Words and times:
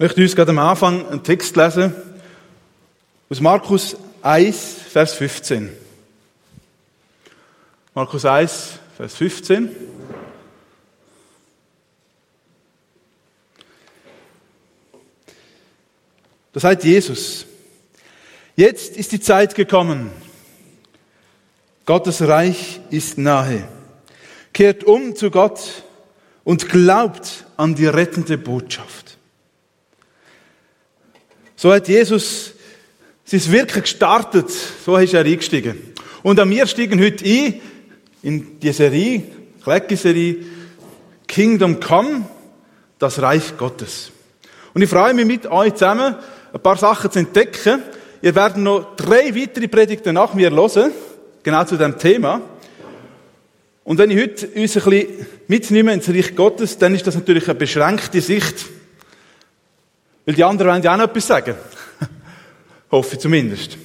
Ich 0.00 0.02
möchte 0.02 0.22
uns 0.22 0.34
gerade 0.34 0.52
am 0.52 0.58
Anfang 0.58 1.06
einen 1.10 1.22
Text 1.22 1.54
lesen 1.56 1.92
aus 3.28 3.38
Markus 3.38 3.98
1, 4.22 4.56
Vers 4.88 5.12
15. 5.12 5.70
Markus 7.92 8.24
1, 8.24 8.78
Vers 8.96 9.14
15. 9.14 9.68
Da 16.54 16.60
sagt 16.60 16.84
Jesus, 16.84 17.44
jetzt 18.56 18.96
ist 18.96 19.12
die 19.12 19.20
Zeit 19.20 19.54
gekommen. 19.54 20.10
Gottes 21.84 22.22
Reich 22.22 22.80
ist 22.88 23.18
nahe. 23.18 23.68
Kehrt 24.54 24.82
um 24.82 25.14
zu 25.14 25.30
Gott 25.30 25.84
und 26.42 26.70
glaubt 26.70 27.44
an 27.58 27.74
die 27.74 27.86
rettende 27.86 28.38
Botschaft. 28.38 29.10
So 31.62 31.70
hat 31.74 31.88
Jesus 31.88 32.54
sein 33.26 33.52
Wirken 33.52 33.82
gestartet, 33.82 34.48
so 34.48 34.96
ist 34.96 35.12
er 35.12 35.26
eingestiegen. 35.26 35.92
Und 36.22 36.40
an 36.40 36.48
wir 36.48 36.66
steigen 36.66 36.98
heute 36.98 37.22
ein 37.22 37.60
in 38.22 38.58
die 38.58 38.72
Serie, 38.72 39.24
Klecki-Serie, 39.62 40.36
Kingdom 41.28 41.78
Come, 41.78 42.24
das 42.98 43.20
Reich 43.20 43.58
Gottes. 43.58 44.10
Und 44.72 44.80
ich 44.80 44.88
freue 44.88 45.12
mich 45.12 45.26
mit 45.26 45.48
euch 45.48 45.74
zusammen, 45.74 46.14
ein 46.50 46.60
paar 46.62 46.78
Sachen 46.78 47.10
zu 47.10 47.18
entdecken. 47.18 47.82
Ihr 48.22 48.34
werdet 48.34 48.56
noch 48.56 48.96
drei 48.96 49.36
weitere 49.36 49.68
Predigten 49.68 50.14
nach 50.14 50.32
mir 50.32 50.50
hören, 50.50 50.92
genau 51.42 51.64
zu 51.64 51.76
dem 51.76 51.98
Thema. 51.98 52.40
Und 53.84 53.98
wenn 53.98 54.10
ich 54.10 54.18
heute 54.18 54.46
uns 54.46 54.78
ein 54.78 54.82
bisschen 54.82 55.26
mitnehme 55.46 55.92
ins 55.92 56.08
Reich 56.08 56.34
Gottes, 56.34 56.78
dann 56.78 56.94
ist 56.94 57.06
das 57.06 57.16
natürlich 57.16 57.50
eine 57.50 57.58
beschränkte 57.58 58.22
Sicht. 58.22 58.64
Weil 60.30 60.36
die 60.36 60.44
anderen 60.44 60.70
wollen 60.70 60.82
ja 60.84 60.92
auch 60.92 60.96
noch 60.96 61.08
etwas 61.08 61.26
sagen. 61.26 61.56
Hoffe 62.92 63.16
ich 63.16 63.20
zumindest. 63.20 63.76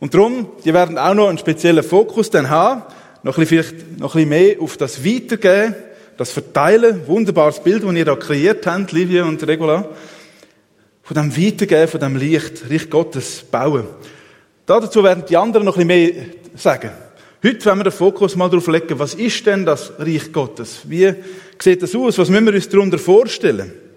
Und 0.00 0.14
darum, 0.14 0.48
die 0.64 0.72
werden 0.72 0.96
auch 0.96 1.12
noch 1.12 1.28
einen 1.28 1.36
speziellen 1.36 1.84
Fokus 1.84 2.30
dann 2.30 2.48
haben, 2.48 2.84
noch 3.22 3.36
ein 3.36 3.44
vielleicht 3.44 4.00
noch 4.00 4.14
ein 4.14 4.30
mehr 4.30 4.56
auf 4.62 4.78
das 4.78 5.04
Weitergeben, 5.04 5.74
das 6.16 6.30
Verteilen, 6.32 7.06
wunderbares 7.06 7.62
Bild, 7.62 7.84
das 7.84 7.92
ihr 7.92 8.04
da 8.06 8.16
kreiert 8.16 8.66
habt, 8.66 8.92
Livia 8.92 9.24
und 9.24 9.46
Regula, 9.46 9.90
von 11.02 11.14
dem 11.14 11.36
Weitergeben, 11.36 11.88
von 11.88 12.00
dem 12.00 12.16
Licht, 12.16 12.70
Reich 12.70 12.88
Gottes 12.88 13.42
bauen. 13.42 13.84
Dazu 14.64 15.04
werden 15.04 15.24
die 15.28 15.36
anderen 15.36 15.66
noch 15.66 15.76
ein 15.76 15.86
mehr 15.86 16.12
sagen. 16.56 16.92
Heute 17.44 17.62
wollen 17.66 17.78
wir 17.80 17.84
den 17.84 17.92
Fokus 17.92 18.36
mal 18.36 18.48
darauf 18.48 18.68
legen, 18.68 18.98
was 18.98 19.12
ist 19.12 19.44
denn 19.44 19.66
das 19.66 19.92
Reich 19.98 20.32
Gottes? 20.32 20.80
Wie 20.84 21.12
sieht 21.58 21.82
das 21.82 21.94
aus? 21.94 22.16
Was 22.16 22.30
müssen 22.30 22.46
wir 22.46 22.54
uns 22.54 22.70
darunter 22.70 22.98
vorstellen? 22.98 23.91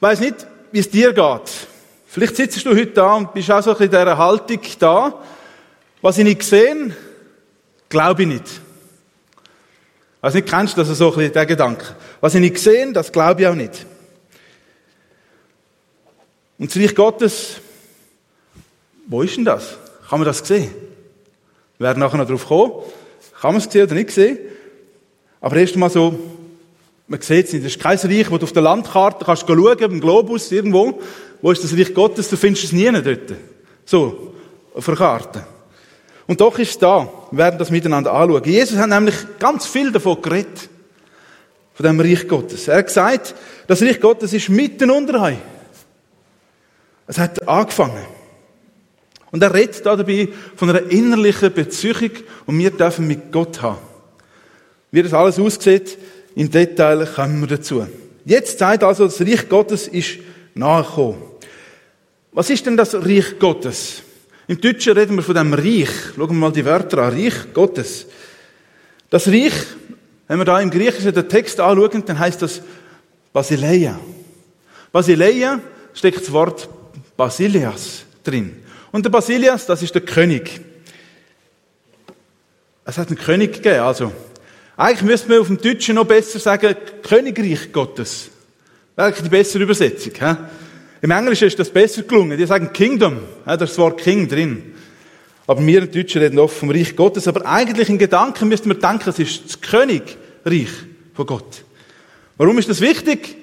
Ich 0.00 0.02
weiss 0.02 0.20
nicht, 0.20 0.46
wie 0.72 0.78
es 0.78 0.88
dir 0.88 1.12
geht. 1.12 1.68
Vielleicht 2.06 2.34
sitzt 2.34 2.64
du 2.64 2.70
heute 2.70 2.86
da 2.86 3.16
und 3.16 3.34
bist 3.34 3.50
auch 3.50 3.62
so 3.62 3.72
ein 3.72 3.76
bisschen 3.76 3.92
in 3.92 4.00
dieser 4.00 4.16
Haltung 4.16 4.60
da. 4.78 5.22
Was 6.00 6.16
ich 6.16 6.24
nicht 6.24 6.38
gesehen, 6.38 6.96
glaube 7.90 8.22
ich 8.22 8.28
nicht. 8.28 8.46
Also 10.22 10.38
nicht 10.38 10.48
kennst 10.48 10.74
du 10.74 10.82
das 10.82 10.96
so 10.96 11.10
ein 11.10 11.16
bisschen, 11.16 11.34
der 11.34 11.44
Gedanke. 11.44 11.84
Was 12.22 12.34
ich 12.34 12.40
nicht 12.40 12.54
gesehen, 12.54 12.94
das 12.94 13.12
glaube 13.12 13.42
ich 13.42 13.46
auch 13.46 13.54
nicht. 13.54 13.84
Und 16.58 16.74
das 16.74 16.82
Reich 16.82 16.94
Gottes, 16.94 17.56
wo 19.06 19.20
ist 19.20 19.36
denn 19.36 19.44
das? 19.44 19.76
Kann 20.08 20.18
man 20.18 20.26
das 20.26 20.38
sehen? 20.38 20.70
Wir 21.76 21.88
werden 21.88 21.98
nachher 21.98 22.16
noch 22.16 22.24
darauf 22.24 22.46
kommen. 22.46 22.72
Kann 23.38 23.52
man 23.52 23.60
es 23.60 23.70
sehen 23.70 23.84
oder 23.84 23.96
nicht 23.96 24.12
sehen? 24.12 24.38
Aber 25.42 25.56
erst 25.56 25.74
einmal 25.74 25.90
so, 25.90 26.18
man 27.10 27.20
sieht 27.20 27.46
es 27.46 27.52
nicht. 27.52 27.64
Das 27.64 27.72
ist 27.72 27.82
kein 27.82 27.98
Reich, 27.98 28.30
wo 28.30 28.38
du 28.38 28.44
auf 28.44 28.52
der 28.52 28.62
Landkarte 28.62 29.24
kannst 29.24 29.46
schauen, 29.46 29.76
dem 29.76 30.00
Globus 30.00 30.52
irgendwo. 30.52 31.00
Wo 31.42 31.50
ist 31.50 31.64
das 31.64 31.76
Reich 31.76 31.92
Gottes? 31.92 32.28
Du 32.28 32.36
findest 32.36 32.66
es 32.66 32.72
nie 32.72 32.88
dort. 32.90 33.34
So, 33.84 34.34
auf 34.72 34.84
der 34.84 34.94
Karte. 34.94 35.44
Und 36.28 36.40
doch 36.40 36.56
ist 36.60 36.70
es 36.70 36.78
da. 36.78 37.08
Wir 37.32 37.38
werden 37.38 37.58
das 37.58 37.70
miteinander 37.70 38.12
anschauen. 38.12 38.44
Jesus 38.44 38.78
hat 38.78 38.88
nämlich 38.88 39.16
ganz 39.40 39.66
viel 39.66 39.90
davon 39.90 40.22
geredet. 40.22 40.68
Von 41.74 41.84
dem 41.84 41.98
Reich 41.98 42.28
Gottes. 42.28 42.68
Er 42.68 42.78
hat 42.78 42.86
gesagt, 42.86 43.34
das 43.66 43.82
Reich 43.82 44.00
Gottes 44.00 44.32
ist 44.32 44.48
mitten 44.48 44.92
unter 44.92 45.20
euch. 45.20 45.38
Es 47.08 47.18
hat 47.18 47.48
angefangen. 47.48 48.06
Und 49.32 49.42
er 49.42 49.52
redet 49.52 49.84
da 49.84 49.96
dabei 49.96 50.28
von 50.54 50.70
einer 50.70 50.88
innerlichen 50.90 51.52
Beziehung, 51.52 52.10
und 52.46 52.56
wir 52.56 52.70
dürfen 52.70 53.08
mit 53.08 53.32
Gott 53.32 53.62
haben. 53.62 53.78
Wie 54.92 55.02
das 55.02 55.12
alles 55.12 55.40
aussieht, 55.40 55.98
im 56.34 56.50
Detail 56.50 57.06
kommen 57.06 57.40
wir 57.40 57.56
dazu. 57.56 57.86
Jetzt 58.24 58.58
zeigt 58.58 58.84
also, 58.84 59.04
das 59.04 59.20
Reich 59.20 59.48
Gottes 59.48 59.88
ist 59.88 60.18
nachgekommen. 60.54 61.22
Was 62.32 62.50
ist 62.50 62.66
denn 62.66 62.76
das 62.76 62.94
Reich 62.94 63.38
Gottes? 63.38 64.02
Im 64.46 64.60
Deutschen 64.60 64.96
reden 64.96 65.16
wir 65.16 65.22
von 65.22 65.34
dem 65.34 65.52
Reich. 65.54 65.90
Schauen 66.14 66.28
wir 66.28 66.34
mal 66.34 66.52
die 66.52 66.64
Wörter 66.64 66.98
an. 66.98 67.14
Reich 67.14 67.52
Gottes. 67.52 68.06
Das 69.08 69.26
Reich, 69.26 69.52
wenn 70.28 70.38
wir 70.38 70.44
da 70.44 70.60
im 70.60 70.70
Griechischen 70.70 71.12
den 71.12 71.28
Text 71.28 71.58
anschauen, 71.60 72.04
dann 72.06 72.18
heißt 72.18 72.42
das 72.42 72.60
Basileia. 73.32 73.98
Basileia 74.92 75.60
steckt 75.94 76.20
das 76.20 76.32
Wort 76.32 76.68
Basilias 77.16 78.04
drin. 78.24 78.56
Und 78.92 79.04
der 79.04 79.10
Basilias, 79.10 79.66
das 79.66 79.82
ist 79.82 79.94
der 79.94 80.02
König. 80.02 80.60
Es 82.84 82.98
hat 82.98 83.08
einen 83.08 83.18
König 83.18 83.54
gegeben, 83.54 83.80
also. 83.80 84.12
Eigentlich 84.80 85.02
müsste 85.02 85.28
man 85.28 85.40
auf 85.40 85.48
dem 85.48 85.60
Deutschen 85.60 85.96
noch 85.96 86.06
besser 86.06 86.38
sagen, 86.38 86.74
Königreich 87.02 87.70
Gottes. 87.70 88.30
Wäre 88.96 89.12
die 89.12 89.28
bessere 89.28 89.64
Übersetzung. 89.64 90.14
He? 90.18 90.36
Im 91.02 91.10
Englischen 91.10 91.48
ist 91.48 91.58
das 91.58 91.68
besser 91.68 92.00
gelungen. 92.00 92.38
Die 92.38 92.46
sagen 92.46 92.72
Kingdom. 92.72 93.18
Da 93.44 93.52
ist 93.52 93.60
das 93.60 93.76
Wort 93.76 94.00
King 94.00 94.26
drin. 94.26 94.72
Aber 95.46 95.66
wir 95.66 95.86
Deutschen 95.86 96.22
reden 96.22 96.38
oft 96.38 96.56
vom 96.56 96.70
Reich 96.70 96.96
Gottes. 96.96 97.28
Aber 97.28 97.44
eigentlich 97.44 97.90
in 97.90 97.98
Gedanken 97.98 98.48
müsste 98.48 98.68
man 98.68 98.80
denken, 98.80 99.10
es 99.10 99.18
ist 99.18 99.42
das 99.44 99.60
Königreich 99.60 100.70
von 101.12 101.26
Gott. 101.26 101.62
Warum 102.38 102.56
ist 102.56 102.70
das 102.70 102.80
wichtig? 102.80 103.36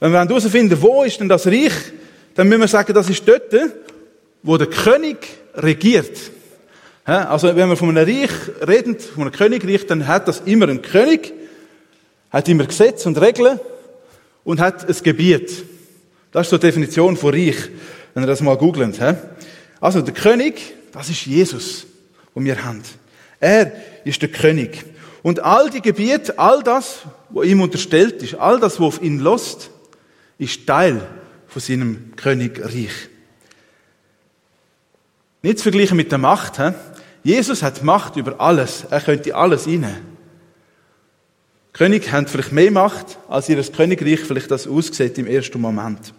Wenn 0.00 0.12
wir 0.12 0.20
herausfinden, 0.20 0.80
wo 0.80 1.04
ist 1.04 1.20
denn 1.20 1.28
das 1.28 1.46
Reich, 1.46 1.74
dann 2.34 2.48
müssen 2.48 2.62
wir 2.62 2.68
sagen, 2.68 2.94
das 2.94 3.10
ist 3.10 3.28
dort, 3.28 3.54
wo 4.42 4.56
der 4.56 4.68
König 4.68 5.18
regiert. 5.54 6.18
Also 7.08 7.56
wenn 7.56 7.70
wir 7.70 7.76
von 7.76 7.96
einem 7.96 8.06
Reich 8.06 8.30
reden, 8.68 8.98
von 8.98 9.22
einem 9.22 9.32
Königreich, 9.32 9.86
dann 9.86 10.06
hat 10.06 10.28
das 10.28 10.40
immer 10.40 10.68
einen 10.68 10.82
König, 10.82 11.32
hat 12.30 12.46
immer 12.50 12.66
Gesetze 12.66 13.08
und 13.08 13.18
Regeln 13.18 13.58
und 14.44 14.60
hat 14.60 14.86
ein 14.86 14.96
Gebiet. 15.02 15.64
Das 16.32 16.46
ist 16.46 16.50
so 16.50 16.58
die 16.58 16.66
Definition 16.66 17.16
von 17.16 17.32
Reich, 17.32 17.56
wenn 18.12 18.24
ihr 18.24 18.26
das 18.26 18.42
mal 18.42 18.58
googelt. 18.58 19.00
Also 19.80 20.02
der 20.02 20.12
König, 20.12 20.60
das 20.92 21.08
ist 21.08 21.24
Jesus, 21.24 21.86
den 22.36 22.44
wir 22.44 22.62
haben. 22.62 22.82
Er 23.40 23.72
ist 24.04 24.20
der 24.20 24.28
König. 24.28 24.84
Und 25.22 25.40
all 25.40 25.70
die 25.70 25.80
Gebiete, 25.80 26.38
all 26.38 26.62
das, 26.62 27.06
was 27.30 27.46
ihm 27.46 27.62
unterstellt 27.62 28.22
ist, 28.22 28.34
all 28.34 28.60
das, 28.60 28.80
was 28.80 28.86
auf 28.86 29.02
ihn 29.02 29.18
lost, 29.18 29.70
ist 30.36 30.66
Teil 30.66 31.00
von 31.46 31.62
seinem 31.62 32.12
Königreich. 32.16 33.08
Nicht 35.40 35.58
zu 35.58 35.62
vergleichen 35.62 35.96
mit 35.96 36.12
der 36.12 36.18
Macht. 36.18 36.58
Jesus 37.22 37.62
hat 37.62 37.82
Macht 37.82 38.16
über 38.16 38.40
alles. 38.40 38.84
Er 38.90 39.00
könnte 39.00 39.34
alles 39.34 39.66
inne. 39.66 40.00
König 41.72 42.10
haben 42.10 42.26
vielleicht 42.26 42.52
mehr 42.52 42.70
Macht, 42.70 43.18
als 43.28 43.48
ihr 43.48 43.62
Königreich 43.62 44.20
vielleicht 44.20 44.50
das 44.50 44.66
aussieht 44.66 45.16
im 45.18 45.26
ersten 45.26 45.60
Moment. 45.60 46.12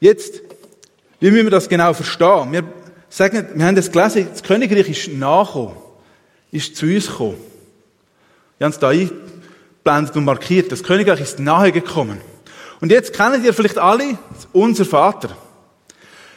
Jetzt, 0.00 0.40
wie 1.20 1.30
müssen 1.30 1.46
wir 1.46 1.50
das 1.50 1.68
genau 1.68 1.92
verstehen? 1.92 2.52
Wir 2.52 2.64
sagen, 3.08 3.48
wir 3.54 3.66
haben 3.66 3.76
das 3.76 3.92
gelesen, 3.92 4.28
das 4.30 4.42
Königreich 4.42 4.88
ist 4.88 5.08
nachgekommen, 5.08 5.76
ist 6.50 6.74
zu 6.74 6.86
uns 6.86 7.06
gekommen. 7.06 7.36
Wir 8.58 8.64
haben 8.64 8.72
es 8.72 8.78
da 8.78 8.88
eingeblendet 8.88 10.16
und 10.16 10.24
markiert. 10.24 10.72
Das 10.72 10.82
Königreich 10.82 11.20
ist 11.20 11.38
nahe 11.38 11.72
gekommen. 11.72 12.20
Und 12.80 12.90
jetzt 12.90 13.12
kennen 13.12 13.44
ihr 13.44 13.52
vielleicht 13.52 13.78
alle 13.78 14.18
unser 14.52 14.84
Vater. 14.84 15.36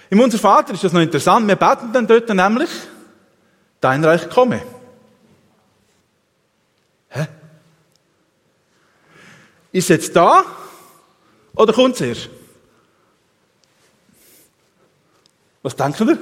Im 0.10 0.20
Unser 0.20 0.38
Vater 0.38 0.74
ist 0.74 0.84
das 0.84 0.94
noch 0.94 1.02
interessant. 1.02 1.48
Wir 1.48 1.56
beten 1.56 1.92
dann 1.92 2.08
dort 2.08 2.30
nämlich, 2.30 2.70
dein 3.82 4.04
Reich 4.04 4.30
komme. 4.30 4.62
Hä? 7.10 7.28
Ist 9.72 9.90
jetzt 9.90 10.16
da 10.16 10.44
oder 11.56 11.74
kommt 11.74 11.96
es 11.96 12.02
erst? 12.02 12.30
Was 15.64 15.76
denken 15.76 16.10
ihr? 16.10 16.18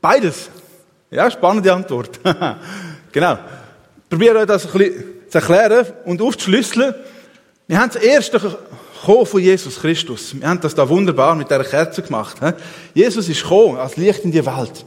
Beides. 0.00 0.50
Ja, 1.10 1.30
spannende 1.30 1.72
Antwort. 1.72 2.20
genau. 3.12 3.38
Probieren 4.10 4.36
euch 4.36 4.46
das 4.46 4.66
ein 4.66 4.72
bisschen 4.78 5.30
zu 5.30 5.38
erklären 5.38 5.86
und 6.04 6.20
aufzuschlüsseln. 6.20 6.94
Wir 7.66 7.80
haben 7.80 7.90
das 7.92 8.02
erste 8.02 8.58
gekommen 9.00 9.26
von 9.26 9.40
Jesus 9.40 9.80
Christus. 9.80 10.34
Wir 10.38 10.48
haben 10.48 10.60
das 10.60 10.74
da 10.74 10.88
wunderbar 10.88 11.34
mit 11.34 11.50
dieser 11.50 11.64
Kerze 11.64 12.02
gemacht. 12.02 12.36
Jesus 12.94 13.28
ist 13.28 13.42
gekommen 13.42 13.76
als 13.76 13.96
Licht 13.96 14.24
in 14.24 14.32
die 14.32 14.44
Welt. 14.44 14.84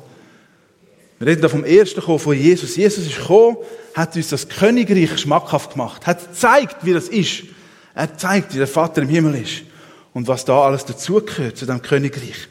Wir 1.20 1.28
reden 1.28 1.42
da 1.42 1.50
vom 1.50 1.64
ersten 1.64 2.02
Kommen 2.02 2.20
von 2.20 2.38
Jesus. 2.38 2.76
Jesus 2.76 3.06
ist 3.06 3.18
gekommen, 3.18 3.58
hat 3.94 4.16
uns 4.16 4.30
das 4.30 4.48
Königreich 4.48 5.18
schmackhaft 5.20 5.72
gemacht, 5.72 6.08
hat 6.08 6.30
gezeigt, 6.30 6.78
wie 6.84 6.94
das 6.94 7.10
ist. 7.10 7.44
Er 7.94 8.18
zeigt, 8.18 8.54
wie 8.54 8.58
der 8.60 8.68
Vater 8.68 9.02
im 9.02 9.10
Himmel 9.10 9.36
ist. 9.42 9.64
und 10.14 10.28
was 10.28 10.46
da 10.46 10.64
alles 10.64 10.86
dazugehört 10.86 11.58
zu 11.58 11.66
dem 11.66 11.82
Königreich. 11.82 12.48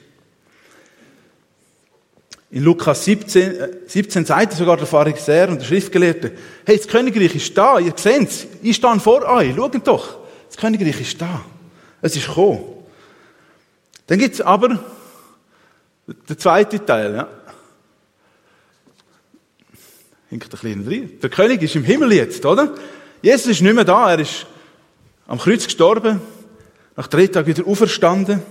In 2.51 2.65
Lukas 2.65 3.05
17, 3.05 3.55
17 3.87 4.25
sagt 4.25 4.55
sogar 4.55 4.79
der 4.79 4.87
Pharisäer 4.87 5.51
und 5.51 5.61
der 5.61 5.67
Schriftgelehrte, 5.67 6.33
hey, 6.65 6.79
das 6.79 6.89
Königreich 6.89 7.35
ist 7.35 7.57
da, 7.59 7.79
ihr 7.79 7.93
seht 7.95 8.29
es, 8.29 8.47
ich 8.63 8.77
stehe 8.77 9.01
vor 9.01 9.23
euch, 9.29 9.55
schaut 9.55 9.87
doch, 9.87 10.17
das 10.49 10.57
Königreich 10.57 11.01
ist 11.01 11.21
da. 11.21 11.45
Es 12.03 12.17
ist 12.17 12.27
gekommen. 12.27 12.65
Dann 14.07 14.19
gibt 14.19 14.35
es 14.35 14.41
aber 14.41 14.79
den 16.07 16.39
zweiten 16.39 16.85
Teil, 16.85 17.15
ja. 17.15 17.29
Hinkt 20.31 20.47
ein 20.47 20.51
bisschen 20.51 20.89
rein. 20.89 21.11
Der 21.23 21.31
König 21.31 21.63
ist 21.63 21.75
im 21.75 21.85
Himmel 21.85 22.13
jetzt, 22.13 22.45
oder? 22.45 22.75
Jesus 23.23 23.47
ist 23.47 23.63
nicht 23.63 23.75
mehr 23.75 23.85
da, 23.85 24.11
er 24.11 24.19
ist 24.19 24.47
am 25.27 25.39
Kreuz 25.39 25.65
gestorben, 25.65 26.21
nach 26.97 27.09
drei 27.09 27.27
Tagen 27.27 27.47
wieder 27.47 27.67
auferstanden. 27.67 28.43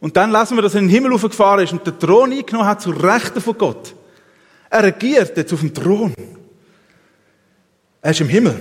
Und 0.00 0.16
dann 0.16 0.32
lesen 0.32 0.56
wir, 0.56 0.62
dass 0.62 0.74
er 0.74 0.80
in 0.80 0.88
den 0.88 0.94
Himmel 0.94 1.12
aufgefahren 1.14 1.64
ist 1.64 1.72
und 1.72 1.86
den 1.86 1.98
Thron 1.98 2.32
eingenommen 2.32 2.66
hat 2.66 2.82
zur 2.82 3.02
Rechten 3.02 3.40
von 3.40 3.56
Gott. 3.56 3.94
Er 4.68 4.82
regiert 4.82 5.36
jetzt 5.36 5.52
auf 5.52 5.60
dem 5.60 5.72
Thron. 5.72 6.14
Er 8.02 8.10
ist 8.10 8.20
im 8.20 8.28
Himmel. 8.28 8.60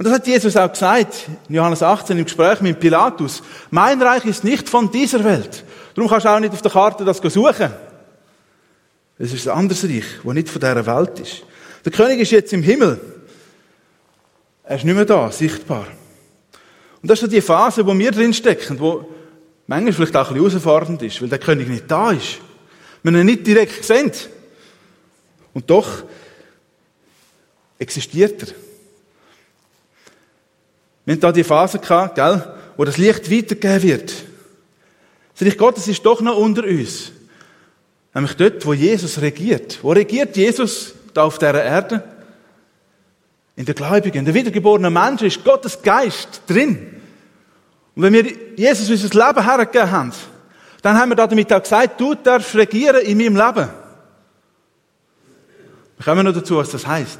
Und 0.00 0.06
das 0.06 0.14
hat 0.14 0.26
Jesus 0.26 0.56
auch 0.56 0.72
gesagt, 0.72 1.28
in 1.46 1.56
Johannes 1.56 1.82
18 1.82 2.16
im 2.16 2.24
Gespräch 2.24 2.62
mit 2.62 2.80
Pilatus. 2.80 3.42
Mein 3.70 4.00
Reich 4.00 4.24
ist 4.24 4.44
nicht 4.44 4.66
von 4.66 4.90
dieser 4.90 5.22
Welt. 5.22 5.62
Darum 5.94 6.08
kannst 6.08 6.24
du 6.24 6.30
auch 6.30 6.40
nicht 6.40 6.54
auf 6.54 6.62
der 6.62 6.70
Karte 6.70 7.04
das 7.04 7.18
suchen. 7.18 7.70
Es 9.18 9.34
ist 9.34 9.46
ein 9.46 9.58
anderes 9.58 9.84
Reich, 9.84 10.06
das 10.24 10.32
nicht 10.32 10.48
von 10.48 10.58
dieser 10.58 10.86
Welt 10.86 11.20
ist. 11.20 11.42
Der 11.84 11.92
König 11.92 12.18
ist 12.18 12.30
jetzt 12.30 12.50
im 12.54 12.62
Himmel. 12.62 12.98
Er 14.64 14.76
ist 14.76 14.86
nicht 14.86 14.94
mehr 14.94 15.04
da, 15.04 15.30
sichtbar. 15.30 15.86
Und 17.02 17.10
das 17.10 17.18
ist 17.18 17.26
so 17.26 17.30
die 17.30 17.42
Phase, 17.42 17.86
wo 17.86 17.94
wir 17.94 18.10
drinstecken, 18.10 18.80
wo 18.80 19.06
manchmal 19.66 19.92
vielleicht 19.92 20.16
auch 20.16 20.30
ein 20.30 20.42
bisschen 20.42 20.62
herausfordernd 20.62 21.02
ist, 21.02 21.20
weil 21.20 21.28
der 21.28 21.38
König 21.38 21.68
nicht 21.68 21.90
da 21.90 22.12
ist. 22.12 22.38
Wir 23.02 23.12
ihn 23.12 23.26
nicht 23.26 23.46
direkt 23.46 23.84
sehen. 23.84 24.10
Und 25.52 25.68
doch 25.68 26.04
existiert 27.78 28.44
er. 28.44 28.69
Wir 31.10 31.14
haben 31.14 31.20
da 31.22 31.32
die 31.32 31.42
Phase 31.42 31.80
gehabt, 31.80 32.14
gell, 32.14 32.40
wo 32.76 32.84
das 32.84 32.96
Licht 32.96 33.28
weitergegeben 33.28 33.82
wird. 33.82 34.14
Das 35.36 35.44
Reich 35.44 35.58
Gottes 35.58 35.88
ist 35.88 36.06
doch 36.06 36.20
noch 36.20 36.36
unter 36.36 36.62
uns. 36.62 37.10
Nämlich 38.14 38.36
dort, 38.36 38.64
wo 38.64 38.74
Jesus 38.74 39.20
regiert. 39.20 39.80
Wo 39.82 39.90
regiert 39.90 40.36
Jesus 40.36 40.94
da 41.12 41.24
auf 41.24 41.36
dieser 41.36 41.64
Erde? 41.64 42.04
In 43.56 43.64
der 43.64 43.74
Gläubigen, 43.74 44.18
in 44.18 44.24
der 44.24 44.34
wiedergeborenen 44.34 44.92
Menschen 44.92 45.26
ist 45.26 45.42
Gottes 45.42 45.82
Geist 45.82 46.42
drin. 46.46 47.00
Und 47.96 48.04
wenn 48.04 48.12
wir 48.12 48.32
Jesus 48.54 48.88
unser 48.88 49.26
Leben 49.26 49.44
hergegeben 49.44 49.90
haben, 49.90 50.12
dann 50.80 50.96
haben 50.96 51.08
wir 51.08 51.16
damit 51.16 51.52
auch 51.52 51.60
gesagt, 51.60 52.00
du 52.00 52.14
darfst 52.14 52.54
regieren 52.54 53.02
in 53.02 53.18
meinem 53.18 53.34
Leben. 53.34 53.68
Wir 55.96 56.04
kommen 56.04 56.24
noch 56.24 56.34
dazu, 56.34 56.58
was 56.58 56.70
das 56.70 56.86
heißt. 56.86 57.18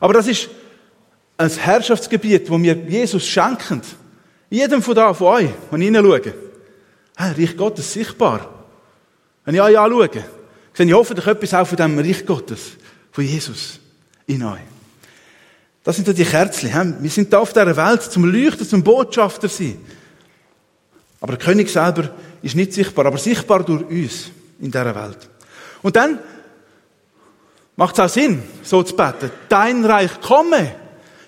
Aber 0.00 0.12
das 0.12 0.26
ist 0.26 0.50
ein 1.36 1.50
Herrschaftsgebiet, 1.50 2.50
wo 2.50 2.60
wir 2.60 2.74
Jesus 2.74 3.26
schenken. 3.26 3.82
Jedem 4.48 4.82
von 4.82 4.94
da, 4.94 5.12
von 5.12 5.26
euch, 5.28 5.50
wenn 5.70 5.80
ich 5.80 5.86
hineinschaue. 5.86 6.34
Hey, 7.16 7.32
Reich 7.32 7.56
Gottes 7.56 7.92
sichtbar. 7.92 8.48
Wenn 9.44 9.54
ich 9.54 9.60
euch 9.60 9.78
anschaue, 9.78 10.10
sehe 10.72 10.86
ich 10.86 10.92
hoffentlich 10.92 11.26
etwas 11.26 11.54
auch 11.54 11.66
von 11.66 11.76
dem 11.76 11.98
Reich 11.98 12.24
Gottes, 12.24 12.72
von 13.12 13.24
Jesus 13.24 13.80
in 14.26 14.42
euch. 14.42 14.60
Das 15.84 15.96
sind 15.96 16.08
ja 16.08 16.12
die 16.12 16.24
Kerzen. 16.24 16.96
Wir 17.00 17.10
sind 17.10 17.32
da 17.32 17.38
auf 17.38 17.52
dieser 17.52 17.76
Welt 17.76 18.02
zum 18.02 18.24
Leuchten, 18.24 18.66
zum 18.66 18.82
Botschafter 18.82 19.48
sein. 19.48 19.78
Aber 21.20 21.36
der 21.36 21.44
König 21.46 21.70
selber 21.70 22.10
ist 22.42 22.56
nicht 22.56 22.72
sichtbar, 22.72 23.06
aber 23.06 23.18
sichtbar 23.18 23.64
durch 23.64 23.84
uns 23.84 24.30
in 24.60 24.70
dieser 24.70 24.94
Welt. 24.94 25.28
Und 25.82 25.96
dann 25.96 26.18
macht 27.76 27.94
es 27.94 28.00
auch 28.00 28.08
Sinn, 28.08 28.42
so 28.62 28.82
zu 28.82 28.96
beten. 28.96 29.30
Dein 29.48 29.84
Reich 29.84 30.20
komme. 30.20 30.74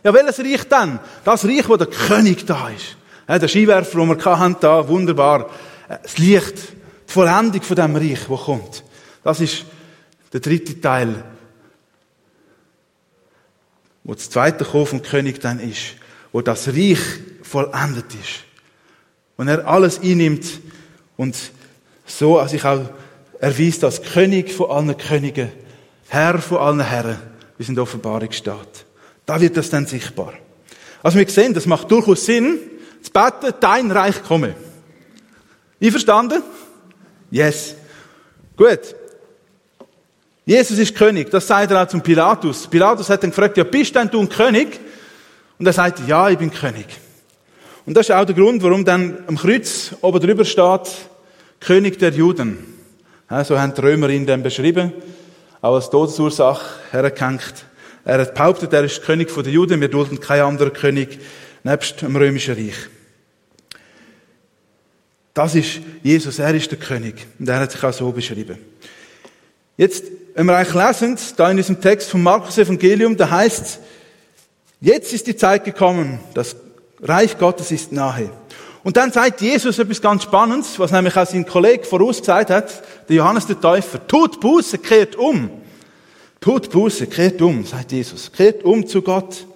Ja, 0.05 0.15
welches 0.15 0.39
Reich 0.39 0.69
dann? 0.69 1.01
Das 1.25 1.45
Reich, 1.45 1.69
wo 1.69 1.77
der 1.77 1.89
König 1.89 2.47
da 2.47 2.69
ist. 2.69 2.97
Ja, 3.29 3.39
der 3.39 3.49
Skiwerfer, 3.49 3.99
den 3.99 4.09
wir 4.09 4.25
hatten, 4.25 4.57
da, 4.61 4.89
wunderbar. 4.89 5.51
Das 5.89 6.19
Licht, 6.19 6.55
die 7.09 7.13
Vollendung 7.13 7.63
von 7.63 7.77
dem 7.77 7.97
Reich, 7.97 8.29
wo 8.29 8.37
kommt. 8.37 8.85
Das 9.25 9.41
ist 9.41 9.65
der 10.33 10.41
dritte 10.41 10.81
Teil 10.81 11.25
wo 14.09 14.15
das 14.15 14.31
zweite 14.31 14.65
Kommen 14.65 14.87
vom 14.87 15.03
König 15.03 15.39
dann 15.39 15.61
ist, 15.61 15.97
wo 16.33 16.41
das 16.41 16.69
Reich 16.69 16.99
vollendet 17.43 18.07
ist. 18.15 18.45
Und 19.37 19.49
er 19.49 19.69
alles 19.69 20.01
einnimmt 20.01 20.47
und 21.19 21.37
so 22.07 22.43
sich 22.47 22.65
auch 22.65 22.89
erweist 23.39 23.85
als 23.85 24.01
König 24.01 24.51
von 24.51 24.71
allen 24.71 24.97
Königen, 24.97 25.53
Herr 26.09 26.39
von 26.39 26.57
allen 26.57 26.81
Herren, 26.81 27.19
wie 27.59 27.65
es 27.65 27.69
in 27.69 27.75
der 27.75 27.83
Offenbarung 27.83 28.33
steht. 28.33 28.87
Da 29.29 29.39
wird 29.39 29.59
das 29.59 29.69
dann 29.69 29.85
sichtbar. 29.85 30.33
Also 31.03 31.19
wir 31.19 31.29
sehen, 31.29 31.53
das 31.53 31.67
macht 31.67 31.91
durchaus 31.91 32.25
Sinn, 32.25 32.61
zu 33.03 33.13
beten, 33.13 33.55
dein 33.61 33.91
Reich 33.91 34.23
komme. 34.23 34.55
Einverstanden? 35.83 36.43
Yes. 37.31 37.75
Gut. 38.57 38.81
Jesus 40.47 40.79
ist 40.79 40.95
König, 40.95 41.29
das 41.29 41.47
sagt 41.47 41.71
er 41.71 41.83
auch 41.83 41.89
zum 41.89 42.01
Pilatus. 42.01 42.69
Pilatus 42.69 43.11
hat 43.11 43.23
dann 43.23 43.29
gefragt, 43.29 43.59
ja, 43.59 43.65
bist 43.65 43.95
denn 43.95 44.09
du 44.09 44.19
ein 44.19 44.31
König? 44.31 44.81
Und 45.59 45.67
er 45.67 45.75
sagt, 45.75 46.01
ja, 46.09 46.31
ich 46.31 46.39
bin 46.39 46.51
König. 46.51 46.87
Und 47.85 47.99
das 47.99 48.09
ist 48.09 48.15
auch 48.15 48.25
der 48.25 48.35
Grund, 48.35 48.63
warum 48.63 48.83
dann 48.83 49.25
am 49.27 49.37
Kreuz 49.37 49.95
oben 50.01 50.21
drüber 50.21 50.47
steht, 50.47 50.91
König 51.61 51.99
der 51.99 52.13
Juden. 52.13 52.65
So 53.45 53.61
haben 53.61 53.75
die 53.75 53.81
Römer 53.83 54.09
ihn 54.09 54.25
dann 54.25 54.43
beschrieben, 54.43 54.95
auch 55.61 55.75
als 55.75 55.91
Todesursache 55.91 56.65
hergehängt. 56.93 57.68
Er 58.09 58.21
hat 58.21 58.35
behauptet, 58.35 58.73
er 58.73 58.85
ist 58.85 59.03
König 59.03 59.29
der 59.35 59.53
Juden, 59.53 59.83
wir 59.83 59.89
dulden 59.89 60.19
keinen 60.19 60.41
anderen 60.41 60.73
König 60.73 61.21
nebst 61.63 62.01
dem 62.01 62.17
römischen 62.17 62.55
Reich. 62.55 62.89
Das 65.35 65.55
ist 65.55 65.81
Jesus, 66.03 66.39
er 66.39 66.55
ist 66.55 66.71
der 66.71 66.79
König. 66.79 67.27
Und 67.39 67.47
er 67.47 67.61
hat 67.61 67.71
sich 67.71 67.85
auch 67.85 67.93
so 67.93 68.11
beschrieben. 68.11 68.57
Jetzt, 69.77 70.05
wenn 70.35 70.47
wir 70.47 70.57
eigentlich 70.57 70.75
lesen, 70.75 71.19
da 71.37 71.51
in 71.51 71.59
diesem 71.59 71.83
Text 71.83 72.09
vom 72.09 72.23
Markus 72.23 72.57
Evangelium, 72.57 73.15
da 73.15 73.29
heißt 73.29 73.79
jetzt 74.81 75.13
ist 75.13 75.27
die 75.27 75.37
Zeit 75.37 75.67
gekommen, 75.67 76.19
das 76.33 76.57
Reich 77.03 77.37
Gottes 77.37 77.71
ist 77.73 77.93
nahe. 77.93 78.31
Und 78.85 78.97
dann 78.97 79.13
sagt 79.13 79.43
Jesus 79.43 79.79
etwas 79.79 80.01
ganz 80.01 80.23
Spannendes, 80.23 80.79
was 80.79 80.93
nämlich 80.93 81.15
auch 81.15 81.27
sein 81.27 81.47
Kollege 81.47 81.85
vorausgesagt 81.85 82.49
hat, 82.49 82.83
der 83.07 83.17
Johannes 83.17 83.47
der 83.47 83.61
Täufer. 83.61 84.07
Tut 84.07 84.41
Buße, 84.41 84.79
kehrt 84.79 85.15
um. 85.15 85.51
Tut 86.41 86.71
Buße, 86.71 87.07
kehrt 87.07 87.43
um, 87.43 87.65
sagt 87.65 87.93
Jesus. 87.93 88.31
Kehrt 88.31 88.65
um 88.65 88.87
zu 88.87 89.03
Gott. 89.03 89.47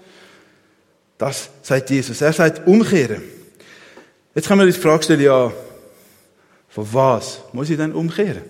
Das 1.19 1.51
sagt 1.63 1.91
Jesus. 1.91 2.21
Er 2.21 2.33
sagt 2.33 2.67
umkehren. 2.67 3.23
Jetzt 4.35 4.49
kann 4.49 4.59
man 4.59 4.67
die 4.67 4.73
Frage 4.73 5.05
stellen, 5.05 5.21
ja, 5.21 5.53
von 6.69 6.89
was 6.93 7.41
muss 7.53 7.71
ich 7.71 7.77
denn 7.77 7.93
umkehren? 7.93 8.43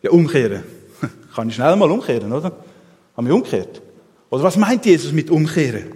Ja, 0.00 0.10
umkehren. 0.10 0.62
Kann 1.34 1.48
ich 1.48 1.56
schnell 1.56 1.74
mal 1.74 1.90
umkehren, 1.90 2.32
oder? 2.32 2.52
Haben 3.16 3.26
wir 3.26 3.34
umgekehrt? 3.34 3.82
Oder 4.30 4.44
was 4.44 4.56
meint 4.56 4.86
Jesus 4.86 5.12
mit 5.12 5.28
umkehren? 5.28 5.92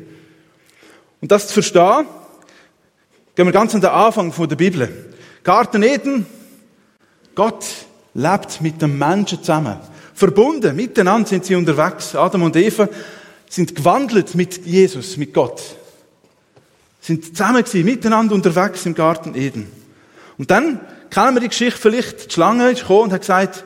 Und 1.20 1.30
das 1.30 1.46
zu 1.46 1.54
verstehen, 1.54 2.06
gehen 3.34 3.46
wir 3.46 3.52
ganz 3.52 3.74
an 3.74 3.80
den 3.80 3.90
Anfang 3.90 4.32
von 4.32 4.48
der 4.48 4.56
Bibel. 4.56 5.12
Garten 5.44 5.82
Eden, 5.82 6.26
Gott 7.34 7.64
lebt 8.14 8.60
mit 8.60 8.82
dem 8.82 8.98
Menschen 8.98 9.38
zusammen. 9.38 9.76
Verbunden, 10.16 10.74
miteinander 10.74 11.28
sind 11.28 11.44
sie 11.44 11.54
unterwegs. 11.54 12.14
Adam 12.14 12.42
und 12.42 12.56
Eva 12.56 12.88
sind 13.48 13.76
gewandelt 13.76 14.34
mit 14.34 14.66
Jesus, 14.66 15.16
mit 15.16 15.32
Gott. 15.32 15.62
Sind 17.00 17.24
zusammen 17.24 17.62
gewesen, 17.62 17.84
miteinander 17.84 18.34
unterwegs 18.34 18.84
im 18.86 18.94
Garten 18.94 19.34
Eden. 19.36 19.70
Und 20.38 20.50
dann 20.50 20.80
kennen 21.10 21.36
wir 21.36 21.40
die 21.40 21.48
Geschichte 21.48 21.80
vielleicht, 21.80 22.26
die 22.26 22.32
Schlange 22.32 22.70
ist 22.70 22.80
gekommen 22.80 23.04
und 23.04 23.12
hat 23.12 23.20
gesagt, 23.20 23.64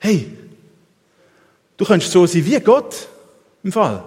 hey, 0.00 0.36
Du 1.80 1.86
könntest 1.86 2.12
so 2.12 2.26
sein 2.26 2.44
wie 2.44 2.60
Gott 2.60 3.08
im 3.62 3.72
Fall. 3.72 4.04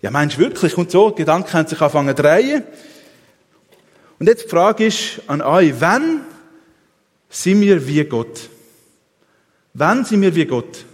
Ja, 0.00 0.10
meinst 0.10 0.38
du 0.38 0.40
wirklich? 0.40 0.78
Und 0.78 0.90
so, 0.90 1.10
Gedanken 1.10 1.52
haben 1.52 1.68
sich 1.68 1.78
angefangen 1.78 2.16
zu 2.16 2.22
drehen. 2.22 2.62
Und 4.18 4.28
jetzt 4.28 4.44
die 4.44 4.48
Frage 4.48 4.86
ist 4.86 5.20
an 5.26 5.42
euch, 5.42 5.74
wann 5.78 6.22
sind 7.28 7.60
wir 7.60 7.86
wie 7.86 8.02
Gott? 8.04 8.48
Wann 9.78 10.04
sind 10.04 10.20
wir 10.22 10.34
wie 10.34 10.44
Gott? 10.44 10.84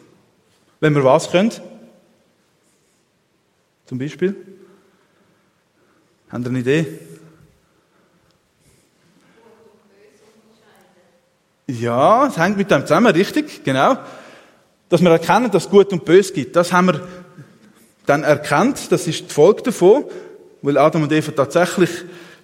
Wenn 0.80 0.94
wir 0.94 1.02
was 1.04 1.30
können? 1.30 1.50
Zum 3.86 3.98
Beispiel? 3.98 4.36
Habt 6.30 6.44
ihr 6.44 6.50
eine 6.50 6.58
Idee? 6.58 6.86
Ja, 11.66 12.26
es 12.26 12.36
hängt 12.36 12.56
mit 12.56 12.70
dem 12.70 12.82
zusammen, 12.82 13.12
richtig, 13.12 13.64
genau 13.64 13.98
dass 14.94 15.02
wir 15.02 15.10
erkennen, 15.10 15.50
dass 15.50 15.64
es 15.64 15.70
Gut 15.70 15.92
und 15.92 16.04
Böse 16.04 16.32
gibt. 16.32 16.54
Das 16.54 16.72
haben 16.72 16.86
wir 16.86 17.00
dann 18.06 18.22
erkannt, 18.22 18.92
das 18.92 19.08
ist 19.08 19.28
die 19.28 19.34
Folge 19.34 19.62
davon, 19.62 20.04
weil 20.62 20.78
Adam 20.78 21.02
und 21.02 21.12
Eva 21.12 21.32
tatsächlich 21.32 21.90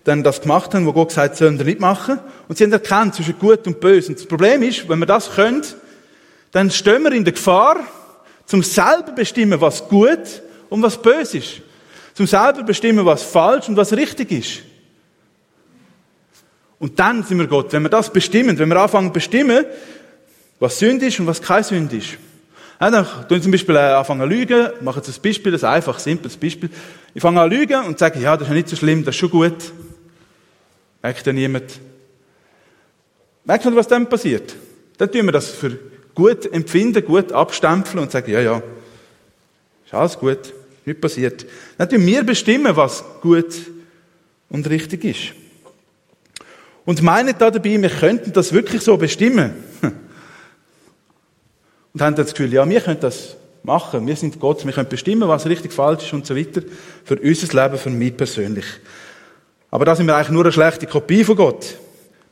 dann 0.03 0.25
das 0.25 0.41
gemacht 0.41 0.75
haben, 0.75 0.85
wo 0.85 0.93
Gott 0.93 1.11
gesagt 1.11 1.31
hat, 1.31 1.37
sollen 1.37 1.59
wir 1.59 1.67
nicht 1.67 1.79
machen. 1.79 2.19
Und 2.49 2.59
sie 2.59 2.65
haben 2.65 2.73
erkannt 2.73 3.15
zwischen 3.15 3.39
gut 3.39 3.69
und 3.69 3.79
böse. 3.79 4.09
Und 4.09 4.19
das 4.19 4.27
Problem 4.27 4.65
ist, 4.65 4.89
wenn 4.89 4.99
wir 4.99 5.07
das 5.07 5.31
können, 5.31 5.63
dann 6.52 6.71
stehen 6.71 7.02
wir 7.02 7.12
in 7.12 7.25
der 7.25 7.33
Gefahr, 7.33 7.76
zum 8.47 8.62
selber 8.62 9.12
bestimmen, 9.12 9.61
was 9.61 9.87
gut 9.88 10.42
und 10.69 10.83
was 10.83 11.00
böse 11.00 11.38
ist. 11.38 11.62
Zum 12.14 12.26
selber 12.26 12.62
bestimmen, 12.64 13.04
was 13.07 13.23
falsch 13.23 13.69
und 13.69 13.76
was 13.76 13.92
richtig 13.92 14.33
ist. 14.33 14.62
Und 16.80 16.99
dann 16.99 17.23
sind 17.23 17.38
wir 17.38 17.47
Gott. 17.47 17.73
Wenn 17.73 17.83
wir 17.83 17.90
das 17.90 18.12
bestimmen, 18.12 18.59
wenn 18.59 18.69
wir 18.69 18.80
anfangen 18.80 19.12
bestimmen, 19.12 19.64
was 20.59 20.78
Sünde 20.78 21.07
ist 21.07 21.21
und 21.21 21.26
was 21.26 21.40
kein 21.40 21.62
Sünde 21.62 21.97
ist. 21.97 22.19
Ja, 22.80 22.90
dann 22.90 23.07
tun 23.28 23.42
zum 23.42 23.52
Beispiel 23.52 23.76
äh, 23.76 23.78
anfangen 23.78 24.23
zu 24.23 24.26
lügen, 24.26 24.71
machen 24.80 25.02
jetzt 25.04 25.16
ein 25.16 25.23
Beispiel, 25.23 25.54
ein 25.54 25.64
einfach, 25.64 25.99
simples 25.99 26.37
Beispiel. 26.37 26.71
Ich 27.12 27.21
fange 27.21 27.40
an 27.40 27.50
zu 27.50 27.57
lügen 27.57 27.85
und 27.85 27.99
sage, 27.99 28.19
ja, 28.19 28.37
das 28.37 28.45
ist 28.45 28.49
ja 28.49 28.54
nicht 28.54 28.69
so 28.69 28.76
schlimm, 28.76 29.04
das 29.04 29.14
ist 29.14 29.21
schon 29.21 29.30
gut. 29.30 29.73
Merkt 31.02 31.26
ja 31.26 31.33
niemand. 31.33 31.78
Merkt 33.45 33.64
man, 33.66 33.76
was 33.76 33.87
dann 33.87 34.09
passiert? 34.09 34.57
Dann 34.97 35.12
tun 35.12 35.26
wir 35.26 35.33
das 35.33 35.50
für 35.50 35.78
gut 36.14 36.52
empfinden, 36.52 37.05
gut 37.05 37.33
abstempeln 37.33 37.99
und 37.99 38.11
sagen, 38.11 38.31
ja, 38.31 38.40
ja, 38.40 38.62
ist 39.85 39.95
alles 39.95 40.19
gut, 40.19 40.52
nicht 40.85 41.00
passiert. 41.00 41.47
Tun 41.79 42.07
wir 42.07 42.25
bestimmen, 42.25 42.76
was 42.76 43.05
gut 43.21 43.55
und 44.49 44.69
richtig 44.69 45.05
ist. 45.05 45.35
Und 46.85 47.02
meinen 47.02 47.35
da 47.38 47.50
dabei, 47.50 47.81
wir 47.81 47.90
könnten 47.90 48.33
das 48.33 48.52
wirklich 48.52 48.83
so 48.83 48.97
bestimmen. 48.97 49.52
Und 51.93 52.00
haben 52.02 52.14
dann 52.14 52.25
das 52.25 52.35
Gefühl, 52.35 52.52
ja, 52.52 52.69
wir 52.69 52.81
können 52.81 53.00
das 53.00 53.37
machen. 53.62 54.07
Wir 54.07 54.17
sind 54.17 54.38
Gott, 54.40 54.64
wir 54.64 54.73
können 54.73 54.88
bestimmen, 54.88 55.29
was 55.29 55.47
richtig, 55.47 55.73
falsch 55.73 56.05
ist 56.05 56.12
und 56.12 56.26
so 56.26 56.37
weiter. 56.37 56.62
Für 57.05 57.17
unser 57.19 57.62
Leben, 57.62 57.79
für 57.79 57.90
mich 57.90 58.17
persönlich. 58.17 58.64
Aber 59.71 59.85
da 59.85 59.95
sind 59.95 60.07
wir 60.07 60.17
eigentlich 60.17 60.31
nur 60.31 60.45
eine 60.45 60.52
schlechte 60.52 60.87
Kopie 60.87 61.25
von 61.25 61.37
Gott. 61.37 61.76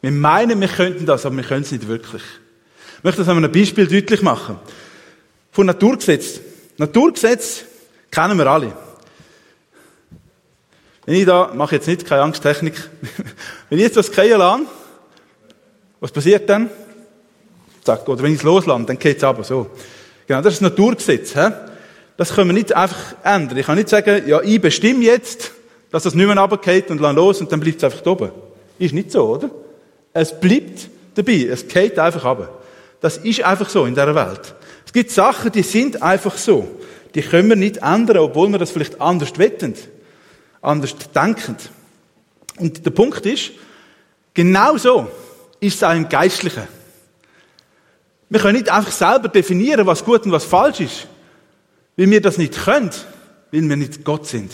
Wir 0.01 0.13
meinen, 0.13 0.61
wir 0.61 0.69
könnten 0.69 1.07
das, 1.07 1.27
aber 1.27 1.37
wir 1.37 1.45
können 1.45 1.63
es 1.63 1.73
nicht 1.73 1.89
wirklich. 1.89 2.23
Ich 2.99 3.05
möchte 3.05 3.21
das 3.21 3.29
an 3.29 3.37
einem 3.37 3.53
Beispiel 3.53 3.87
deutlich 3.87 4.23
machen. 4.23 4.59
Von 5.53 5.67
Naturgesetz. 5.67 6.41
Naturgesetz 6.79 7.65
kennen 8.11 8.37
wir 8.37 8.47
alle. 8.49 8.73
Wenn 11.07 11.15
ich 11.15 11.25
da, 11.25 11.53
mache 11.55 11.77
jetzt 11.77 11.87
nicht, 11.87 12.05
keine 12.05 12.23
Angsttechnik. 12.23 12.75
wenn 13.69 13.79
ich 13.79 13.85
jetzt 13.85 13.97
das 13.97 14.11
gehen 14.11 14.37
lasse, 14.37 14.65
was 16.01 16.11
passiert 16.11 16.51
dann? 16.51 16.71
Zack. 17.85 18.09
Oder 18.09 18.25
wenn 18.25 18.33
ich 18.33 18.39
es 18.39 18.43
loslasse, 18.43 18.85
dann 18.85 18.99
geht 18.99 19.19
es 19.19 19.25
aber 19.25 19.45
so. 19.45 19.71
Genau, 20.27 20.43
das 20.43 20.55
ist 20.55 20.63
das 20.63 20.71
Naturgesetz. 20.71 21.35
He? 21.35 21.53
Das 22.17 22.35
können 22.35 22.49
wir 22.49 22.55
nicht 22.55 22.75
einfach 22.75 23.15
ändern. 23.23 23.59
Ich 23.59 23.67
kann 23.67 23.79
nicht 23.79 23.89
sagen, 23.89 24.25
ja, 24.27 24.41
ich 24.43 24.61
bestimme 24.61 25.05
jetzt, 25.05 25.53
dass 25.93 26.03
das 26.03 26.15
nicht 26.15 26.27
mehr 26.27 26.37
runtergeht 26.37 26.91
und 26.91 27.01
lasse 27.01 27.15
los 27.15 27.41
und 27.41 27.53
dann 27.53 27.61
bleibt 27.61 27.79
es 27.79 27.85
einfach 27.85 28.05
oben. 28.07 28.33
Ist 28.81 28.93
nicht 28.93 29.13
so, 29.13 29.25
oder? 29.25 29.51
Es 30.13 30.39
bleibt 30.39 30.89
dabei. 31.15 31.49
Es 31.49 31.69
geht 31.69 31.97
einfach 31.97 32.25
runter. 32.25 32.59
Das 33.01 33.19
ist 33.19 33.43
einfach 33.43 33.69
so 33.69 33.85
in 33.85 33.95
dieser 33.95 34.15
Welt. 34.15 34.55
Es 34.85 34.93
gibt 34.93 35.11
Sachen, 35.11 35.53
die 35.53 35.63
sind 35.63 36.03
einfach 36.03 36.37
so. 36.37 36.69
Die 37.15 37.23
können 37.23 37.49
wir 37.49 37.57
nicht 37.57 37.79
ändern, 37.79 38.19
obwohl 38.19 38.49
wir 38.49 38.59
das 38.59 38.71
vielleicht 38.71 39.01
anders 39.01 39.39
wetten, 39.39 39.75
anders 40.61 40.95
denken. 41.15 41.57
Und 42.57 42.85
der 42.85 42.91
Punkt 42.91 43.25
ist, 43.25 43.53
genau 44.35 44.77
so 44.77 45.09
ist 45.61 45.77
es 45.77 45.83
auch 45.83 45.95
im 45.95 46.09
Geistlichen. 46.09 46.67
Wir 48.31 48.41
können 48.41 48.59
nicht 48.59 48.71
einfach 48.71 48.93
selber 48.93 49.29
definieren, 49.29 49.87
was 49.87 50.05
gut 50.05 50.25
und 50.27 50.33
was 50.33 50.45
falsch 50.45 50.81
ist, 50.81 51.07
weil 51.97 52.11
wir 52.11 52.21
das 52.21 52.37
nicht 52.37 52.55
können, 52.55 52.91
weil 53.51 53.69
wir 53.69 53.77
nicht 53.77 54.05
Gott 54.05 54.27
sind. 54.27 54.53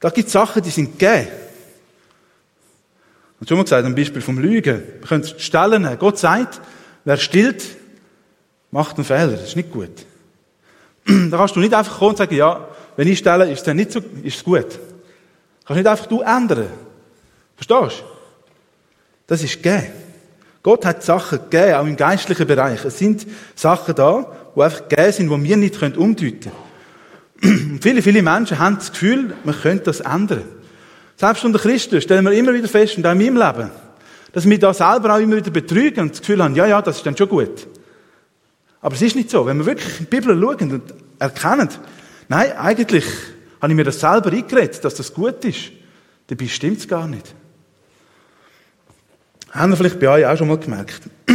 Da 0.00 0.10
gibt 0.10 0.26
es 0.26 0.32
Sachen, 0.32 0.62
die 0.62 0.70
sind 0.70 0.98
gegeben. 0.98 1.28
Und 3.40 3.48
schon 3.48 3.56
mal 3.56 3.64
gesagt, 3.64 3.84
ein 3.84 3.94
Beispiel 3.94 4.22
vom 4.22 4.38
Lügen. 4.38 4.82
Wir 5.00 5.08
können 5.08 5.22
es 5.22 5.40
stellen. 5.42 5.88
Gott 5.98 6.18
sagt, 6.18 6.60
wer 7.04 7.16
stillt, 7.16 7.64
macht 8.70 8.96
einen 8.96 9.04
Fehler. 9.04 9.32
Das 9.32 9.48
ist 9.48 9.56
nicht 9.56 9.70
gut. 9.70 9.90
Da 11.06 11.36
kannst 11.36 11.56
du 11.56 11.60
nicht 11.60 11.72
einfach 11.72 11.98
kommen 11.98 12.10
und 12.10 12.18
sagen, 12.18 12.34
ja, 12.34 12.68
wenn 12.96 13.08
ich 13.08 13.18
stelle, 13.18 13.50
ist 13.50 13.60
es 13.60 13.64
dann 13.64 13.76
nicht 13.76 13.92
so, 13.92 14.00
ist 14.22 14.36
es 14.36 14.44
gut. 14.44 14.74
Du 14.74 15.64
kannst 15.64 15.78
nicht 15.78 15.86
einfach 15.86 16.06
du 16.06 16.20
ändern. 16.20 16.68
Verstehst 17.56 18.00
du? 18.00 18.04
Das 19.26 19.42
ist 19.42 19.62
gegeben. 19.62 19.86
Gott 20.62 20.84
hat 20.84 21.02
Sachen 21.02 21.38
gegeben, 21.48 21.74
auch 21.74 21.86
im 21.86 21.96
geistlichen 21.96 22.46
Bereich. 22.46 22.84
Es 22.84 22.98
sind 22.98 23.26
Sachen 23.54 23.94
da, 23.94 24.26
die 24.54 24.60
einfach 24.60 24.88
gegeben 24.88 25.12
sind, 25.12 25.30
die 25.30 25.44
wir 25.44 25.56
nicht 25.56 25.82
umdeuten 25.96 26.52
können. 27.40 27.78
viele, 27.82 28.02
viele 28.02 28.22
Menschen 28.22 28.58
haben 28.58 28.76
das 28.76 28.90
Gefühl, 28.90 29.34
man 29.44 29.54
könnte 29.58 29.84
das 29.84 30.00
ändern. 30.00 30.42
Selbst 31.18 31.44
unter 31.44 31.58
Christen 31.58 32.00
stellen 32.00 32.24
wir 32.24 32.32
immer 32.32 32.54
wieder 32.54 32.68
fest, 32.68 32.96
und 32.96 33.04
auch 33.04 33.10
in 33.10 33.18
meinem 33.18 33.36
Leben, 33.36 33.70
dass 34.32 34.48
wir 34.48 34.58
da 34.58 34.72
selber 34.72 35.14
auch 35.14 35.18
immer 35.18 35.36
wieder 35.36 35.50
betrügen 35.50 36.02
und 36.02 36.12
das 36.12 36.20
Gefühl 36.20 36.42
haben, 36.42 36.54
ja, 36.54 36.64
ja, 36.64 36.80
das 36.80 36.98
ist 36.98 37.06
dann 37.06 37.16
schon 37.16 37.28
gut. 37.28 37.66
Aber 38.80 38.94
es 38.94 39.02
ist 39.02 39.16
nicht 39.16 39.28
so. 39.28 39.44
Wenn 39.44 39.58
wir 39.58 39.66
wirklich 39.66 39.98
in 39.98 40.06
die 40.08 40.16
Bibel 40.16 40.40
schauen 40.40 40.72
und 40.72 40.94
erkennen, 41.18 41.68
nein, 42.28 42.52
eigentlich 42.52 43.04
habe 43.60 43.72
ich 43.72 43.76
mir 43.76 43.82
das 43.82 43.98
selber 43.98 44.30
eingeredet, 44.30 44.84
dass 44.84 44.94
das 44.94 45.12
gut 45.12 45.44
ist. 45.44 45.72
Dabei 46.28 46.46
stimmt 46.46 46.78
es 46.78 46.86
gar 46.86 47.08
nicht. 47.08 47.34
Haben 49.50 49.72
wir 49.72 49.76
vielleicht 49.76 49.98
bei 49.98 50.08
euch 50.10 50.24
auch 50.24 50.38
schon 50.38 50.46
mal 50.46 50.58
gemerkt. 50.58 51.00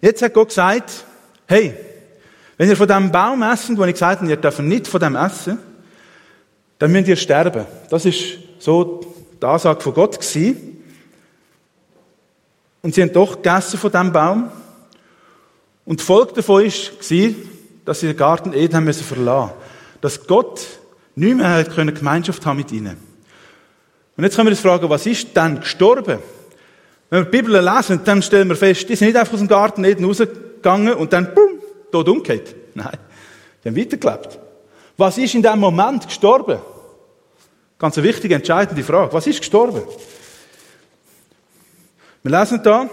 Jetzt 0.00 0.20
hat 0.20 0.34
Gott 0.34 0.48
gesagt, 0.48 1.04
hey, 1.46 1.74
wenn 2.56 2.68
ihr 2.68 2.76
von 2.76 2.88
dem 2.88 3.12
Baum 3.12 3.40
essen, 3.42 3.78
wo 3.78 3.84
ich 3.84 3.92
gesagt 3.92 4.20
habe, 4.20 4.28
ihr 4.28 4.36
dürft 4.36 4.58
nicht 4.58 4.88
von 4.88 4.98
dem 5.00 5.14
essen, 5.14 5.58
dann 6.78 6.92
müsst 6.92 7.08
ihr 7.08 7.16
sterben. 7.16 7.66
Das 7.90 8.04
ist 8.04 8.38
so 8.58 9.00
die 9.40 9.46
Ansage 9.46 9.80
von 9.80 9.94
Gott 9.94 10.18
gewesen. 10.18 10.82
Und 12.82 12.94
sie 12.94 13.02
haben 13.02 13.12
doch 13.12 13.36
gegessen 13.36 13.78
von 13.78 13.90
diesem 13.90 14.12
Baum. 14.12 14.50
Und 15.84 16.00
die 16.00 16.04
Folge 16.04 16.34
davon 16.34 16.64
war, 16.64 17.34
dass 17.84 18.00
sie 18.00 18.06
den 18.06 18.16
Garten 18.16 18.52
Eden 18.52 18.76
haben 18.76 18.84
müssen 18.84 19.04
verlassen 19.04 19.52
Dass 20.00 20.26
Gott 20.26 20.60
nicht 21.14 21.36
mehr 21.36 21.64
Gemeinschaft 21.64 22.44
haben 22.44 22.56
mit 22.56 22.72
ihnen. 22.72 22.96
Und 24.16 24.24
jetzt 24.24 24.36
können 24.36 24.48
wir 24.48 24.52
uns 24.52 24.60
fragen, 24.60 24.88
was 24.88 25.06
ist 25.06 25.28
dann 25.34 25.60
gestorben? 25.60 26.18
Wenn 27.10 27.20
wir 27.20 27.30
die 27.30 27.30
Bibel 27.30 27.60
lesen, 27.60 28.00
dann 28.04 28.22
stellen 28.22 28.48
wir 28.48 28.56
fest, 28.56 28.88
die 28.88 28.96
sind 28.96 29.08
nicht 29.08 29.16
einfach 29.16 29.34
aus 29.34 29.40
dem 29.40 29.48
Garten 29.48 29.84
Eden 29.84 30.04
rausgegangen 30.04 30.94
und 30.94 31.12
dann, 31.12 31.34
bumm, 31.34 31.60
tot 31.90 32.08
umgekehrt. 32.08 32.54
Nein, 32.74 32.98
die 33.62 33.68
haben 33.68 33.76
weitergelebt. 33.76 34.38
Was 34.96 35.18
ist 35.18 35.34
in 35.34 35.42
dem 35.42 35.58
Moment 35.58 36.06
gestorben? 36.06 36.60
Ganz 37.78 37.98
eine 37.98 38.06
wichtige, 38.06 38.36
entscheidende 38.36 38.82
Frage. 38.84 39.12
Was 39.12 39.26
ist 39.26 39.40
gestorben? 39.40 39.82
Wir 42.22 42.30
lesen 42.30 42.62
da 42.62 42.88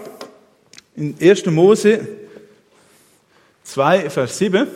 in 0.96 1.16
1. 1.20 1.46
Mose 1.46 2.06
2, 3.62 4.10
Vers 4.10 4.38
7. 4.38 4.66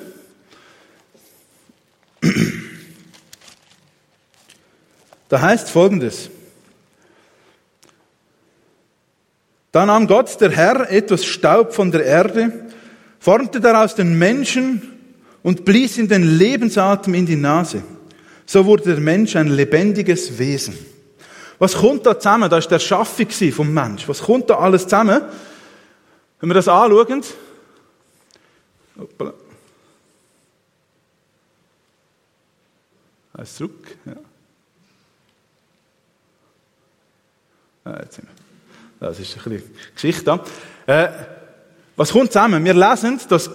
Da 5.28 5.40
heißt 5.40 5.68
folgendes. 5.68 6.30
Da 9.73 9.85
nahm 9.85 10.06
Gott, 10.06 10.40
der 10.40 10.52
Herr, 10.52 10.90
etwas 10.90 11.26
Staub 11.26 11.75
von 11.75 11.90
der 11.90 12.04
Erde, 12.04 12.71
formte 13.18 13.61
daraus 13.61 13.95
den 13.95 14.16
Menschen 14.18 14.96
und 15.47 15.65
blies 15.65 15.97
ihm 15.97 16.09
den 16.09 16.38
Lebensatem 16.38 17.15
in 17.15 17.25
die 17.25 17.37
Nase. 17.37 17.81
So 18.47 18.67
wurde 18.67 18.83
der 18.83 18.97
Mensch 18.97 19.37
ein 19.37 19.47
lebendiges 19.47 20.41
Wesen. 20.41 20.76
Was 21.61 21.76
kommt 21.76 22.05
da 22.05 22.19
zusammen? 22.19 22.50
Da 22.50 22.59
ist 22.59 22.69
der 22.69 22.81
Schaffung 22.81 23.31
vom 23.53 23.73
Mensch. 23.73 24.09
Was 24.09 24.23
kommt 24.23 24.50
da 24.50 24.59
alles 24.59 24.83
zusammen? 24.83 25.23
Wenn 26.41 26.50
wir 26.50 26.55
das 26.55 26.67
anschauen, 26.67 27.23
Hoppala. 28.99 29.35
Eins 33.35 33.55
zurück. 33.55 33.97
Ja. 34.05 34.17
Ah, 37.85 38.00
jetzt 38.03 38.17
sind 38.17 38.26
wir. 38.26 39.09
Das 39.09 39.21
ist 39.21 39.37
ein 39.37 39.43
bisschen 39.45 39.71
Geschichte. 39.95 40.41
Äh, 40.88 41.09
was 41.95 42.11
kommt 42.11 42.33
zusammen? 42.33 42.65
Wir 42.65 42.75
lesen, 42.75 43.21
dass 43.29 43.49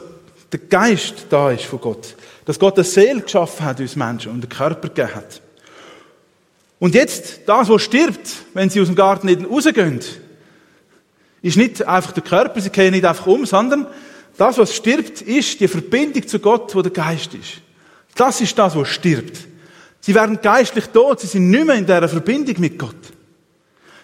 der 0.52 0.60
Geist 0.60 1.28
da 1.30 1.52
ist 1.52 1.66
von 1.66 1.80
Gott. 1.80 2.16
Dass 2.46 2.60
Gott 2.60 2.76
eine 2.76 2.84
Seele 2.84 3.22
geschaffen 3.22 3.66
hat, 3.66 3.80
uns 3.80 3.96
Menschen, 3.96 4.32
und 4.32 4.44
einen 4.44 4.50
Körper 4.50 4.90
gegeben 4.90 5.16
hat. 5.16 5.42
Und 6.80 6.96
jetzt, 6.96 7.42
das, 7.46 7.70
was 7.70 7.84
stirbt, 7.84 8.30
wenn 8.54 8.70
sie 8.70 8.82
aus 8.82 8.88
dem 8.88 8.96
Garten 8.96 9.28
nicht 9.28 9.48
rausgehen, 9.48 10.00
ist 11.42 11.58
nicht 11.58 11.86
einfach 11.86 12.12
der 12.12 12.24
Körper, 12.24 12.60
sie 12.60 12.70
gehen 12.70 12.92
nicht 12.92 13.06
einfach 13.06 13.28
um, 13.28 13.46
sondern 13.46 13.88
das, 14.38 14.58
was 14.58 14.76
stirbt, 14.76 15.22
ist 15.22 15.60
die 15.60 15.68
Verbindung 15.68 16.28
zu 16.28 16.40
Gott, 16.40 16.74
wo 16.74 16.82
der 16.82 16.92
Geist 16.92 17.34
ist. 17.34 17.62
Das 18.16 18.42
ist 18.42 18.58
das, 18.58 18.76
was 18.76 18.90
stirbt. 18.90 19.38
Sie 20.00 20.16
werden 20.16 20.40
geistlich 20.42 20.88
tot, 20.88 21.20
sie 21.20 21.28
sind 21.28 21.50
nicht 21.50 21.66
mehr 21.66 21.76
in 21.76 21.86
dieser 21.86 22.10
Verbindung 22.10 22.60
mit 22.60 22.80
Gott. 22.80 22.96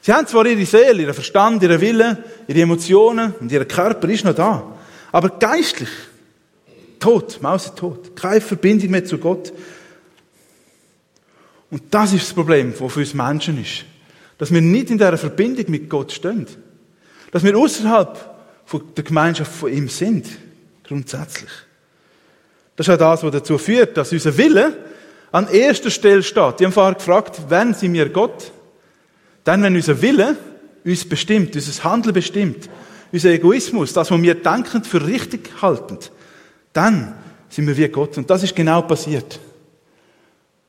Sie 0.02 0.14
haben 0.14 0.28
zwar 0.28 0.46
ihre 0.46 0.66
Seele, 0.66 1.02
ihren 1.02 1.14
Verstand, 1.14 1.64
ihren 1.64 1.82
Willen, 1.82 2.18
ihre 2.48 2.62
Emotionen 2.62 3.34
und 3.40 3.52
ihr 3.52 3.66
Körper 3.66 4.08
ist 4.08 4.24
noch 4.24 4.36
da. 4.36 4.64
Aber 5.12 5.30
geistlich 5.30 5.90
tot, 7.00 7.42
mausetot. 7.42 8.16
Keine 8.16 8.42
Verbindung 8.42 8.92
mehr 8.92 9.06
zu 9.06 9.18
Gott. 9.18 9.54
Und 11.70 11.84
das 11.92 12.14
ist 12.14 12.28
das 12.28 12.34
Problem, 12.34 12.74
das 12.78 12.94
für 12.94 13.00
uns 13.00 13.14
Menschen 13.14 13.62
ist. 13.62 13.86
Dass 14.38 14.52
wir 14.52 14.62
nicht 14.62 14.90
in 14.90 14.98
dieser 14.98 15.18
Verbindung 15.18 15.66
mit 15.70 15.90
Gott 15.90 16.12
stehen. 16.12 16.48
Dass 17.32 17.44
wir 17.44 17.58
außerhalb 17.58 18.18
der 18.96 19.04
Gemeinschaft 19.04 19.52
von 19.52 19.72
ihm 19.72 19.90
sind. 19.90 20.28
Grundsätzlich. 20.84 21.52
Das 22.76 22.88
ist 22.88 22.94
auch 22.94 22.98
das, 22.98 23.24
was 23.24 23.32
dazu 23.32 23.58
führt, 23.58 23.98
dass 23.98 24.14
unser 24.14 24.38
Wille 24.38 24.78
an 25.32 25.48
erster 25.48 25.90
Stelle 25.90 26.24
steht. 26.24 26.60
Die 26.60 26.66
haben 26.66 26.72
vorher 26.72 26.94
gefragt, 26.94 27.42
wenn 27.50 27.74
sind 27.74 27.94
wir 27.94 28.10
Gott? 28.10 28.52
Dann, 29.44 29.64
wenn 29.64 29.76
unser 29.76 30.02
Wille 30.02 30.38
uns 30.86 31.08
bestimmt, 31.08 31.56
unser 31.56 31.84
Handeln 31.84 32.14
bestimmt, 32.14 32.70
unser 33.12 33.30
Egoismus, 33.30 33.94
das, 33.94 34.12
was 34.12 34.22
wir 34.22 34.36
denken, 34.36 34.84
für 34.84 35.06
richtig 35.06 35.50
halten, 35.62 35.98
dann 36.78 37.16
sind 37.50 37.68
wir 37.68 37.76
wie 37.76 37.88
Gott. 37.88 38.18
Und 38.18 38.30
das 38.30 38.44
ist 38.44 38.56
genau 38.56 38.84
passiert. 38.84 39.40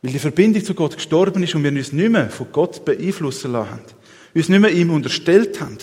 Weil 0.00 0.12
die 0.12 0.18
Verbindung 0.18 0.64
zu 0.64 0.74
Gott 0.74 0.94
gestorben 0.96 1.42
ist 1.42 1.54
und 1.54 1.62
wir 1.62 1.72
uns 1.72 1.92
nicht 1.92 2.10
mehr 2.10 2.30
von 2.30 2.46
Gott 2.50 2.84
beeinflussen 2.84 3.52
lassen. 3.52 3.80
Uns 4.34 4.48
nicht 4.48 4.60
mehr 4.60 4.72
ihm 4.72 4.90
unterstellt 4.90 5.60
haben. 5.60 5.78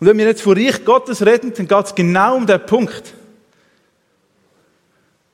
Und 0.00 0.06
wenn 0.06 0.16
wir 0.18 0.26
jetzt 0.26 0.42
von 0.42 0.56
Reich 0.56 0.84
Gottes 0.84 1.24
reden, 1.24 1.52
dann 1.54 1.68
geht 1.68 1.86
es 1.86 1.94
genau 1.94 2.36
um 2.36 2.46
den 2.46 2.64
Punkt, 2.64 3.14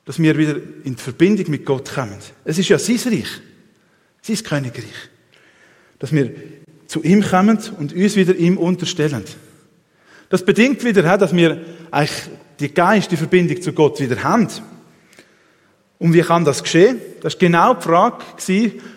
dass 0.04 0.18
wir 0.18 0.36
wieder 0.36 0.56
in 0.84 0.96
die 0.96 1.02
Verbindung 1.02 1.50
mit 1.50 1.64
Gott 1.64 1.94
kommen. 1.94 2.18
Es 2.44 2.58
ist 2.58 2.68
ja 2.68 2.78
sein 2.78 2.98
Reich, 3.06 3.28
sein 4.22 4.42
Königreich. 4.42 4.84
Dass 5.98 6.12
wir 6.12 6.34
zu 6.86 7.02
ihm 7.02 7.22
kommen 7.22 7.58
und 7.78 7.92
uns 7.92 8.16
wieder 8.16 8.34
ihm 8.34 8.56
unterstellen. 8.56 9.24
Das 10.30 10.44
bedingt 10.44 10.84
wieder, 10.84 11.16
dass 11.16 11.34
wir 11.34 11.62
eigentlich 11.90 12.28
die 12.60 12.72
Geist, 12.72 13.10
die 13.10 13.16
Verbindung 13.16 13.60
zu 13.62 13.72
Gott 13.72 14.00
wieder 14.00 14.22
haben. 14.22 14.48
Und 15.98 16.12
wie 16.12 16.22
kann 16.22 16.44
das 16.44 16.62
geschehen? 16.62 17.00
Das 17.20 17.34
war 17.34 17.38
genau 17.38 17.74
die 17.74 17.82
Frage 17.82 18.24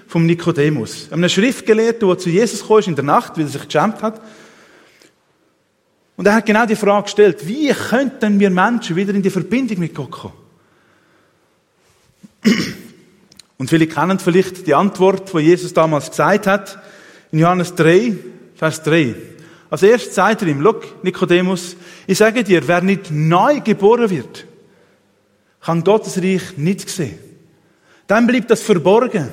vom 0.08 0.26
Nikodemus. 0.26 1.12
Einem 1.12 1.30
Schriftgelehrten, 1.30 2.08
der 2.08 2.18
zu 2.18 2.30
Jesus 2.30 2.68
kam 2.68 2.80
in 2.80 2.96
der 2.96 3.04
Nacht, 3.04 3.38
weil 3.38 3.46
er 3.46 3.50
sich 3.50 3.66
geschämt 3.66 4.02
hat. 4.02 4.22
Und 6.16 6.28
er 6.28 6.36
hat 6.36 6.46
genau 6.46 6.66
die 6.66 6.76
Frage 6.76 7.04
gestellt, 7.04 7.48
wie 7.48 7.70
könnten 7.70 8.40
wir 8.40 8.50
Menschen 8.52 8.96
wieder 8.96 9.16
in 9.16 9.24
die 9.24 9.30
Verbindung 9.30 9.80
mit 9.80 9.96
Gott 9.96 10.12
kommen? 10.12 10.34
Und 13.58 13.70
viele 13.70 13.88
kennen 13.88 14.20
vielleicht 14.20 14.68
die 14.68 14.74
Antwort, 14.74 15.34
die 15.34 15.40
Jesus 15.40 15.74
damals 15.74 16.10
gesagt 16.10 16.48
hat, 16.48 16.80
in 17.32 17.40
Johannes 17.40 17.74
3, 17.76 18.16
Vers 18.56 18.84
3. 18.84 19.16
Als 19.72 19.84
erstes 19.84 20.16
sagt 20.16 20.42
er 20.42 20.50
ihm, 20.50 20.60
look, 20.60 21.02
Nikodemus, 21.02 21.78
ich 22.06 22.18
sage 22.18 22.44
dir, 22.44 22.68
wer 22.68 22.82
nicht 22.82 23.10
neu 23.10 23.62
geboren 23.62 24.10
wird, 24.10 24.46
kann 25.62 25.82
Gottes 25.82 26.22
Reich 26.22 26.58
nicht 26.58 26.90
sehen. 26.90 27.18
Dann 28.06 28.28
bleibt 28.28 28.52
das 28.52 28.62
verborgen. 28.62 29.30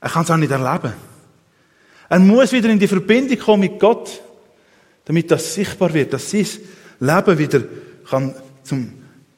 Er 0.00 0.08
kann 0.08 0.24
es 0.24 0.30
auch 0.30 0.38
nicht 0.38 0.50
erleben. 0.50 0.94
Er 2.08 2.18
muss 2.18 2.52
wieder 2.52 2.70
in 2.70 2.78
die 2.78 2.88
Verbindung 2.88 3.38
kommen 3.38 3.60
mit 3.60 3.78
Gott, 3.78 4.22
damit 5.04 5.30
das 5.30 5.52
sichtbar 5.52 5.92
wird, 5.92 6.14
dass 6.14 6.30
sein 6.30 6.46
Leben 6.98 7.38
wieder 7.38 7.62
kann 8.08 8.34
zum 8.62 8.94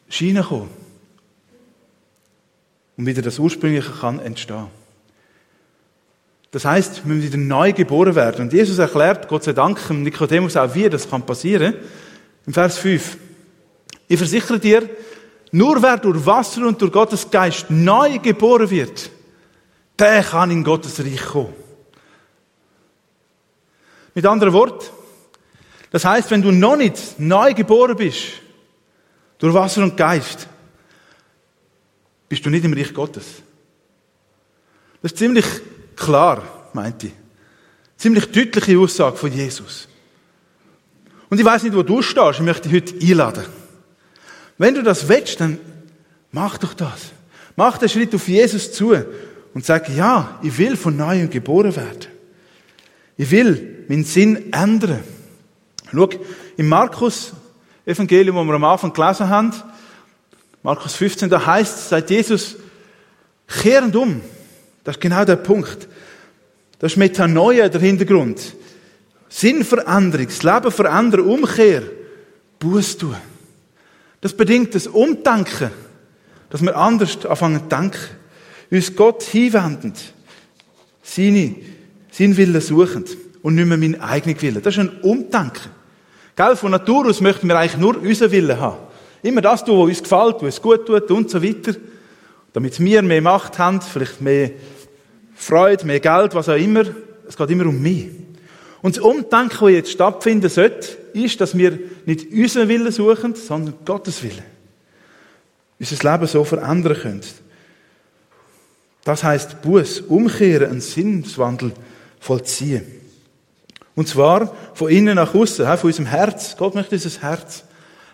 Scheinen 0.08 0.44
kommen 0.44 0.70
und 2.96 3.06
wieder 3.06 3.22
das 3.22 3.40
Ursprüngliche 3.40 3.90
kann 3.90 4.20
entstehen. 4.20 4.68
Das 6.54 6.64
heißt, 6.64 7.04
wir 7.04 7.12
müssen 7.12 7.32
wieder 7.32 7.36
neu 7.36 7.72
geboren 7.72 8.14
werden. 8.14 8.42
Und 8.42 8.52
Jesus 8.52 8.78
erklärt, 8.78 9.26
Gott 9.26 9.42
sei 9.42 9.52
Dank, 9.52 9.90
Nikodemus 9.90 10.56
auch 10.56 10.72
wie 10.72 10.88
das 10.88 11.10
kann 11.10 11.26
passieren. 11.26 11.74
Im 12.46 12.52
Vers 12.52 12.78
5. 12.78 13.16
Ich 14.06 14.16
versichere 14.16 14.60
dir, 14.60 14.88
nur 15.50 15.82
wer 15.82 15.96
durch 15.96 16.24
Wasser 16.24 16.64
und 16.64 16.80
durch 16.80 16.92
Gottes 16.92 17.28
Geist 17.28 17.66
neu 17.70 18.20
geboren 18.20 18.70
wird, 18.70 19.10
der 19.98 20.22
kann 20.22 20.52
in 20.52 20.62
Gottes 20.62 21.00
Reich 21.00 21.24
kommen. 21.24 21.54
Mit 24.14 24.24
anderen 24.24 24.52
Worten, 24.52 24.86
das 25.90 26.04
heißt, 26.04 26.30
wenn 26.30 26.42
du 26.42 26.52
noch 26.52 26.76
nicht 26.76 27.18
neu 27.18 27.52
geboren 27.52 27.96
bist, 27.96 28.28
durch 29.38 29.54
Wasser 29.54 29.82
und 29.82 29.96
Geist, 29.96 30.46
bist 32.28 32.46
du 32.46 32.50
nicht 32.50 32.64
im 32.64 32.74
Reich 32.74 32.94
Gottes. 32.94 33.42
Das 35.02 35.10
ist 35.10 35.18
ziemlich 35.18 35.46
klar, 35.96 36.42
meint 36.72 37.04
ich. 37.04 37.12
Ziemlich 37.96 38.26
deutliche 38.26 38.78
Aussage 38.78 39.16
von 39.16 39.32
Jesus. 39.32 39.88
Und 41.30 41.38
ich 41.38 41.44
weiß 41.44 41.62
nicht, 41.62 41.74
wo 41.74 41.82
du 41.82 42.02
stehst, 42.02 42.38
ich 42.38 42.44
möchte 42.44 42.68
dich 42.68 42.82
heute 42.82 43.06
einladen. 43.06 43.44
Wenn 44.58 44.74
du 44.74 44.82
das 44.82 45.08
willst, 45.08 45.40
dann 45.40 45.58
mach 46.30 46.58
doch 46.58 46.74
das. 46.74 47.12
Mach 47.56 47.78
den 47.78 47.88
Schritt 47.88 48.14
auf 48.14 48.28
Jesus 48.28 48.72
zu 48.72 48.94
und 49.54 49.64
sag, 49.64 49.88
ja, 49.88 50.38
ich 50.42 50.56
will 50.58 50.76
von 50.76 50.96
neuem 50.96 51.30
geboren 51.30 51.74
werden. 51.74 52.06
Ich 53.16 53.30
will 53.30 53.84
meinen 53.88 54.04
Sinn 54.04 54.52
ändern. 54.52 55.04
Schau, 55.92 56.08
im 56.56 56.68
Markus 56.68 57.32
Evangelium, 57.86 58.36
wo 58.36 58.44
wir 58.44 58.54
am 58.54 58.64
Anfang 58.64 58.92
gelesen 58.92 59.28
haben, 59.28 59.52
Markus 60.62 60.94
15, 60.94 61.28
da 61.28 61.44
heißt, 61.44 61.90
seit 61.90 62.10
Jesus 62.10 62.56
kehrend 63.46 63.94
um. 63.94 64.20
Das 64.84 64.96
ist 64.96 65.00
genau 65.00 65.24
der 65.24 65.36
Punkt. 65.36 65.88
Das 66.78 66.92
ist 66.92 66.98
Metanoia 66.98 67.68
der 67.68 67.80
Hintergrund. 67.80 68.40
Sinnveränderung, 69.28 70.26
das 70.26 70.42
Leben 70.42 70.70
verändern, 70.70 71.20
Umkehr, 71.22 71.82
Buß 72.60 72.98
tun. 72.98 73.16
Das 74.20 74.32
bedingt 74.32 74.74
das 74.74 74.86
Umdenken, 74.86 75.70
dass 76.50 76.62
wir 76.62 76.76
anders 76.76 77.24
anfangen 77.26 77.62
zu 77.62 77.68
denken. 77.68 77.98
Uns 78.70 78.94
Gott 78.94 79.22
hinwendend, 79.24 79.98
seine, 81.02 81.56
seinen 82.10 82.36
Willen 82.36 82.60
suchend 82.60 83.16
und 83.42 83.56
nicht 83.56 83.66
mehr 83.66 83.76
meinen 83.76 84.00
eigenen 84.00 84.40
Willen. 84.40 84.62
Das 84.62 84.74
ist 84.74 84.80
ein 84.80 85.00
Umdenken. 85.00 85.70
Gell? 86.36 86.56
Von 86.56 86.70
Natur 86.70 87.06
aus 87.06 87.20
möchten 87.20 87.48
wir 87.48 87.58
eigentlich 87.58 87.76
nur 87.76 88.00
unseren 88.00 88.30
Willen 88.30 88.58
haben. 88.58 88.78
Immer 89.22 89.40
das 89.40 89.64
tun, 89.64 89.78
was 89.78 89.88
uns 89.88 90.02
gefällt, 90.02 90.36
was 90.36 90.42
uns 90.42 90.62
gut 90.62 90.86
tut 90.86 91.10
und 91.10 91.30
so 91.30 91.42
weiter. 91.42 91.74
Damit 92.52 92.78
wir 92.78 93.02
mehr 93.02 93.22
Macht 93.22 93.58
haben, 93.58 93.80
vielleicht 93.80 94.20
mehr 94.20 94.52
Freude, 95.34 95.86
mehr 95.86 96.00
Geld, 96.00 96.34
was 96.34 96.48
auch 96.48 96.56
immer. 96.56 96.84
Es 97.26 97.36
geht 97.36 97.50
immer 97.50 97.66
um 97.66 97.80
mich. 97.80 98.08
Und 98.82 98.96
das 98.96 99.02
Umdenken, 99.02 99.58
das 99.60 99.70
jetzt 99.70 99.92
stattfinden 99.92 100.50
sollte, 100.50 100.98
ist, 101.14 101.40
dass 101.40 101.56
wir 101.56 101.78
nicht 102.06 102.30
unseren 102.32 102.68
Willen 102.68 102.92
suchen, 102.92 103.34
sondern 103.34 103.74
Gottes 103.84 104.22
Willen. 104.22 104.42
Unser 105.78 106.12
Leben 106.12 106.26
so 106.26 106.44
verändern 106.44 106.96
können. 107.00 107.22
Das 109.04 109.24
heißt 109.24 109.62
Buß, 109.62 110.02
umkehren, 110.02 110.70
einen 110.70 110.80
Sinnswandel 110.80 111.72
vollziehen. 112.20 112.84
Und 113.94 114.08
zwar 114.08 114.54
von 114.74 114.90
innen 114.90 115.16
nach 115.16 115.34
außen, 115.34 115.64
von 115.78 115.88
unserem 115.88 116.06
Herz. 116.06 116.56
Gott 116.56 116.74
möchte 116.74 116.94
unser 116.94 117.20
Herz. 117.22 117.64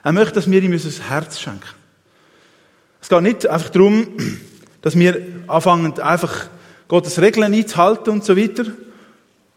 Er 0.03 0.13
möchte, 0.13 0.35
dass 0.35 0.51
wir 0.51 0.63
ihm 0.63 0.73
unser 0.73 1.09
Herz 1.09 1.41
schenken. 1.41 1.69
Es 3.01 3.09
geht 3.09 3.23
nicht 3.23 3.47
einfach 3.47 3.71
darum, 3.71 4.07
dass 4.83 4.99
wir 4.99 5.23
anfangen, 5.47 5.99
einfach 6.01 6.49
Gottes 6.91 7.21
Regeln 7.21 7.55
einzuhalten 7.55 8.11
und 8.11 8.25
so 8.25 8.37
weiter, 8.37 8.65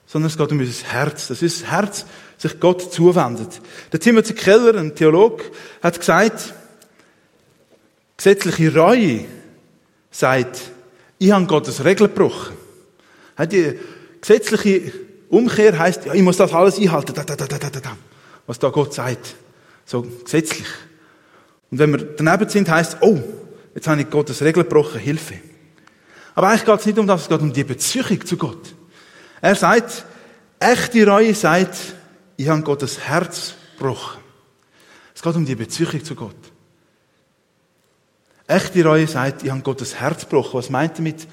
sondern 0.06 0.30
es 0.30 0.38
geht 0.38 0.52
um 0.52 0.60
unser 0.60 0.86
Herz, 0.86 1.30
dass 1.30 1.42
unser 1.42 1.66
Herz 1.66 2.06
sich 2.38 2.60
Gott 2.60 2.94
zuwendet. 2.94 3.60
Der 3.92 4.00
Timothy 4.00 4.36
Keller, 4.36 4.80
ein 4.80 4.94
Theolog, 4.94 5.42
hat 5.82 6.00
gesagt, 6.00 6.54
gesetzliche 8.18 8.76
Reue 8.76 9.26
sagt, 10.12 10.62
ich 11.18 11.32
habe 11.32 11.48
Gottes 11.48 11.84
Regeln 11.84 12.14
gebrochen. 12.14 12.56
Die 13.52 13.80
gesetzliche 14.22 14.92
Umkehr 15.30 15.80
heißt, 15.80 16.06
ja, 16.06 16.14
ich 16.14 16.22
muss 16.22 16.38
das 16.38 16.54
alles 16.54 16.78
einhalten, 16.78 17.16
was 18.46 18.60
da 18.60 18.70
Gott 18.70 18.94
sagt. 18.94 19.34
So 19.86 20.04
gesetzlich. 20.04 20.68
Und 21.72 21.80
wenn 21.80 21.94
wir 21.94 21.98
daneben 22.16 22.48
sind, 22.48 22.70
heißt 22.70 22.98
oh, 23.02 23.18
jetzt 23.74 23.88
habe 23.88 24.02
ich 24.02 24.10
Gottes 24.12 24.44
Regeln 24.44 24.70
gebrochen, 24.70 25.00
Hilfe. 25.00 25.40
Aber 26.36 26.50
eigentlich 26.50 26.66
geht 26.66 26.80
es 26.80 26.86
nicht 26.86 27.00
um 27.00 27.08
das, 27.08 27.24
es 27.24 27.30
geht 27.30 27.42
um 27.42 27.54
die 27.54 27.64
Beziehung 27.64 28.26
zu 28.26 28.38
Gott. 28.38 28.74
Er 29.42 29.56
sagt, 29.56 30.06
echte 30.60 31.06
Reue 31.06 31.36
sagt, 31.36 31.76
ich 32.38 32.48
habe 32.48 32.62
Gottes 32.62 33.00
Herz 33.00 33.54
gebrochen. 33.78 34.22
Es 35.14 35.22
geht 35.22 35.36
um 35.36 35.46
die 35.46 35.56
Beziehung 35.56 36.04
zu 36.04 36.16
Gott. 36.16 36.36
Echte 38.48 38.84
Reue 38.84 39.08
sagt, 39.08 39.44
ich 39.44 39.52
habe 39.52 39.62
Gottes 39.62 39.96
Herz 39.96 40.22
gebrochen. 40.22 40.58
Was 40.58 40.70
meint 40.70 40.98
er 40.98 41.02
mit, 41.04 41.28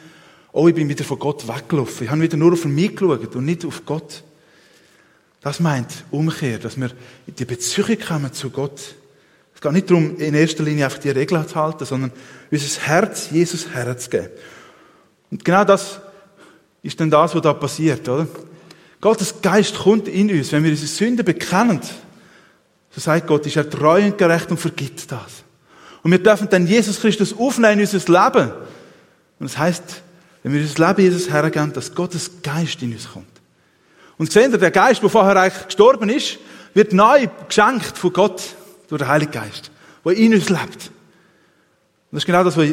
oh, 0.53 0.69
ich 0.69 0.75
bin 0.75 0.89
wieder 0.89 1.05
von 1.05 1.19
Gott 1.19 1.49
weggelaufen. 1.49 2.05
Ich 2.05 2.11
habe 2.11 2.21
wieder 2.21 2.37
nur 2.37 2.53
auf 2.53 2.65
mich 2.65 2.95
geschaut 2.95 3.35
und 3.37 3.45
nicht 3.45 3.65
auf 3.65 3.85
Gott. 3.85 4.23
Das 5.41 5.61
meint 5.61 6.05
Umkehr, 6.11 6.59
dass 6.59 6.79
wir 6.79 6.91
in 7.27 7.35
die 7.35 7.45
Beziehung 7.45 7.99
kommen 7.99 8.33
zu 8.33 8.51
Gott. 8.51 8.95
Es 9.55 9.61
geht 9.61 9.73
nicht 9.73 9.91
darum, 9.91 10.17
in 10.19 10.35
erster 10.35 10.63
Linie 10.63 10.85
einfach 10.85 10.99
die 10.99 11.11
Regeln 11.11 11.47
zu 11.49 11.55
halten, 11.55 11.85
sondern 11.85 12.13
unser 12.51 12.81
Herz 12.83 13.31
Jesus 13.31 13.69
herzugeben. 13.71 14.31
Und 15.31 15.45
genau 15.45 15.64
das 15.64 16.01
ist 16.83 16.99
dann 17.01 17.11
das, 17.11 17.35
was 17.35 17.43
da 17.43 17.53
passiert, 17.53 18.09
oder? 18.09 18.27
Gottes 19.01 19.40
Geist 19.40 19.79
kommt 19.79 20.09
in 20.09 20.31
uns, 20.31 20.53
wenn 20.53 20.62
wir 20.62 20.71
unsere 20.71 20.88
Sünden 20.88 21.25
bekennen. 21.25 21.81
So 22.90 23.01
sagt 23.01 23.27
Gott, 23.27 23.47
ist 23.47 23.57
er 23.57 23.69
treu 23.69 24.05
und 24.05 24.19
gerecht 24.19 24.51
und 24.51 24.59
vergibt 24.59 25.11
das. 25.11 25.45
Und 26.03 26.11
wir 26.11 26.19
dürfen 26.19 26.49
dann 26.51 26.66
Jesus 26.66 27.01
Christus 27.01 27.37
aufnehmen 27.37 27.81
in 27.81 27.81
unser 27.81 27.99
Leben. 27.99 28.51
Und 29.38 29.51
das 29.51 29.57
heißt, 29.57 29.83
wenn 30.43 30.53
wir 30.53 30.61
unser 30.61 30.88
Leben 30.88 31.03
Jesus 31.03 31.31
hergeben, 31.31 31.73
dass 31.73 31.95
Gottes 31.95 32.43
Geist 32.43 32.83
in 32.83 32.93
uns 32.93 33.11
kommt. 33.11 33.27
Und 34.19 34.31
seht 34.31 34.51
ihr, 34.51 34.59
der 34.59 34.71
Geist, 34.71 35.03
der 35.03 35.09
vorher 35.09 35.37
eigentlich 35.37 35.66
gestorben 35.66 36.11
ist, 36.11 36.38
wird 36.75 36.93
neu 36.93 37.27
geschenkt 37.49 37.97
von 37.97 38.12
Gott 38.12 38.43
durch 38.88 39.01
den 39.01 39.09
Heiligen 39.09 39.33
Geist, 39.33 39.71
der 40.05 40.12
in 40.12 40.35
uns 40.35 40.49
lebt. 40.49 40.90
Und 42.11 42.16
das 42.16 42.23
ist 42.23 42.27
genau 42.27 42.45
das, 42.45 42.57
was 42.57 42.69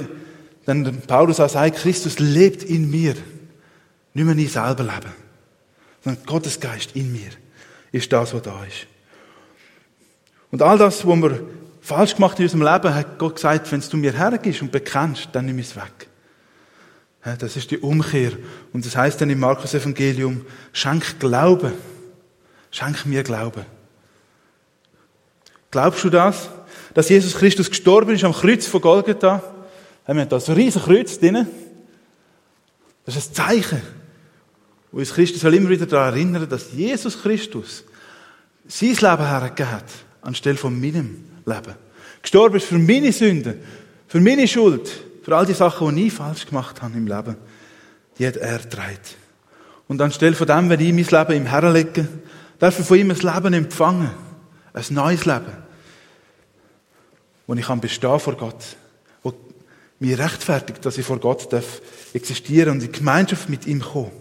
dann 0.68 1.02
Paulus 1.08 1.40
auch 1.40 1.50
sagt, 1.50 1.78
Christus 1.78 2.20
lebt 2.20 2.62
in 2.62 2.92
mir. 2.92 3.16
Nicht 4.14 4.26
mehr 4.26 4.38
ich 4.38 4.52
selber 4.52 4.84
leben, 4.84 5.14
sondern 6.04 6.26
Gottes 6.26 6.60
Geist 6.60 6.96
in 6.96 7.12
mir 7.14 7.30
ist 7.94 8.12
das, 8.12 8.34
was 8.34 8.42
da 8.42 8.64
ist. 8.66 8.86
Und 10.52 10.62
all 10.62 10.78
das, 10.78 11.08
was 11.08 11.16
wir 11.18 11.40
falsch 11.82 12.16
gemacht 12.16 12.38
in 12.40 12.46
unserem 12.46 12.64
Leben, 12.64 12.94
hat 12.94 13.18
Gott 13.18 13.36
gesagt, 13.36 13.72
wenn 13.72 13.80
du 13.80 13.98
mir 13.98 14.12
hergibst 14.12 14.62
und 14.62 14.72
bekennst, 14.72 15.30
dann 15.32 15.46
nimm 15.46 15.60
es 15.60 15.76
weg. 15.76 16.10
Das 17.40 17.56
ist 17.56 17.72
die 17.72 17.78
Umkehr. 17.78 18.32
Und 18.74 18.86
das 18.86 18.96
heißt 18.96 19.22
dann 19.22 19.30
im 19.30 19.40
Markus 19.40 19.74
Evangelium, 19.74 20.46
schenk 20.74 21.20
Glauben. 21.20 21.74
Schenk 22.72 23.06
mir 23.06 23.24
Glauben. 23.24 23.66
Glaubst 25.72 26.04
du 26.04 26.10
das? 26.10 26.50
Dass 26.94 27.10
Jesus 27.10 27.36
Christus 27.36 27.70
gestorben 27.70 28.16
ist 28.16 28.24
am 28.24 28.34
Kreuz 28.34 28.68
von 28.68 28.82
Golgatha? 28.82 29.42
Haben 30.08 30.20
wir 30.20 30.26
da 30.26 30.40
so 30.40 30.54
ein 30.54 30.58
riesen 30.58 30.82
Kreuz 30.82 31.20
drin? 31.20 31.46
Das 33.06 33.16
ist 33.16 33.32
ein 33.32 33.34
Zeichen, 33.34 33.82
wo 34.92 35.00
uns 35.00 35.14
Christus 35.14 35.42
soll 35.42 35.54
immer 35.54 35.70
wieder 35.70 35.86
daran 35.86 36.14
erinnern, 36.14 36.48
dass 36.48 36.72
Jesus 36.72 37.22
Christus 37.22 37.84
sein 38.68 38.90
Leben 38.90 39.28
hergegeben 39.28 39.72
hat, 39.72 39.86
anstelle 40.22 40.58
von 40.58 40.80
meinem 40.80 41.26
Leben. 41.46 41.76
Gestorben 42.22 42.56
ist 42.56 42.68
für 42.68 42.78
meine 42.78 43.12
Sünden, 43.12 43.62
für 44.08 44.20
meine 44.20 44.48
Schuld, 44.48 44.90
für 45.24 45.36
all 45.36 45.46
die 45.46 45.54
Sachen, 45.54 45.94
die 45.96 46.08
ich 46.08 46.14
falsch 46.14 46.46
gemacht 46.46 46.82
habe 46.82 46.98
im 46.98 47.08
Leben. 47.08 47.36
Die 48.18 48.26
hat 48.26 48.38
er 48.38 48.60
getragen. 48.60 48.98
Und 49.88 50.02
anstelle 50.02 50.36
von 50.36 50.48
dem, 50.48 50.70
wenn 50.70 50.80
ich 50.80 50.94
mein 50.94 51.28
Leben 51.28 51.42
im 51.42 51.46
Herren 51.46 51.74
lege, 51.74 52.08
darf 52.60 52.80
ich 52.80 52.86
von 52.86 52.98
ihm 52.98 53.12
ein 53.12 53.18
Leben 53.18 53.54
empfangen. 53.54 54.12
Ein 54.74 54.86
neues 54.90 55.26
Leben. 55.26 55.54
Wo 57.46 57.54
ich 57.54 57.66
kann 57.66 57.80
bestehen 57.80 58.20
vor 58.20 58.36
Gott. 58.36 58.76
Mich 60.00 60.18
rechtfertigt, 60.18 60.86
dass 60.86 60.98
ich 60.98 61.06
vor 61.06 61.20
Gott 61.20 61.52
darf 61.52 61.82
existieren 62.14 62.74
und 62.74 62.84
in 62.84 62.92
Gemeinschaft 62.92 63.50
mit 63.50 63.66
ihm 63.66 63.82
komme. 63.82 64.12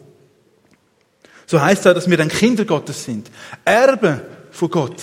So 1.46 1.60
heißt 1.60 1.82
es 1.82 1.86
auch, 1.86 1.94
dass 1.94 2.10
wir 2.10 2.16
dann 2.16 2.28
Kinder 2.28 2.64
Gottes 2.64 3.04
sind. 3.04 3.30
Erben 3.64 4.20
von 4.50 4.70
Gott. 4.70 5.00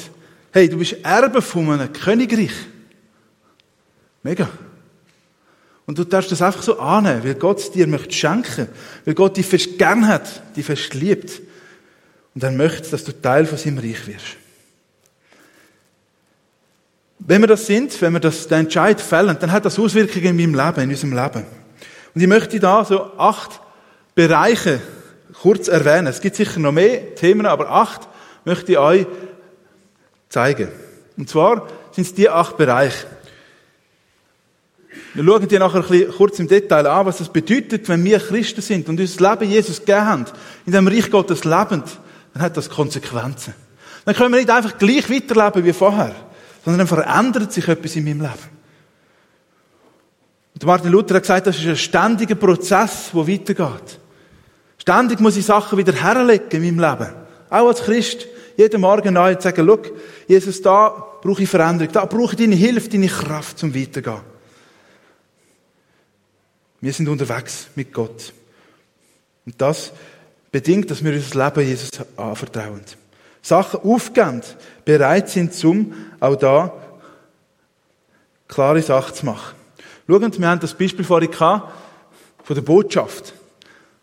Hey, 0.52 0.68
du 0.68 0.78
bist 0.78 0.98
Erbe 1.04 1.42
von 1.42 1.70
einem 1.72 1.94
Königreich. 1.94 2.52
Mega. 4.24 4.50
Und 5.86 5.98
du 5.98 6.04
darfst 6.04 6.32
das 6.32 6.42
einfach 6.42 6.64
so 6.64 6.80
annehmen, 6.80 7.24
weil 7.24 7.36
Gott 7.36 7.60
es 7.60 7.72
dir 7.72 7.88
möchte 7.88 8.14
schenken, 8.14 8.68
weil 9.06 9.14
Gott 9.14 9.38
dich 9.38 9.46
fest 9.46 9.78
gern 9.78 10.08
hat, 10.08 10.56
dich 10.56 10.66
fest 10.66 10.94
liebt. 10.94 11.42
Und 12.34 12.44
er 12.44 12.52
möchte, 12.52 12.90
dass 12.90 13.04
du 13.04 13.12
Teil 13.12 13.46
von 13.46 13.58
seinem 13.58 13.78
Reich 13.78 14.08
wirst. 14.08 14.38
Wenn 17.26 17.42
wir 17.42 17.48
das 17.48 17.66
sind, 17.66 18.02
wenn 18.02 18.14
wir 18.14 18.20
das, 18.20 18.48
den 18.48 18.62
Entscheid 18.62 19.00
fällen, 19.00 19.38
dann 19.40 19.52
hat 19.52 19.66
das 19.66 19.80
Auswirkungen 19.80 20.38
in 20.38 20.52
meinem 20.52 20.66
Leben, 20.66 20.82
in 20.82 20.90
unserem 20.90 21.14
Leben. 21.14 21.46
Und 22.14 22.22
ich 22.22 22.28
möchte 22.28 22.60
da 22.60 22.84
so 22.84 23.18
acht 23.18 23.62
Bereiche 24.14 24.82
kurz 25.42 25.68
erwähnen. 25.68 26.08
Es 26.08 26.22
gibt 26.22 26.36
sicher 26.36 26.60
noch 26.60 26.72
mehr 26.72 27.16
Themen, 27.16 27.46
aber 27.46 27.70
acht 27.70 28.02
möchte 28.46 28.74
ich 28.74 28.78
euch 28.78 29.08
zeigen. 30.30 30.70
Und 31.18 31.30
zwar 31.30 31.68
sind 31.92 32.06
es 32.06 32.14
die 32.14 32.30
acht 32.30 32.58
Bereiche. 32.58 33.08
Wir 35.14 35.24
schauen 35.24 35.48
dir 35.48 35.60
nachher 35.60 35.82
ein 35.82 35.88
bisschen 35.88 36.12
kurz 36.12 36.40
im 36.40 36.48
Detail 36.48 36.88
an, 36.88 37.06
was 37.06 37.20
das 37.20 37.30
bedeutet, 37.30 37.88
wenn 37.88 38.04
wir 38.04 38.20
Christen 38.20 38.62
sind 38.62 38.90
und 38.90 39.00
unser 39.00 39.32
Leben 39.32 39.52
Jesus 39.52 39.80
gegeben 39.80 40.06
haben, 40.06 40.26
in 40.66 40.74
dem 40.74 40.88
Reich 40.88 41.10
Gottes 41.10 41.44
lebend, 41.44 41.86
dann 42.34 42.44
hat 42.44 42.58
das 42.58 42.70
Konsequenzen. 42.70 43.54
Dann 44.06 44.16
können 44.16 44.34
wir 44.34 44.40
nicht 44.40 44.50
einfach 44.50 44.78
gleich 44.78 45.10
weiterleben 45.10 45.66
wie 45.66 45.74
vorher, 45.74 46.16
sondern 46.64 46.86
dann 46.86 46.88
verändert 46.88 47.52
sich 47.52 47.68
etwas 47.68 47.96
in 47.96 48.06
meinem 48.06 48.22
Leben. 48.22 48.54
Und 50.54 50.66
Martin 50.66 50.92
Luther 50.92 51.16
hat 51.16 51.24
gesagt, 51.24 51.48
das 51.48 51.58
ist 51.58 51.68
ein 51.68 51.76
ständiger 51.76 52.36
Prozess, 52.36 53.12
der 53.14 53.28
weitergeht. 53.28 54.00
Ständig 54.78 55.20
muss 55.20 55.38
ich 55.38 55.46
Sachen 55.46 55.78
wieder 55.78 55.94
herlegen 55.94 56.64
in 56.64 56.76
meinem 56.76 57.00
Leben. 57.00 57.14
Auch 57.50 57.68
als 57.68 57.84
Christ. 57.84 58.28
Jeden 58.56 58.82
Morgen 58.82 59.16
neu 59.16 59.34
zu 59.36 59.42
sagen, 59.42 59.66
schau, 59.66 59.80
Jesus, 60.28 60.62
da 60.62 60.90
brauche 61.22 61.42
ich 61.42 61.50
Veränderung, 61.50 61.92
da 61.92 62.06
brauche 62.06 62.34
ich 62.34 62.40
deine 62.40 62.56
Hilfe, 62.56 62.88
deine 62.88 63.08
Kraft 63.08 63.58
zum 63.58 63.74
Weitergehen. 63.74 64.22
Wir 66.82 66.94
sind 66.94 67.08
unterwegs 67.08 67.68
mit 67.76 67.92
Gott. 67.92 68.34
Und 69.46 69.60
das 69.60 69.92
bedingt, 70.52 70.92
dass 70.92 71.04
wir 71.04 71.14
unser 71.14 71.46
Leben 71.46 71.68
Jesus 71.68 71.90
anvertrauen. 72.16 72.82
Sachen 73.44 73.82
aufgeben, 73.82 74.42
bereit 74.86 75.30
sind, 75.30 75.54
zum 75.54 75.94
auch 76.20 76.36
da 76.36 76.74
klare 78.48 78.82
Sachen 78.82 79.14
zu 79.14 79.26
machen. 79.26 79.56
Schauen, 80.08 80.40
wir 80.40 80.48
haben 80.48 80.60
das 80.60 80.74
Beispiel 80.74 81.06
vorhin 81.06 81.30
gehabt, 81.30 81.72
von 82.44 82.56
der 82.56 82.64
Botschaft. 82.64 83.34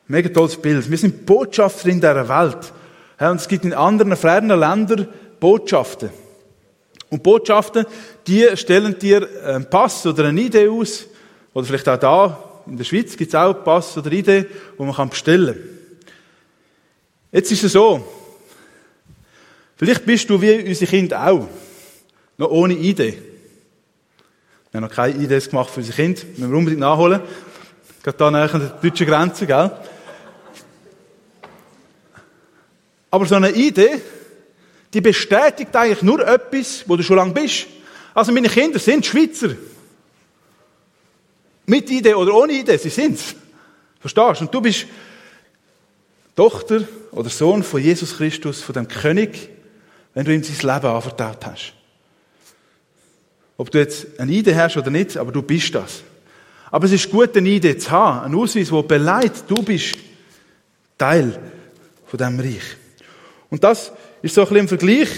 Mega 0.07 0.29
tolles 0.29 0.57
Bild. 0.57 0.88
Wir 0.90 0.98
sind 0.98 1.26
Botschafter 1.26 1.88
in 1.88 2.00
dieser 2.00 2.29
Welt. 2.29 2.72
Und 3.18 3.40
es 3.40 3.48
gibt 3.48 3.64
in 3.64 3.72
anderen 3.72 4.16
fernen 4.16 4.59
Ländern 4.59 5.09
Botschaften. 5.38 6.11
Und 7.11 7.22
Botschaften, 7.22 7.87
die 8.26 8.46
stellen 8.55 8.98
dir 8.98 9.29
einen 9.44 9.68
Pass 9.68 10.07
oder 10.07 10.26
eine 10.26 10.40
Idee 10.40 10.68
aus, 10.68 11.07
oder 11.53 11.66
vielleicht 11.66 11.88
auch 11.88 11.98
da 11.98 12.44
in 12.66 12.76
der 12.76 12.85
Schweiz 12.85 13.16
gibt 13.16 13.31
es 13.31 13.35
auch 13.35 13.53
Pass 13.64 13.96
oder 13.96 14.12
Idee, 14.12 14.46
wo 14.76 14.85
man 14.85 15.09
bestellen 15.09 15.55
kann. 15.55 16.09
Jetzt 17.33 17.50
ist 17.53 17.64
es 17.64 17.72
so. 17.72 18.05
Vielleicht 19.81 20.05
bist 20.05 20.29
du 20.29 20.43
wie 20.43 20.69
unsere 20.69 20.90
Kinder 20.90 21.27
auch. 21.27 21.49
Noch 22.37 22.51
ohne 22.51 22.75
Idee. 22.75 23.16
Wir 24.71 24.79
haben 24.79 24.87
noch 24.87 24.95
keine 24.95 25.14
Ideen 25.14 25.40
gemacht 25.40 25.71
für 25.71 25.81
unsere 25.81 25.97
Kinder. 25.97 26.21
Müssen 26.37 26.51
wir 26.51 26.59
unbedingt 26.59 26.81
nachholen. 26.81 27.23
Gerade 28.03 28.19
da 28.19 28.31
näher 28.31 28.55
an 28.55 28.61
der 28.61 28.90
deutschen 28.90 29.07
Grenze, 29.07 29.47
gell? 29.47 29.71
Aber 33.11 33.25
so 33.25 33.37
eine 33.37 33.53
Idee, 33.53 34.03
die 34.93 35.01
bestätigt 35.01 35.75
eigentlich 35.75 36.03
nur 36.03 36.29
etwas, 36.29 36.85
wo 36.87 36.97
du 36.97 37.03
schon 37.03 37.16
lange 37.16 37.33
bist. 37.33 37.66
Also 38.12 38.33
meine 38.33 38.51
Kinder 38.51 38.79
sind 38.79 39.07
Schweizer. 39.07 39.57
Mit 41.64 41.88
Idee 41.88 42.12
oder 42.12 42.35
ohne 42.35 42.53
Idee, 42.53 42.77
sie 42.77 42.90
sind's. 42.90 43.35
Verstehst 43.99 44.40
du? 44.40 44.45
Und 44.45 44.55
du 44.55 44.61
bist 44.61 44.85
Tochter 46.37 46.83
oder 47.12 47.31
Sohn 47.31 47.62
von 47.62 47.81
Jesus 47.81 48.19
Christus, 48.19 48.61
von 48.61 48.75
dem 48.75 48.87
König, 48.87 49.49
wenn 50.14 50.25
du 50.25 50.35
ihm 50.35 50.42
sein 50.42 50.75
Leben 50.75 50.87
anvertraut 50.87 51.46
hast. 51.46 51.73
Ob 53.57 53.70
du 53.70 53.79
jetzt 53.79 54.18
eine 54.18 54.33
Idee 54.33 54.55
hast 54.55 54.77
oder 54.77 54.90
nicht, 54.90 55.16
aber 55.16 55.33
du 55.33 55.42
bist 55.42 55.75
das. 55.75 56.03
Aber 56.70 56.87
es 56.87 56.92
ist 56.92 57.11
gut, 57.11 57.37
eine 57.37 57.49
Idee 57.49 57.77
zu 57.77 57.90
haben, 57.90 58.25
einen 58.25 58.35
Ausweis, 58.35 58.68
der 58.68 58.83
beleidigt, 58.83 59.44
du 59.49 59.62
bist 59.62 59.96
Teil 60.96 61.38
von 62.07 62.18
diesem 62.18 62.40
Reich. 62.40 62.77
Und 63.51 63.62
das 63.62 63.92
ist 64.23 64.35
so 64.35 64.42
ein 64.42 64.49
bisschen 64.49 64.61
im 64.61 64.68
Vergleich, 64.68 65.09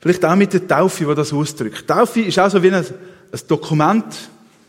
vielleicht 0.00 0.24
auch 0.24 0.36
mit 0.36 0.52
der 0.52 0.66
Taufe, 0.66 1.04
die 1.04 1.14
das 1.14 1.32
ausdrückt. 1.32 1.86
Taufe 1.86 2.20
ist 2.22 2.38
auch 2.38 2.50
so 2.50 2.62
wie 2.62 2.70
ein, 2.70 2.84
ein 2.84 3.40
Dokument, 3.46 4.04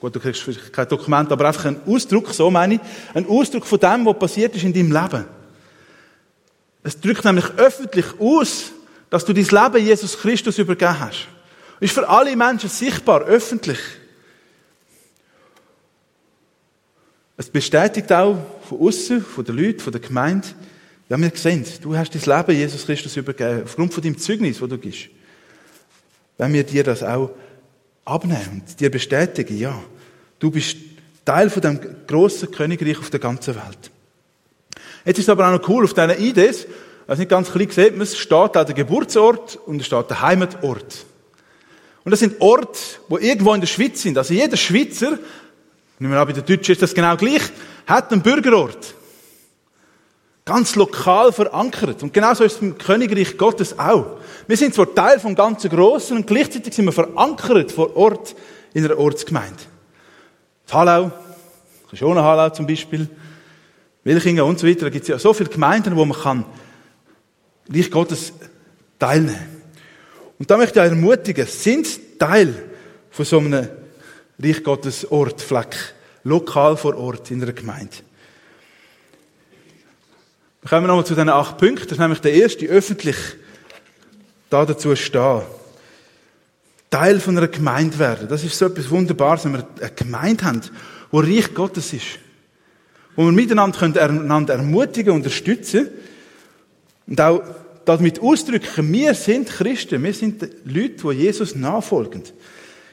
Gut, 0.01 0.15
du 0.15 0.19
kriegst 0.19 0.41
vielleicht 0.41 0.73
kein 0.73 0.87
Dokument, 0.87 1.31
aber 1.31 1.45
einfach 1.45 1.65
ein 1.65 1.79
Ausdruck, 1.85 2.33
so 2.33 2.49
meine 2.49 2.73
ich, 2.75 2.81
ein 3.13 3.27
Ausdruck 3.27 3.67
von 3.67 3.79
dem, 3.79 4.03
was 4.03 4.17
passiert 4.17 4.55
ist 4.55 4.63
in 4.63 4.73
deinem 4.73 4.91
Leben. 4.91 5.25
Es 6.81 6.99
drückt 6.99 7.23
nämlich 7.23 7.45
öffentlich 7.57 8.07
aus, 8.19 8.71
dass 9.11 9.25
du 9.25 9.33
dein 9.33 9.43
Leben 9.43 9.85
Jesus 9.85 10.17
Christus 10.17 10.57
übergeben 10.57 10.99
hast. 10.99 11.27
Ist 11.81 11.93
für 11.93 12.07
alle 12.07 12.35
Menschen 12.35 12.69
sichtbar, 12.69 13.21
öffentlich. 13.23 13.77
Es 17.35 17.49
bestätigt 17.49 18.11
auch 18.11 18.37
von 18.67 18.79
außen, 18.79 19.23
von 19.23 19.43
den 19.43 19.57
Leuten, 19.57 19.79
von 19.79 19.91
der 19.91 20.01
Gemeinde, 20.01 20.47
ja, 21.09 21.17
wir 21.19 21.31
sehen, 21.35 21.65
du 21.81 21.95
hast 21.95 22.15
dein 22.15 22.37
Leben 22.37 22.57
Jesus 22.57 22.85
Christus 22.85 23.17
übergeben, 23.17 23.63
aufgrund 23.65 23.93
von 23.93 24.01
deinem 24.01 24.17
Zeugnis, 24.17 24.59
das 24.59 24.69
du 24.69 24.77
gibst. 24.77 25.09
Wenn 26.37 26.53
wir 26.53 26.63
dir 26.63 26.85
das 26.85 27.03
auch 27.03 27.31
abnehmen 28.05 28.63
und 28.65 28.79
dir 28.79 28.89
bestätigen, 28.89 29.57
ja, 29.57 29.77
du 30.39 30.51
bist 30.51 30.77
Teil 31.25 31.49
von 31.49 31.61
dem 31.61 31.79
grossen 32.07 32.49
Königreich 32.49 32.97
auf 32.97 33.09
der 33.09 33.19
ganzen 33.19 33.55
Welt. 33.55 33.91
Jetzt 35.03 35.17
ist 35.17 35.25
es 35.25 35.29
aber 35.29 35.47
auch 35.47 35.59
noch 35.59 35.67
cool, 35.67 35.83
auf 35.83 35.93
diesen 35.93 36.11
IDs, 36.11 36.65
also 37.11 37.19
nicht 37.19 37.29
ganz 37.29 37.51
klein 37.51 37.69
sieht 37.69 37.91
man, 37.91 38.03
es 38.03 38.17
steht 38.17 38.33
auch 38.33 38.63
der 38.63 38.73
Geburtsort 38.73 39.59
und 39.65 39.81
es 39.81 39.85
steht 39.85 40.09
der 40.09 40.21
Heimatort. 40.21 41.05
Und 42.05 42.11
das 42.11 42.21
sind 42.21 42.39
Orte, 42.39 42.79
wo 43.09 43.17
irgendwo 43.17 43.53
in 43.53 43.59
der 43.59 43.67
Schweiz 43.67 44.01
sind. 44.01 44.17
Also 44.17 44.33
jeder 44.33 44.55
Schweizer, 44.55 45.19
nehmen 45.99 46.13
wir 46.13 46.21
an, 46.21 46.25
bei 46.25 46.31
den 46.31 46.45
Deutschen 46.45 46.71
ist 46.71 46.81
das 46.81 46.93
genau 46.93 47.17
gleich, 47.17 47.41
hat 47.85 48.13
einen 48.13 48.21
Bürgerort. 48.21 48.95
Ganz 50.45 50.77
lokal 50.77 51.33
verankert. 51.33 52.01
Und 52.01 52.13
genauso 52.13 52.45
ist 52.45 52.55
es 52.55 52.61
im 52.61 52.77
Königreich 52.77 53.37
Gottes 53.37 53.77
auch. 53.77 54.17
Wir 54.47 54.55
sind 54.55 54.73
zwar 54.73 54.95
Teil 54.95 55.19
vom 55.19 55.35
ganzen 55.35 55.69
Großen 55.69 56.15
und 56.15 56.25
gleichzeitig 56.25 56.73
sind 56.73 56.85
wir 56.85 56.93
verankert 56.93 57.73
vor 57.73 57.93
Ort 57.97 58.33
in 58.73 58.85
einer 58.85 58.97
Ortsgemeinde. 58.97 59.59
Das 60.65 60.75
Hallau, 60.75 61.11
Schona 61.91 62.23
Hallau 62.23 62.51
zum 62.51 62.65
Beispiel, 62.65 63.09
Wilchingen 64.05 64.45
und 64.45 64.59
so 64.59 64.65
weiter. 64.65 64.85
Da 64.85 64.89
gibt 64.89 65.03
es 65.03 65.09
ja 65.09 65.19
so 65.19 65.33
viele 65.33 65.49
Gemeinden, 65.49 65.97
wo 65.97 66.05
man 66.05 66.17
kann 66.17 66.45
Reich 67.73 67.89
Gottes 67.89 68.33
teilnehmen. 68.99 69.61
Und 70.37 70.49
da 70.49 70.57
möchte 70.57 70.79
ich 70.79 70.85
euch 70.85 70.91
ermutigen, 70.91 71.45
sind 71.45 72.19
Teil 72.19 72.53
von 73.09 73.25
so 73.25 73.39
einem 73.39 73.67
Reich 74.39 74.63
Gottes 74.63 75.09
Ort, 75.11 75.41
Fleck, 75.41 75.75
lokal 76.23 76.77
vor 76.77 76.97
Ort 76.97 77.31
in 77.31 77.41
einer 77.41 77.53
Gemeinde. 77.53 77.97
Wir 80.61 80.69
kommen 80.69 80.87
nochmal 80.87 81.05
zu 81.05 81.15
diesen 81.15 81.29
acht 81.29 81.57
Punkten. 81.57 81.83
Das 81.83 81.93
ist 81.93 81.99
nämlich 81.99 82.21
der 82.21 82.33
erste, 82.33 82.65
öffentlich 82.67 83.17
da 84.49 84.65
dazu 84.65 84.95
stehen. 84.95 85.41
Teil 86.91 87.19
von 87.19 87.37
einer 87.37 87.47
Gemeinde 87.47 87.97
werden. 87.99 88.27
Das 88.27 88.43
ist 88.43 88.57
so 88.57 88.65
etwas 88.65 88.89
Wunderbares, 88.89 89.45
wenn 89.45 89.53
wir 89.53 89.67
eine 89.79 89.91
Gemeinde 89.91 90.43
haben, 90.43 90.61
wo 91.09 91.19
Reich 91.19 91.53
Gottes 91.53 91.93
ist. 91.93 92.19
Wo 93.15 93.25
wir 93.25 93.31
miteinander 93.31 93.79
können 93.79 93.97
einander 93.97 94.55
ermutigen, 94.55 95.13
unterstützen 95.13 95.89
und 97.07 97.19
auch 97.19 97.41
damit 97.85 98.19
ausdrücken, 98.19 98.91
wir 98.91 99.13
sind 99.13 99.49
Christen, 99.49 100.03
wir 100.03 100.13
sind 100.13 100.41
Leute, 100.65 100.95
die 101.03 101.11
Jesus 101.11 101.55
nachfolgen. 101.55 102.23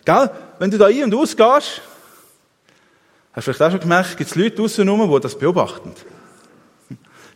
Gell? 0.05 0.31
Wenn 0.59 0.71
du 0.71 0.79
da 0.79 0.87
ein- 0.87 1.05
und 1.05 1.15
ausgehst, 1.15 1.83
hast 3.33 3.47
du 3.47 3.53
vielleicht 3.53 3.63
auch 3.63 3.71
schon 3.71 3.81
gemerkt, 3.81 4.17
gibt 4.17 4.31
es 4.31 4.37
Leute 4.37 4.57
draussen 4.57 4.87
die 4.87 5.21
das 5.21 5.39
beobachten. 5.39 5.93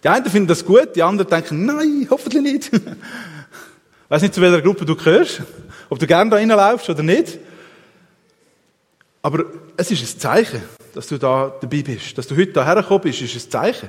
Die 0.03 0.09
einen 0.09 0.27
finden 0.27 0.49
das 0.49 0.65
gut, 0.65 0.97
die 0.97 1.03
anderen 1.03 1.31
denken, 1.31 1.65
nein, 1.65 2.09
hoffentlich 2.11 2.43
nicht. 2.43 2.73
Ich 2.73 2.81
weiß 4.09 4.23
nicht, 4.23 4.35
zu 4.35 4.41
welcher 4.41 4.61
Gruppe 4.61 4.85
du 4.85 4.97
gehörst, 4.97 5.43
ob 5.89 5.99
du 5.99 6.07
gerne 6.07 6.31
da 6.31 6.37
reinlaufst 6.37 6.91
oder 6.91 7.03
nicht. 7.03 7.39
Aber 9.23 9.45
es 9.77 9.91
ist 9.93 10.03
ein 10.03 10.21
Zeichen, 10.21 10.63
dass 10.95 11.07
du 11.07 11.19
da 11.19 11.55
dabei 11.61 11.83
bist. 11.83 12.19
Dass 12.19 12.27
du 12.27 12.37
heute 12.37 12.53
da 12.53 12.65
hergekommen 12.65 13.03
bist, 13.03 13.23
ist 13.23 13.37
ein 13.37 13.51
Zeichen. 13.51 13.89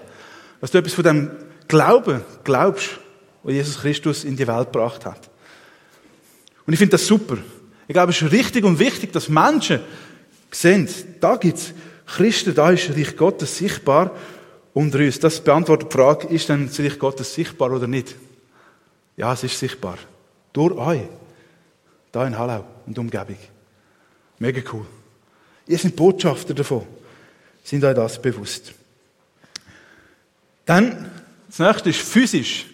Dass 0.62 0.69
du 0.69 0.78
etwas 0.78 0.93
von 0.93 1.04
dem 1.04 1.32
Glauben 1.67 2.21
glaubst, 2.43 2.99
was 3.43 3.53
Jesus 3.53 3.79
Christus 3.79 4.23
in 4.23 4.36
die 4.36 4.47
Welt 4.47 4.71
gebracht 4.71 5.06
hat. 5.06 5.29
Und 6.65 6.73
ich 6.73 6.79
finde 6.79 6.91
das 6.91 7.06
super. 7.06 7.38
Ich 7.88 7.93
glaube, 7.93 8.12
es 8.12 8.21
ist 8.21 8.32
richtig 8.32 8.63
und 8.63 8.79
wichtig, 8.79 9.12
dass 9.12 9.29
Menschen 9.29 9.82
sehen, 10.51 10.88
da 11.19 11.36
gibt's 11.36 11.73
Christen, 12.06 12.56
da 12.56 12.71
ist 12.71 12.89
Reich 12.89 13.15
Gottes 13.15 13.58
sichtbar 13.58 14.15
unter 14.73 14.99
uns. 14.99 15.19
Das 15.19 15.41
beantwortet 15.41 15.91
die 15.91 15.97
Frage, 15.97 16.27
ist 16.27 16.49
denn 16.49 16.67
das 16.67 16.79
Reich 16.79 16.97
Gottes 16.97 17.34
sichtbar 17.34 17.71
oder 17.71 17.88
nicht? 17.88 18.15
Ja, 19.17 19.34
es 19.34 19.43
ist 19.43 19.60
sichtbar. 19.60 19.97
Durch 20.53 20.73
euch. 20.73 21.01
Da 22.12 22.25
in 22.27 22.38
Hallau 22.38 22.63
und 22.86 22.97
Umgebung. 22.97 23.38
Mega 24.39 24.62
cool. 24.71 24.86
Ihr 25.67 25.77
seid 25.77 25.95
Botschafter 25.95 26.53
davon. 26.53 26.86
Sind 27.63 27.84
euch 27.84 27.95
das 27.95 28.21
bewusst? 28.21 28.73
Dann, 30.65 31.12
das 31.47 31.60
nächste 31.60 31.89
ist 31.89 32.01
physisch. 32.01 32.65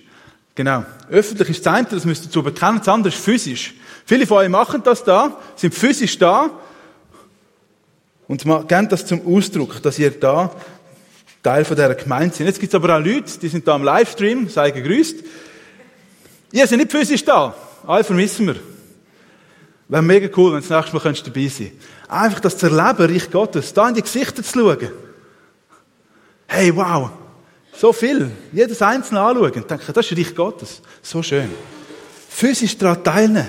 Genau. 0.59 0.83
Öffentlich 1.09 1.51
ist 1.51 1.65
das 1.65 1.73
eine, 1.73 1.87
das 1.87 2.03
müsst 2.03 2.25
ihr 2.25 2.31
zu 2.31 2.43
bekennen. 2.43 2.79
Das 2.79 2.89
andere 2.89 3.13
ist 3.13 3.23
physisch. 3.23 3.73
Viele 4.05 4.27
von 4.27 4.39
euch 4.39 4.49
machen 4.49 4.83
das 4.83 5.05
da, 5.05 5.39
sind 5.55 5.73
physisch 5.73 6.17
da 6.17 6.49
und 8.27 8.43
geben 8.43 8.89
das 8.89 9.05
zum 9.05 9.25
Ausdruck, 9.25 9.81
dass 9.81 9.97
ihr 9.97 10.11
da 10.11 10.51
Teil 11.41 11.63
von 11.63 11.77
dieser 11.77 11.95
Gemeinde 11.95 12.35
seid. 12.35 12.47
Jetzt 12.47 12.59
gibt 12.59 12.73
es 12.73 12.75
aber 12.75 12.93
auch 12.93 12.99
Leute, 13.01 13.39
die 13.41 13.47
sind 13.47 13.65
da 13.69 13.75
am 13.75 13.85
Livestream, 13.85 14.49
sei 14.49 14.71
gegrüßt. 14.71 15.23
Ihr 16.51 16.67
seid 16.67 16.77
nicht 16.77 16.91
physisch 16.91 17.23
da. 17.23 17.55
Alle 17.87 18.03
vermissen 18.03 18.47
wir. 18.47 18.57
Wäre 19.87 20.03
mega 20.03 20.27
cool, 20.35 20.51
wenn 20.51 20.61
du 20.61 20.67
das 20.67 20.77
nächste 20.77 20.93
Mal 20.93 21.01
könntest 21.01 21.25
dabei 21.25 21.47
sein 21.47 21.71
Einfach 22.09 22.41
das 22.41 22.57
zu 22.57 22.65
erleben, 22.65 23.13
Reich 23.13 23.31
Gottes, 23.31 23.73
da 23.73 23.87
in 23.87 23.95
die 23.95 24.01
Gesichter 24.01 24.43
zu 24.43 24.59
schauen. 24.59 24.91
Hey, 26.47 26.75
wow. 26.75 27.11
So 27.79 27.93
viel. 27.93 28.29
Jedes 28.51 28.81
Einzelne 28.81 29.21
anschauen 29.21 29.53
und 29.53 29.71
denken, 29.71 29.93
das 29.93 30.11
ist 30.11 30.17
Reich 30.17 30.35
Gottes. 30.35 30.81
So 31.01 31.23
schön. 31.23 31.49
Physisch 32.27 32.77
daran 32.77 33.01
teilnehmen. 33.01 33.47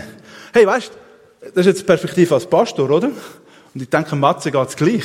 Hey, 0.53 0.65
weißt 0.65 0.93
das 1.41 1.57
ist 1.57 1.67
jetzt 1.67 1.81
die 1.81 1.85
Perspektive 1.85 2.35
als 2.35 2.47
Pastor, 2.47 2.89
oder? 2.89 3.09
Und 3.09 3.83
ich 3.83 3.89
denke, 3.89 4.15
Matze 4.15 4.53
geht 4.53 4.69
es 4.69 4.77
gleich. 4.77 5.03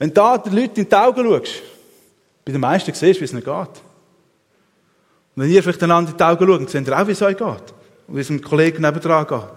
Wenn 0.00 0.12
da 0.12 0.36
die 0.36 0.50
Leute 0.50 0.80
in 0.80 0.88
die 0.88 0.96
Augen 0.96 1.28
schaust, 1.28 1.62
bei 2.44 2.50
den 2.50 2.60
meisten 2.60 2.92
siehst 2.92 3.18
du, 3.18 3.20
wie 3.20 3.24
es 3.24 3.32
nicht 3.32 3.44
geht. 3.44 3.54
Und 3.54 3.76
wenn 5.36 5.50
ihr 5.50 5.62
vielleicht 5.62 5.82
einander 5.84 6.10
in 6.10 6.16
die 6.16 6.24
Augen 6.24 6.44
schaut, 6.44 6.70
seht 6.70 6.88
ihr 6.88 7.00
auch, 7.00 7.06
wie 7.06 7.12
es 7.12 7.22
euch 7.22 7.36
geht. 7.36 7.74
Und 8.08 8.16
wie 8.16 8.20
es 8.20 8.30
einem 8.30 8.42
Kollegen 8.42 8.82
nebenan 8.82 9.28
geht. 9.28 9.38
Und 9.38 9.52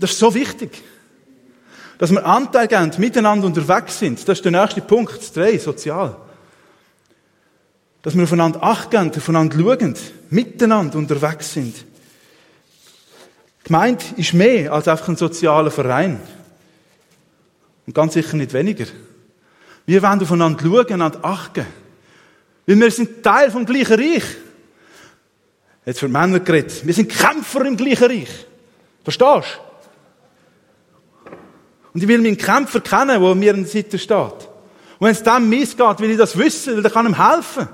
das 0.00 0.10
ist 0.10 0.18
so 0.18 0.34
wichtig. 0.34 0.82
Dass 1.98 2.10
wir 2.10 2.26
Anteil 2.26 2.66
geben, 2.66 2.90
miteinander 2.98 3.46
unterwegs 3.46 3.96
sind. 3.96 4.18
Das 4.26 4.38
ist 4.38 4.44
der 4.44 4.50
nächste 4.50 4.80
Punkt, 4.80 5.18
das 5.18 5.32
drei, 5.32 5.56
sozial. 5.56 6.16
Dass 8.06 8.14
wir 8.14 8.22
aufeinander 8.22 8.62
Acht 8.62 8.92
geben, 8.92 9.10
aufeinander 9.10 9.58
schauen, 9.58 9.96
miteinander 10.30 10.96
unterwegs 10.96 11.52
sind. 11.52 11.74
Gemeint 13.64 14.16
ist 14.16 14.32
mehr 14.32 14.72
als 14.72 14.86
einfach 14.86 15.08
ein 15.08 15.16
sozialer 15.16 15.72
Verein. 15.72 16.20
Und 17.84 17.94
ganz 17.96 18.14
sicher 18.14 18.36
nicht 18.36 18.52
weniger. 18.52 18.84
Wir 19.86 20.00
wollen 20.04 20.22
aufeinander 20.22 20.62
schauen 20.62 21.02
und 21.02 21.24
achten. 21.24 21.66
Weil 22.68 22.78
wir 22.78 22.92
sind 22.92 23.24
Teil 23.24 23.50
vom 23.50 23.66
gleichen 23.66 23.98
Reich. 23.98 24.36
Jetzt 25.84 25.98
für 25.98 26.06
Männer 26.06 26.38
geredet. 26.38 26.86
Wir 26.86 26.94
sind 26.94 27.10
Kämpfer 27.10 27.64
im 27.64 27.76
gleichen 27.76 28.06
Reich. 28.06 28.46
Verstehst 29.02 29.58
du? 31.24 31.30
Und 31.92 32.02
ich 32.04 32.06
will 32.06 32.22
meinen 32.22 32.36
Kämpfer 32.36 32.78
kennen, 32.78 33.20
der 33.20 33.34
mir 33.34 33.52
an 33.52 33.64
der 33.64 33.72
Seite 33.72 33.98
steht. 33.98 34.16
Und 34.16 35.00
wenn 35.00 35.10
es 35.10 35.24
dem 35.24 35.48
missgeht, 35.48 35.98
will 35.98 36.10
ich 36.12 36.18
das 36.18 36.38
wissen, 36.38 36.76
weil 36.76 36.84
er 36.84 36.90
kann 36.92 37.06
ihm 37.06 37.32
helfen. 37.32 37.66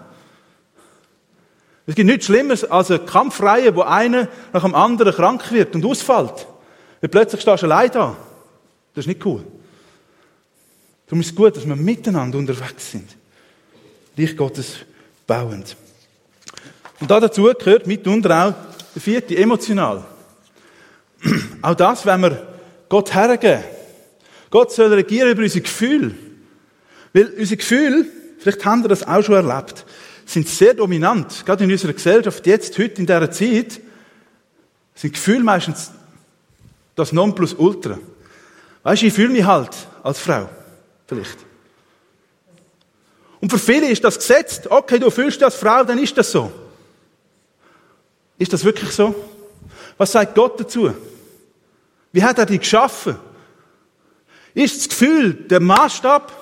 Es 1.87 1.95
gibt 1.95 2.09
nichts 2.09 2.27
Schlimmeres 2.27 2.65
als 2.65 2.91
eine 2.91 3.01
Kampfreihe, 3.01 3.75
wo 3.75 3.83
einer 3.83 4.29
nach 4.53 4.63
dem 4.63 4.75
anderen 4.75 5.13
krank 5.13 5.51
wird 5.51 5.75
und 5.75 5.85
ausfällt. 5.85 6.47
Weil 7.01 7.09
plötzlich 7.11 7.41
stehst 7.41 7.63
du 7.63 7.67
allein 7.67 7.91
da. 7.91 8.17
Das 8.95 9.05
ist 9.05 9.09
nicht 9.09 9.25
cool. 9.27 9.45
Darum 11.07 11.21
ist 11.21 11.31
es 11.31 11.35
gut, 11.35 11.57
dass 11.57 11.67
wir 11.67 11.77
miteinander 11.77 12.39
unterwegs 12.39 12.93
sind. 12.93 13.17
Reich 14.17 14.37
Gottes 14.37 14.77
bauend. 15.27 15.77
Und 17.01 17.11
da 17.11 17.19
dazu 17.19 17.43
gehört 17.43 17.87
mitunter 17.87 18.47
auch 18.47 18.55
der 18.95 19.03
vierte, 19.03 19.37
emotional. 19.37 20.05
Auch 21.63 21.75
das, 21.75 22.05
wenn 22.05 22.21
wir 22.21 22.47
Gott 22.89 23.15
hergeben. 23.15 23.63
Gott 24.51 24.73
soll 24.73 24.93
regieren 24.93 25.31
über 25.31 25.43
unsere 25.43 25.63
Gefühle. 25.63 26.15
Weil 27.13 27.27
unsere 27.39 27.57
Gefühle, 27.57 28.07
vielleicht 28.39 28.65
haben 28.65 28.83
wir 28.83 28.89
das 28.89 29.07
auch 29.07 29.23
schon 29.23 29.37
erlebt, 29.37 29.85
sind 30.27 30.49
sehr 30.49 30.75
dominant. 30.75 31.45
Gerade 31.45 31.65
in 31.65 31.73
unserer 31.73 31.93
Gesellschaft, 31.93 32.47
jetzt, 32.47 32.79
heute, 32.79 33.01
in 33.01 33.07
dieser 33.07 33.31
Zeit, 33.31 33.81
sind 34.95 35.15
Gefühle 35.15 35.43
meistens 35.43 35.91
das 36.95 37.13
Nonplusultra. 37.13 37.99
Weißt 38.83 39.03
du, 39.03 39.07
ich 39.07 39.13
fühle 39.13 39.31
mich 39.31 39.45
halt 39.45 39.71
als 40.03 40.19
Frau. 40.19 40.49
Vielleicht. 41.07 41.39
Und 43.41 43.51
für 43.51 43.59
viele 43.59 43.89
ist 43.89 44.05
das 44.05 44.17
gesetzt. 44.17 44.71
Okay, 44.71 44.99
du 44.99 45.11
fühlst 45.11 45.39
dich 45.39 45.45
als 45.45 45.57
Frau, 45.57 45.85
dann 45.85 45.99
ist 45.99 46.17
das 46.17 46.31
so. 46.31 46.53
Ist 48.39 48.53
das 48.53 48.65
wirklich 48.65 48.91
so? 48.91 49.15
Was 49.97 50.13
sagt 50.13 50.35
Gott 50.35 50.61
dazu? 50.61 50.93
Wie 52.13 52.23
hat 52.23 52.39
er 52.39 52.47
dich 52.47 52.61
geschaffen? 52.61 53.17
Ist 54.55 54.79
das 54.79 54.89
Gefühl 54.89 55.33
der 55.33 55.61
Maßstab 55.61 56.33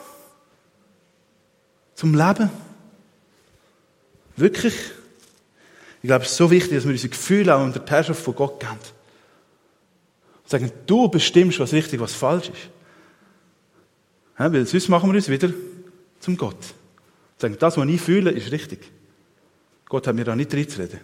zum 1.94 2.14
Leben? 2.14 2.50
Wirklich? 4.40 4.74
Ich 6.02 6.06
glaube, 6.06 6.24
es 6.24 6.30
ist 6.30 6.36
so 6.38 6.50
wichtig, 6.50 6.72
dass 6.74 6.84
wir 6.84 6.92
unsere 6.92 7.10
Gefühle 7.10 7.54
auch 7.54 7.62
unter 7.62 7.78
die 7.78 7.90
Herrschaft 7.90 8.22
von 8.22 8.34
Gott 8.34 8.58
geben. 8.58 8.72
Und 8.72 10.50
sagen, 10.50 10.72
du 10.86 11.08
bestimmst, 11.08 11.60
was 11.60 11.72
richtig, 11.72 12.00
was 12.00 12.14
falsch 12.14 12.48
ist. 12.48 12.70
Ja, 14.38 14.50
weil 14.50 14.66
sonst 14.66 14.88
machen 14.88 15.10
wir 15.10 15.16
uns 15.16 15.28
wieder 15.28 15.50
zum 16.20 16.36
Gott. 16.38 16.56
Sagen, 17.36 17.56
das, 17.58 17.76
was 17.76 17.88
ich 17.88 18.00
fühle, 18.00 18.30
ist 18.30 18.50
richtig. 18.50 18.90
Gott 19.86 20.06
hat 20.06 20.14
mir 20.14 20.24
da 20.24 20.34
nicht 20.34 20.54
reinzureden. 20.54 21.00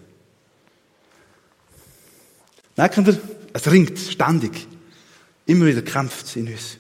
Merken 2.77 3.07
ihr? 3.07 3.19
Es 3.53 3.71
ringt 3.71 3.99
ständig. 3.99 4.67
Immer 5.45 5.67
wieder 5.67 5.83
kämpft 5.83 6.27
es 6.27 6.37
in 6.37 6.49
uns. 6.49 6.79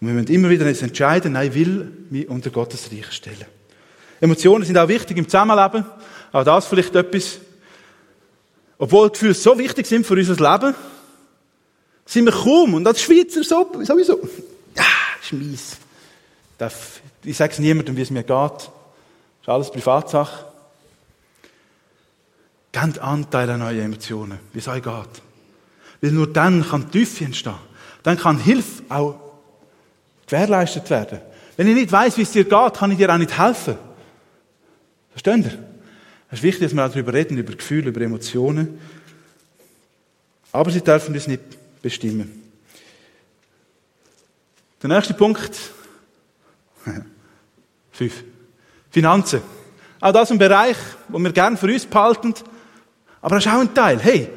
Und 0.00 0.08
wir 0.08 0.14
müssen 0.14 0.32
immer 0.32 0.50
wieder 0.50 0.66
uns 0.66 0.82
entscheiden, 0.82 1.32
nein, 1.32 1.54
will 1.54 1.90
mich 2.10 2.28
unter 2.28 2.50
Gottes 2.50 2.90
Reich 2.92 3.10
stellen. 3.12 3.46
Emotionen 4.24 4.64
sind 4.64 4.78
auch 4.78 4.88
wichtig 4.88 5.16
im 5.16 5.28
Zusammenleben. 5.28 5.84
Auch 6.32 6.44
das 6.44 6.66
vielleicht 6.66 6.94
etwas. 6.94 7.38
Obwohl 8.78 9.10
Gefühle 9.10 9.34
so 9.34 9.56
wichtig 9.58 9.86
sind 9.86 10.06
für 10.06 10.14
unser 10.14 10.34
Leben, 10.34 10.74
sind 12.06 12.24
wir 12.24 12.32
kaum, 12.32 12.74
und 12.74 12.86
als 12.86 13.00
Schweizer 13.00 13.42
sowieso, 13.44 14.20
ist 15.22 15.32
mies. 15.32 15.76
Ich 17.22 17.36
sage 17.36 17.52
es 17.52 17.58
niemandem, 17.58 17.96
wie 17.96 18.02
es 18.02 18.10
mir 18.10 18.22
geht. 18.22 18.30
Das 18.30 18.70
ist 19.42 19.48
alles 19.48 19.70
Privatsache. 19.70 20.44
Gebt 22.72 22.98
Anteil 22.98 23.48
an 23.50 23.62
eure 23.62 23.80
Emotionen, 23.80 24.38
wie 24.52 24.58
es 24.58 24.68
euch 24.68 24.82
geht. 24.82 25.22
Weil 26.00 26.10
nur 26.10 26.32
dann 26.32 26.66
kann 26.68 26.90
Tiefe 26.90 27.24
entstehen. 27.24 27.54
Dann 28.02 28.18
kann 28.18 28.38
Hilfe 28.38 28.82
auch 28.88 29.20
gewährleistet 30.26 30.90
werden. 30.90 31.20
Wenn 31.56 31.68
ich 31.68 31.74
nicht 31.74 31.92
weiß, 31.92 32.16
wie 32.18 32.22
es 32.22 32.32
dir 32.32 32.44
geht, 32.44 32.74
kann 32.74 32.90
ich 32.90 32.98
dir 32.98 33.12
auch 33.12 33.18
nicht 33.18 33.38
helfen. 33.38 33.76
Versteht 35.14 35.44
ihr? 35.44 35.58
Es 36.28 36.40
ist 36.40 36.42
wichtig, 36.42 36.64
dass 36.64 36.74
wir 36.74 36.84
auch 36.84 36.90
darüber 36.90 37.12
reden, 37.12 37.38
über 37.38 37.54
Gefühle, 37.54 37.90
über 37.90 38.00
Emotionen. 38.00 38.80
Aber 40.50 40.72
sie 40.72 40.80
dürfen 40.80 41.14
uns 41.14 41.28
nicht 41.28 41.42
bestimmen. 41.80 42.42
Der 44.82 44.90
nächste 44.90 45.14
Punkt. 45.14 45.56
Fünf. 47.92 48.24
Finanzen. 48.90 49.42
Auch 50.00 50.12
das 50.12 50.32
ein 50.32 50.38
Bereich, 50.38 50.76
wo 51.08 51.18
wir 51.20 51.32
gerne 51.32 51.56
für 51.56 51.66
uns 51.66 51.86
behalten. 51.86 52.34
Aber 53.22 53.36
das 53.36 53.46
ist 53.46 53.52
auch 53.52 53.60
ein 53.60 53.72
Teil. 53.72 54.00
Hey, 54.00 54.28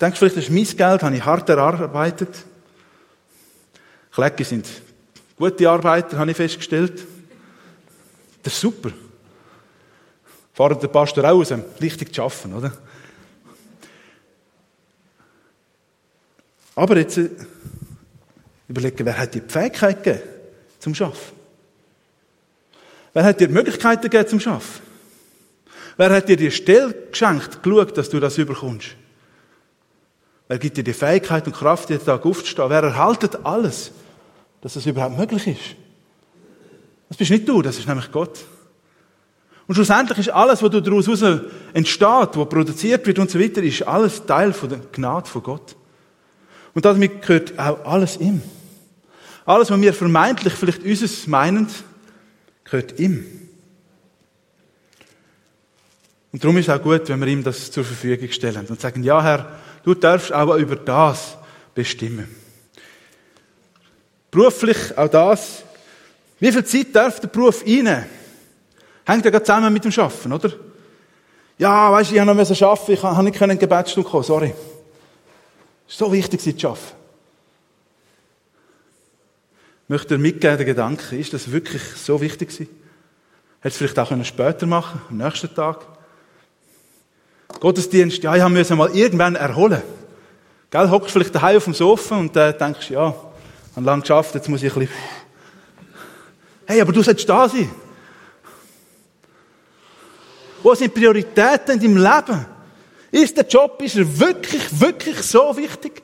denkst 0.00 0.18
vielleicht, 0.18 0.36
das 0.36 0.44
ist 0.44 0.50
mein 0.50 0.64
Geld, 0.64 1.02
habe 1.04 1.16
ich 1.16 1.24
hart 1.24 1.48
erarbeitet. 1.48 2.44
Klecke 4.10 4.44
sind 4.44 4.68
gute 5.36 5.70
Arbeiter, 5.70 6.18
habe 6.18 6.32
ich 6.32 6.36
festgestellt. 6.36 7.06
Das 8.42 8.54
ist 8.54 8.60
super. 8.60 8.90
Fahrt 10.52 10.82
der 10.82 10.88
Pastor 10.88 11.24
auch 11.24 11.38
raus, 11.38 11.52
richtig 11.80 12.14
zu 12.14 12.22
arbeiten, 12.22 12.54
oder? 12.54 12.72
Aber 16.74 16.96
jetzt 16.96 17.18
äh, 17.18 17.28
überlegen, 18.68 19.04
wer 19.04 19.18
hat 19.18 19.34
dir 19.34 19.40
die 19.40 19.52
Fähigkeit 19.52 20.02
gegeben 20.02 20.22
zum 20.78 20.94
Schaffen? 20.94 21.36
Wer 23.12 23.24
hat 23.24 23.40
dir 23.40 23.48
die 23.48 23.54
Möglichkeiten 23.54 24.02
gegeben 24.02 24.28
zum 24.28 24.40
Schaffen? 24.40 24.80
Wer 25.96 26.10
hat 26.10 26.28
dir 26.28 26.36
die 26.36 26.50
Stelle 26.50 26.94
geschenkt, 27.10 27.62
geschaut, 27.62 27.98
dass 27.98 28.08
du 28.08 28.20
das 28.20 28.38
überkommst? 28.38 28.96
Wer 30.48 30.58
gibt 30.58 30.76
dir 30.76 30.84
die 30.84 30.92
Fähigkeit 30.92 31.46
und 31.46 31.54
Kraft, 31.54 31.90
jeden 31.90 32.04
Tag 32.04 32.24
aufzustehen? 32.24 32.70
Wer 32.70 32.82
erhaltet 32.82 33.44
alles, 33.44 33.92
dass 34.62 34.74
das 34.74 34.86
überhaupt 34.86 35.18
möglich 35.18 35.46
ist? 35.46 35.76
Das 37.10 37.16
bist 37.16 37.30
nicht 37.32 37.46
du, 37.46 37.60
das 37.60 37.76
ist 37.76 37.88
nämlich 37.88 38.10
Gott. 38.10 38.38
Und 39.66 39.74
schlussendlich 39.74 40.18
ist 40.18 40.30
alles, 40.30 40.62
was 40.62 40.70
daraus 40.70 41.22
entsteht, 41.74 42.36
was 42.36 42.48
produziert 42.48 43.06
wird 43.06 43.18
und 43.18 43.30
so 43.30 43.38
weiter, 43.38 43.62
ist 43.62 43.82
alles 43.82 44.24
Teil 44.24 44.52
von 44.52 44.68
der 44.68 44.78
Gnade 44.92 45.28
von 45.28 45.42
Gott. 45.42 45.76
Und 46.72 46.84
damit 46.84 47.20
gehört 47.20 47.58
auch 47.58 47.84
alles 47.84 48.16
ihm. 48.16 48.40
Alles, 49.44 49.70
was 49.70 49.80
wir 49.80 49.92
vermeintlich 49.92 50.54
vielleicht 50.54 50.84
unseres 50.84 51.26
meinen, 51.26 51.66
gehört 52.62 52.98
ihm. 53.00 53.26
Und 56.32 56.44
darum 56.44 56.56
ist 56.58 56.68
es 56.68 56.74
auch 56.74 56.82
gut, 56.82 57.08
wenn 57.08 57.20
wir 57.20 57.26
ihm 57.26 57.42
das 57.42 57.72
zur 57.72 57.84
Verfügung 57.84 58.30
stellen 58.30 58.66
und 58.68 58.80
sagen, 58.80 59.02
ja 59.02 59.20
Herr, 59.20 59.58
du 59.82 59.94
darfst 59.94 60.30
aber 60.30 60.58
über 60.58 60.76
das 60.76 61.36
bestimmen. 61.74 62.28
Beruflich 64.30 64.96
auch 64.96 65.08
das. 65.08 65.64
Wie 66.40 66.50
viel 66.50 66.64
Zeit 66.64 66.88
darf 66.94 67.20
der 67.20 67.28
Beruf 67.28 67.62
einnehmen? 67.62 68.06
Hängt 69.06 69.24
ja 69.24 69.44
zusammen 69.44 69.72
mit 69.72 69.84
dem 69.84 69.92
Schaffen, 69.92 70.32
oder? 70.32 70.50
Ja, 71.58 71.92
weißt 71.92 72.10
du, 72.10 72.14
ich 72.14 72.20
habe 72.20 72.34
noch 72.34 72.62
arbeiten, 72.62 72.92
ich 72.92 73.02
habe 73.02 73.24
nicht 73.24 73.40
in 73.40 73.58
Gebetsstunde 73.58 74.08
kommen, 74.08 74.24
sorry. 74.24 74.54
So 75.86 76.10
wichtig, 76.10 76.40
zu 76.40 76.68
arbeiten. 76.68 76.84
Möchte 79.88 80.08
dir 80.08 80.18
mitgeben, 80.18 80.56
den 80.56 80.66
Gedanken, 80.66 81.18
ist 81.18 81.34
das 81.34 81.50
wirklich 81.52 81.82
so 81.82 82.20
wichtig 82.20 82.48
gewesen? 82.48 82.68
Hätte 83.60 83.68
es 83.68 83.76
vielleicht 83.76 83.98
auch 83.98 84.24
später 84.24 84.66
machen 84.66 85.02
am 85.10 85.18
nächsten 85.18 85.54
Tag. 85.54 85.84
Gottesdienst, 87.58 88.22
ja, 88.22 88.34
ich 88.36 88.48
musste 88.48 88.76
mal 88.76 88.94
irgendwann 88.96 89.34
erholen. 89.34 89.82
Gell, 90.70 90.88
hockst 90.88 91.10
vielleicht 91.10 91.34
daheim 91.34 91.56
auf 91.56 91.64
dem 91.64 91.74
Sofa 91.74 92.16
und 92.16 92.34
äh, 92.36 92.56
denkst, 92.56 92.90
ja, 92.90 93.08
ich 93.10 93.76
habe 93.76 93.84
lange 93.84 94.02
geschafft, 94.02 94.34
jetzt 94.36 94.48
muss 94.48 94.62
ich 94.62 94.72
ein 94.72 94.78
bisschen... 94.78 95.19
Hey, 96.70 96.80
aber 96.80 96.92
du 96.92 97.02
sollst 97.02 97.28
da 97.28 97.48
sein. 97.48 97.68
Wo 100.62 100.72
sind 100.72 100.94
Prioritäten 100.94 101.74
in 101.74 101.80
deinem 101.80 101.96
Leben? 101.96 102.46
Ist 103.10 103.36
der 103.36 103.44
Job, 103.44 103.82
ist 103.82 103.96
er 103.96 104.20
wirklich, 104.20 104.80
wirklich 104.80 105.20
so 105.20 105.56
wichtig? 105.56 106.00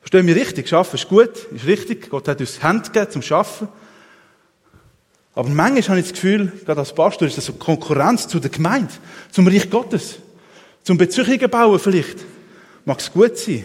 Verstehen 0.00 0.26
wir 0.26 0.36
richtig? 0.36 0.68
Schaffen 0.68 0.96
ist 0.96 1.08
gut, 1.08 1.30
ist 1.54 1.64
richtig. 1.64 2.10
Gott 2.10 2.28
hat 2.28 2.38
uns 2.38 2.62
Hände 2.62 2.82
gegeben 2.82 3.10
zum 3.12 3.22
Schaffen. 3.22 3.68
Aber 5.34 5.48
manchmal 5.48 5.82
habe 5.88 6.00
ich 6.00 6.08
das 6.08 6.12
Gefühl, 6.12 6.52
gerade 6.66 6.80
als 6.80 6.94
Pastor, 6.94 7.26
ist 7.26 7.38
das 7.38 7.46
so 7.46 7.54
Konkurrenz 7.54 8.28
zu 8.28 8.40
der 8.40 8.50
Gemeinde, 8.50 8.92
zum 9.30 9.46
Reich 9.46 9.70
Gottes, 9.70 10.16
zum 10.82 10.98
Bezüchungen 10.98 11.48
bauen 11.48 11.78
vielleicht. 11.78 12.26
Mag 12.84 13.00
es 13.00 13.10
gut 13.10 13.38
sein. 13.38 13.64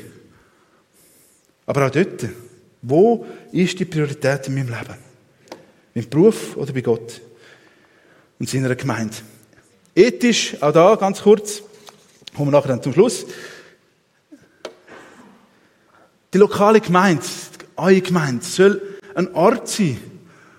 Aber 1.65 1.85
auch 1.85 1.91
dort, 1.91 2.29
wo 2.81 3.25
ist 3.51 3.77
die 3.77 3.83
Priorität 3.83 4.47
in 4.47 4.55
meinem 4.55 4.69
Leben? 4.69 5.02
Im 5.93 6.09
Beruf 6.09 6.57
oder 6.57 6.73
bei 6.73 6.81
Gott 6.81 7.21
und 8.39 8.49
seiner 8.49 8.75
Gemeinde? 8.75 9.15
Ethisch, 9.95 10.55
auch 10.61 10.71
da 10.71 10.95
ganz 10.95 11.21
kurz, 11.21 11.61
kommen 12.35 12.51
wir 12.51 12.57
nachher 12.57 12.69
dann 12.69 12.81
zum 12.81 12.93
Schluss. 12.93 13.25
Die 16.33 16.39
lokale 16.39 16.81
Gemeinde, 16.81 17.23
eure 17.75 18.01
Gemeinde, 18.01 18.43
soll 18.43 18.81
ein 19.13 19.33
Ort 19.35 19.67
sein, 19.67 19.99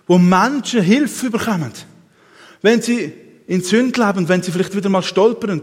wo 0.07 0.18
Menschen 0.18 0.83
Hilfe 0.83 1.31
bekommen. 1.31 1.73
Wenn 2.62 2.81
sie 2.81 3.12
in 3.49 3.62
Sünde 3.62 4.01
leben, 4.01 4.29
wenn 4.29 4.42
sie 4.42 4.53
vielleicht 4.53 4.77
wieder 4.77 4.88
mal 4.88 5.03
stolpern, 5.03 5.62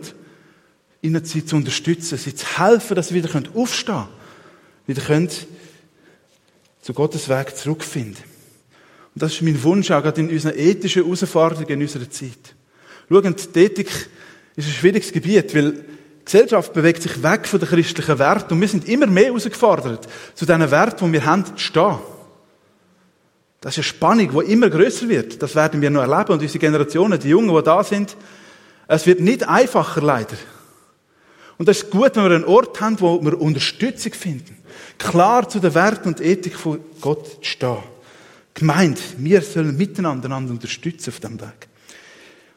ihnen 1.02 1.24
sie 1.24 1.46
zu 1.46 1.56
unterstützen, 1.56 2.18
sie 2.18 2.36
zu 2.36 2.46
helfen, 2.60 2.96
dass 2.96 3.08
sie 3.08 3.16
wieder 3.16 3.30
aufstehen 3.56 3.96
können, 3.96 4.08
wieder 4.86 5.02
können 5.02 5.30
zu 6.82 6.94
Gottes 6.94 7.30
Weg 7.30 7.56
zurückfinden. 7.56 8.31
Und 9.14 9.24
das 9.24 9.34
ist 9.34 9.42
mein 9.42 9.62
Wunsch 9.64 9.92
auch 9.92 10.02
gerade 10.02 10.22
in 10.22 10.30
unseren 10.30 10.58
ethischen 10.58 11.04
Herausforderungen 11.04 11.70
in 11.70 11.82
unserer 11.82 12.10
Zeit. 12.10 12.56
Schauen, 13.10 13.36
die 13.54 13.60
Ethik 13.60 13.90
ist 14.56 14.68
ein 14.68 14.74
schwieriges 14.74 15.12
Gebiet, 15.12 15.54
weil 15.54 15.72
die 15.74 16.26
Gesellschaft 16.26 16.72
bewegt 16.74 17.02
sich 17.02 17.22
weg 17.22 17.48
von 17.48 17.60
den 17.60 17.68
christlichen 17.68 18.20
Werten 18.20 18.54
und 18.54 18.62
wir 18.62 18.68
sind 18.68 18.88
immer 18.88 19.08
mehr 19.08 19.26
herausgefordert, 19.26 20.08
zu 20.36 20.46
diesen 20.46 20.72
Werten, 20.72 21.06
die 21.06 21.14
wir 21.14 21.26
haben, 21.26 21.46
zu 21.46 21.58
stehen. 21.58 21.98
Das 23.60 23.74
ist 23.74 23.78
eine 23.78 23.84
Spannung, 23.84 24.32
die 24.32 24.52
immer 24.52 24.70
größer 24.70 25.08
wird. 25.08 25.42
Das 25.42 25.56
werden 25.56 25.82
wir 25.82 25.92
noch 25.92 26.02
erleben. 26.02 26.34
Und 26.34 26.42
unsere 26.42 26.58
Generationen, 26.58 27.20
die 27.20 27.30
Jungen, 27.30 27.56
die 27.56 27.64
da 27.64 27.84
sind, 27.84 28.18
es 28.88 29.06
wird 29.06 29.20
nicht 29.20 29.48
einfacher, 29.48 30.02
leider. 30.02 30.36
Und 31.60 31.68
das 31.68 31.84
ist 31.84 31.92
gut, 31.92 32.16
wenn 32.16 32.24
wir 32.24 32.36
einen 32.36 32.44
Ort 32.44 32.82
haben, 32.82 33.00
wo 33.00 33.24
wir 33.24 33.40
Unterstützung 33.40 34.14
finden. 34.14 34.58
Klar 34.98 35.48
zu 35.48 35.60
den 35.60 35.76
Werten 35.76 36.08
und 36.08 36.22
Ethik 36.22 36.56
von 36.56 36.80
Gott 37.02 37.38
stehen. 37.42 37.78
Gemeint, 38.54 39.00
wir 39.18 39.42
sollen 39.42 39.78
miteinander 39.78 40.26
einander 40.26 40.52
unterstützen 40.52 41.10
auf 41.10 41.20
diesem 41.20 41.40
Weg. 41.40 41.68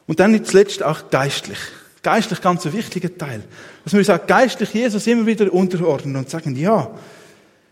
Und 0.07 0.19
dann 0.19 0.31
nicht 0.31 0.47
zuletzt 0.47 0.83
auch 0.83 1.09
geistlich. 1.09 1.59
Geistlich 2.03 2.41
ganz 2.41 2.65
ein 2.65 2.73
wichtiger 2.73 3.15
Teil. 3.17 3.43
Dass 3.83 3.93
wir 3.93 3.99
uns 3.99 4.09
auch 4.09 4.27
geistlich 4.27 4.73
Jesus 4.73 5.07
immer 5.07 5.25
wieder 5.25 5.51
unterordnen 5.51 6.15
und 6.15 6.29
sagen, 6.29 6.55
ja, 6.55 6.91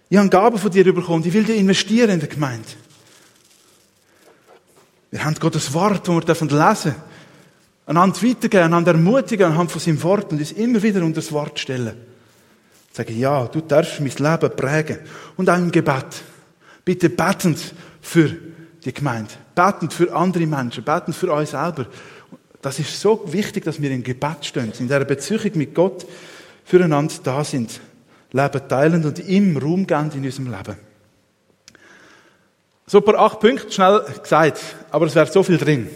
ich 0.10 0.18
habe 0.18 0.30
Gaben 0.30 0.58
von 0.58 0.72
dir 0.72 0.92
bekommen, 0.94 1.26
ich 1.26 1.34
will 1.34 1.44
dir 1.44 1.56
investieren 1.56 2.10
in 2.10 2.20
der 2.20 2.30
Gemeinde. 2.30 2.68
Wir 5.12 5.24
haben 5.24 5.36
Gottes 5.36 5.74
Wort, 5.74 6.08
das 6.08 6.42
wir 6.42 6.48
lesen 6.48 6.50
dürfen. 6.50 6.96
Einander 7.86 8.24
weitergeben, 8.24 8.64
einander 8.64 8.94
ermutigen 8.94 9.46
anhand 9.46 9.72
von 9.72 9.82
seinem 9.82 10.02
Wort 10.04 10.32
und 10.32 10.40
uns 10.40 10.54
immer 10.54 10.82
wieder 10.82 11.04
unter 11.04 11.22
das 11.22 11.32
Wort 11.32 11.60
stellen. 11.60 11.96
Sagen, 12.94 13.20
ja, 13.20 13.46
du 13.46 13.62
darfst 13.62 14.00
mein 14.00 14.10
Leben 14.10 14.56
prägen. 14.56 15.00
Und 15.36 15.50
auch 15.50 15.58
im 15.58 15.72
Gebet. 15.72 16.24
Bitte 16.86 17.10
betend 17.10 17.60
für 18.04 18.30
die 18.86 18.94
Gemeinde. 18.94 19.32
Betend 19.56 19.94
für 19.94 20.14
andere 20.14 20.46
Menschen. 20.46 20.84
Betend 20.84 21.16
für 21.16 21.32
uns 21.32 21.52
selber. 21.52 21.88
Das 22.62 22.78
ist 22.78 23.00
so 23.00 23.24
wichtig, 23.32 23.64
dass 23.64 23.82
wir 23.82 23.90
im 23.90 24.04
Gebet 24.04 24.46
stehen, 24.46 24.72
in 24.78 24.88
dieser 24.88 25.06
Beziehung 25.06 25.52
mit 25.56 25.74
Gott 25.74 26.06
füreinander 26.66 27.16
da 27.24 27.44
sind, 27.44 27.80
Leben 28.32 28.62
teilend 28.68 29.06
und 29.06 29.20
ihm 29.28 29.58
Raum 29.58 29.88
geben 29.88 30.12
in 30.14 30.26
unserem 30.26 30.52
Leben. 30.52 30.78
So 32.86 33.00
ein 33.00 33.06
paar 33.06 33.20
acht 33.20 33.40
Punkte, 33.40 33.72
schnell 33.72 34.04
gesagt, 34.22 34.60
aber 34.92 35.08
es 35.08 35.16
wäre 35.16 35.32
so 35.32 35.44
viel 35.44 35.58
drin. 35.58 35.90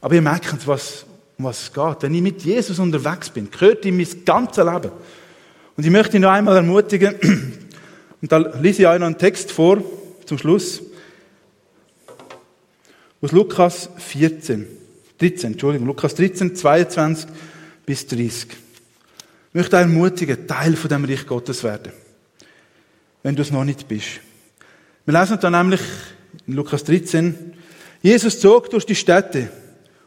Aber 0.00 0.14
ihr 0.14 0.22
merkt, 0.22 0.66
was, 0.66 1.06
um 1.38 1.46
was 1.46 1.62
es 1.62 1.72
geht. 1.72 1.96
Wenn 2.02 2.14
ich 2.14 2.22
mit 2.22 2.42
Jesus 2.42 2.78
unterwegs 2.78 3.30
bin, 3.30 3.50
gehört 3.50 3.84
ihm 3.84 3.96
mein 3.96 4.24
ganzes 4.24 4.64
Leben. 4.64 4.90
Und 5.76 5.84
ich 5.84 5.90
möchte 5.90 6.16
ihn 6.16 6.22
noch 6.22 6.30
einmal 6.30 6.56
ermutigen, 6.56 7.14
und 8.22 8.32
da 8.32 8.36
lese 8.36 8.82
ich 8.82 8.88
euch 8.88 8.98
noch 8.98 9.06
einen 9.06 9.18
Text 9.18 9.52
vor, 9.52 9.82
zum 10.26 10.38
Schluss, 10.38 10.82
aus 13.24 13.32
Lukas 13.32 13.88
14. 13.96 14.66
13, 15.18 15.52
Entschuldigung, 15.52 15.86
Lukas 15.86 16.14
13, 16.14 16.54
22 16.54 17.26
bis 17.86 18.06
30. 18.06 18.48
Ich 18.50 19.54
möchte 19.54 19.76
ermutigen, 19.76 20.46
Teil 20.46 20.76
von 20.76 20.90
dem 20.90 21.06
Reich 21.06 21.26
Gottes 21.26 21.64
werden. 21.64 21.92
Wenn 23.22 23.34
du 23.34 23.40
es 23.40 23.50
noch 23.50 23.64
nicht 23.64 23.88
bist. 23.88 24.20
Wir 25.06 25.18
lesen 25.18 25.38
dann 25.40 25.54
nämlich 25.54 25.80
in 26.46 26.52
Lukas 26.52 26.84
13, 26.84 27.54
Jesus 28.02 28.40
zog 28.40 28.68
durch 28.68 28.84
die 28.84 28.94
Städte 28.94 29.48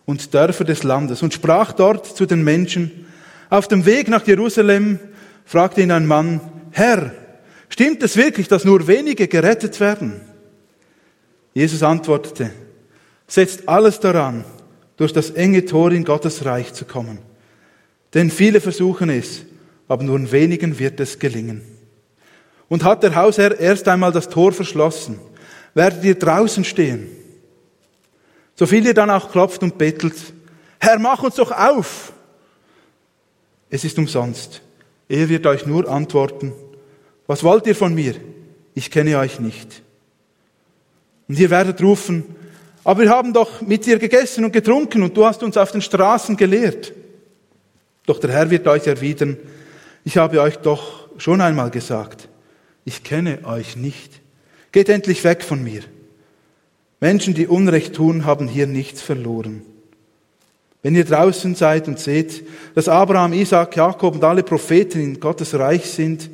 und 0.05 0.31
Dörfer 0.31 0.63
des 0.63 0.83
Landes 0.83 1.23
und 1.23 1.33
sprach 1.33 1.73
dort 1.73 2.05
zu 2.05 2.27
den 2.27 2.43
Menschen. 2.43 3.07
Auf 3.49 3.67
dem 3.67 3.87
Weg 3.87 4.09
nach 4.09 4.27
Jerusalem 4.27 4.99
fragte 5.43 5.81
ihn 5.81 5.89
ein 5.89 6.05
Mann, 6.05 6.39
Herr, 6.69 7.11
stimmt 7.69 8.03
es 8.03 8.15
wirklich, 8.15 8.47
dass 8.47 8.63
nur 8.63 8.85
wenige 8.85 9.27
gerettet 9.27 9.79
werden? 9.79 10.21
Jesus 11.55 11.81
antwortete, 11.81 12.51
setzt 13.27 13.67
alles 13.67 13.99
daran, 13.99 14.45
durch 14.95 15.13
das 15.13 15.29
enge 15.31 15.65
Tor 15.65 15.91
in 15.91 16.03
Gottes 16.03 16.45
Reich 16.45 16.73
zu 16.73 16.85
kommen. 16.85 17.19
Denn 18.13 18.31
viele 18.31 18.61
versuchen 18.61 19.09
es, 19.09 19.43
aber 19.87 20.03
nur 20.03 20.31
wenigen 20.31 20.79
wird 20.79 20.99
es 20.99 21.19
gelingen. 21.19 21.61
Und 22.69 22.83
hat 22.83 23.03
der 23.03 23.15
Hausherr 23.15 23.59
erst 23.59 23.87
einmal 23.87 24.11
das 24.11 24.29
Tor 24.29 24.51
verschlossen, 24.51 25.19
werdet 25.73 26.03
ihr 26.03 26.15
draußen 26.15 26.63
stehen. 26.63 27.07
So 28.55 28.65
viel 28.65 28.85
ihr 28.85 28.93
dann 28.93 29.11
auch 29.11 29.31
klopft 29.31 29.61
und 29.61 29.77
bettelt, 29.77 30.15
Herr, 30.79 30.99
mach 30.99 31.21
uns 31.23 31.35
doch 31.35 31.51
auf. 31.51 32.13
Es 33.69 33.83
ist 33.83 33.97
umsonst. 33.97 34.61
Er 35.09 35.29
wird 35.29 35.45
euch 35.45 35.65
nur 35.65 35.87
antworten, 35.87 36.53
was 37.27 37.43
wollt 37.43 37.67
ihr 37.67 37.75
von 37.75 37.93
mir? 37.93 38.15
Ich 38.73 38.89
kenne 38.89 39.17
euch 39.17 39.39
nicht. 39.39 39.81
Und 41.27 41.37
ihr 41.37 41.49
werdet 41.49 41.81
rufen, 41.81 42.23
aber 42.87 43.01
wir 43.01 43.09
haben 43.09 43.33
doch 43.33 43.59
mit 43.59 43.85
dir 43.85 43.99
gegessen 43.99 44.45
und 44.45 44.53
getrunken 44.53 45.03
und 45.03 45.17
du 45.17 45.25
hast 45.25 45.43
uns 45.43 45.57
auf 45.57 45.73
den 45.73 45.81
Straßen 45.81 46.37
gelehrt. 46.37 46.93
Doch 48.05 48.17
der 48.17 48.31
Herr 48.31 48.49
wird 48.49 48.65
euch 48.65 48.87
erwidern, 48.87 49.35
ich 50.05 50.15
habe 50.15 50.39
euch 50.39 50.55
doch 50.55 51.09
schon 51.17 51.41
einmal 51.41 51.69
gesagt, 51.69 52.29
ich 52.85 53.03
kenne 53.03 53.39
euch 53.43 53.75
nicht. 53.75 54.21
Geht 54.71 54.87
endlich 54.87 55.25
weg 55.25 55.43
von 55.43 55.61
mir. 55.61 55.81
Menschen, 57.01 57.33
die 57.33 57.47
Unrecht 57.47 57.93
tun, 57.93 58.23
haben 58.23 58.47
hier 58.47 58.67
nichts 58.67 59.01
verloren. 59.01 59.63
Wenn 60.81 60.95
ihr 60.95 61.03
draußen 61.03 61.55
seid 61.55 61.89
und 61.89 61.99
seht, 61.99 62.47
dass 62.73 62.87
Abraham, 62.87 63.33
Isaac, 63.33 63.75
Jakob 63.75 64.15
und 64.15 64.23
alle 64.23 64.43
Propheten 64.43 65.01
in 65.01 65.19
Gottes 65.19 65.53
Reich 65.55 65.91
sind, 65.91 66.29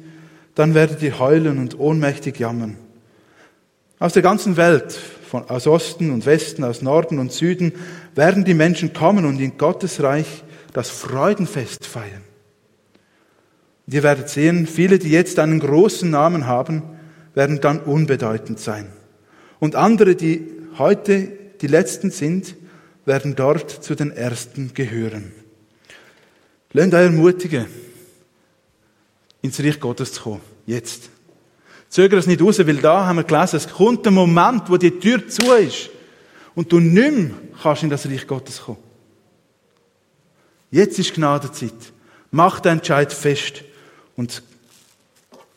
dann 0.54 0.76
werdet 0.76 1.02
ihr 1.02 1.18
heulen 1.18 1.58
und 1.58 1.80
ohnmächtig 1.80 2.38
jammern. 2.38 2.78
Aus 3.98 4.14
der 4.14 4.22
ganzen 4.22 4.56
Welt, 4.56 5.00
von, 5.34 5.50
aus 5.50 5.66
Osten 5.66 6.12
und 6.12 6.28
Westen, 6.28 6.64
aus 6.64 6.84
Norden 6.84 7.18
und 7.18 7.32
Süden, 7.32 7.74
werden 8.14 8.46
die 8.46 8.54
Menschen 8.54 8.94
kommen 8.94 9.26
und 9.26 9.40
in 9.40 9.58
Gottes 9.58 10.04
Reich 10.04 10.44
das 10.74 10.92
Freudenfest 10.92 11.88
feiern. 11.88 12.22
Ihr 13.88 14.04
werdet 14.04 14.30
sehen, 14.30 14.68
viele, 14.68 15.00
die 15.00 15.10
jetzt 15.10 15.40
einen 15.40 15.60
großen 15.60 16.08
Namen 16.08 16.46
haben, 16.46 16.84
werden 17.34 17.60
dann 17.62 17.80
unbedeutend 17.80 18.60
sein. 18.60 18.94
Und 19.60 19.76
andere, 19.76 20.16
die 20.16 20.52
heute 20.78 21.32
die 21.62 21.68
Letzten 21.68 22.12
sind, 22.12 22.56
werden 23.06 23.36
dort 23.36 23.72
zu 23.72 23.96
den 23.96 24.12
Ersten 24.12 24.76
gehören. 24.76 25.32
Lernt 26.74 26.94
euch 26.94 27.06
ermutigen, 27.06 27.66
ins 29.42 29.60
Reich 29.60 29.80
Gottes 29.80 30.14
zu 30.14 30.22
kommen. 30.22 30.42
Jetzt. 30.68 31.10
Zöger 31.94 32.18
es 32.18 32.26
nicht 32.26 32.42
raus, 32.42 32.58
weil 32.58 32.78
da 32.78 33.06
haben 33.06 33.18
wir 33.18 33.24
gelesen, 33.24 33.58
es 33.58 33.70
kommt 33.70 34.08
ein 34.08 34.16
Moment, 34.16 34.68
wo 34.68 34.78
die 34.78 34.98
Tür 35.00 35.28
zu 35.28 35.54
ist 35.54 35.92
und 36.56 36.72
du 36.72 36.80
nicht 36.80 37.12
mehr 37.12 37.30
kannst 37.62 37.84
in 37.84 37.92
das 37.92 38.08
Reich 38.08 38.26
Gottes 38.26 38.64
kommen. 38.64 38.80
Jetzt 40.72 40.98
ist 40.98 41.14
Gnadezeit. 41.14 41.94
Mach 42.32 42.62
den 42.62 42.80
Entscheid 42.80 43.14
fest 43.14 43.64
und 44.16 44.42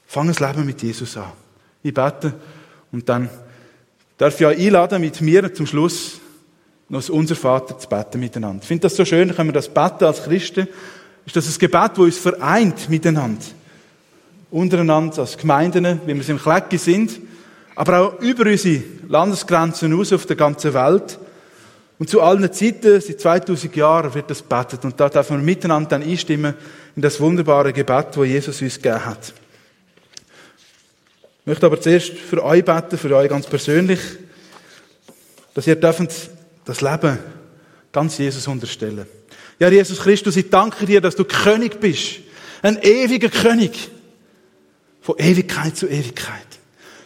fang 0.07 0.29
das 0.29 0.39
Leben 0.39 0.67
mit 0.67 0.83
Jesus 0.83 1.17
an. 1.17 1.33
Ich 1.83 1.95
bete 1.95 2.35
und 2.93 3.09
dann 3.09 3.31
darf 4.19 4.39
ich 4.39 4.47
euch 4.47 4.59
einladen, 4.59 5.01
mit 5.01 5.19
mir 5.23 5.55
zum 5.55 5.67
Schluss 5.67 6.21
noch 6.91 6.99
das 6.99 7.09
Unser 7.09 7.37
Vater 7.37 7.79
zu 7.79 7.89
beten 7.89 8.21
miteinander. 8.21 8.61
Ich 8.61 8.69
finde 8.69 8.83
das 8.83 8.95
so 8.95 9.07
schön, 9.07 9.35
können 9.35 9.49
wir 9.49 9.55
das 9.55 9.73
beten 9.73 10.05
als 10.05 10.23
Christen. 10.23 10.69
Ist 11.25 11.35
das 11.35 11.49
ein 11.49 11.59
Gebet, 11.59 11.93
das 11.93 11.99
uns 11.99 12.19
vereint 12.19 12.91
miteinander? 12.91 13.41
Untereinander 14.57 15.19
als 15.19 15.37
Gemeinden, 15.37 16.01
wie 16.07 16.15
wir 16.15 16.21
es 16.23 16.29
im 16.31 16.41
Klecki 16.41 16.79
sind, 16.79 17.21
aber 17.75 18.01
auch 18.01 18.21
über 18.21 18.47
unsere 18.47 18.83
Landesgrenzen 19.07 19.91
hinaus 19.91 20.15
auf 20.15 20.25
der 20.25 20.37
ganzen 20.37 20.73
Welt. 20.73 21.19
Und 21.99 22.09
zu 22.09 22.23
allen 22.23 22.51
Zeiten, 22.51 23.01
seit 23.03 23.21
2000 23.21 23.77
Jahren 23.77 24.15
wird 24.15 24.31
das 24.31 24.41
betet. 24.41 24.83
Und 24.87 24.99
da 24.99 25.11
dürfen 25.11 25.37
wir 25.37 25.45
miteinander 25.45 25.91
dann 25.91 26.03
einstimmen 26.03 26.55
in 26.95 27.03
das 27.03 27.21
wunderbare 27.21 27.75
Gebet, 27.75 28.07
das 28.15 28.27
Jesus 28.27 28.63
uns 28.63 28.77
gegeben 28.77 29.05
hat. 29.05 29.35
Ich 31.41 31.47
möchte 31.47 31.67
aber 31.67 31.79
zuerst 31.79 32.13
für 32.15 32.43
euch 32.43 32.65
beten, 32.65 32.97
für 32.97 33.15
euch 33.15 33.29
ganz 33.29 33.47
persönlich, 33.47 34.01
dass 35.53 35.67
ihr 35.67 35.77
dürft 35.77 36.31
das 36.65 36.81
Leben 36.81 37.19
ganz 37.93 38.17
Jesus 38.17 38.49
unterstellen. 38.49 39.07
Ja, 39.59 39.69
Jesus 39.69 40.01
Christus, 40.01 40.37
ich 40.37 40.49
danke 40.49 40.87
dir, 40.87 41.03
dass 41.03 41.15
du 41.15 41.25
König 41.25 41.79
bist. 41.79 42.21
Ein 42.63 42.79
ewiger 42.83 43.29
König. 43.29 43.91
Von 45.07 45.15
Ewigkeit 45.19 45.77
zu 45.77 45.87
Ewigkeit. 45.87 46.49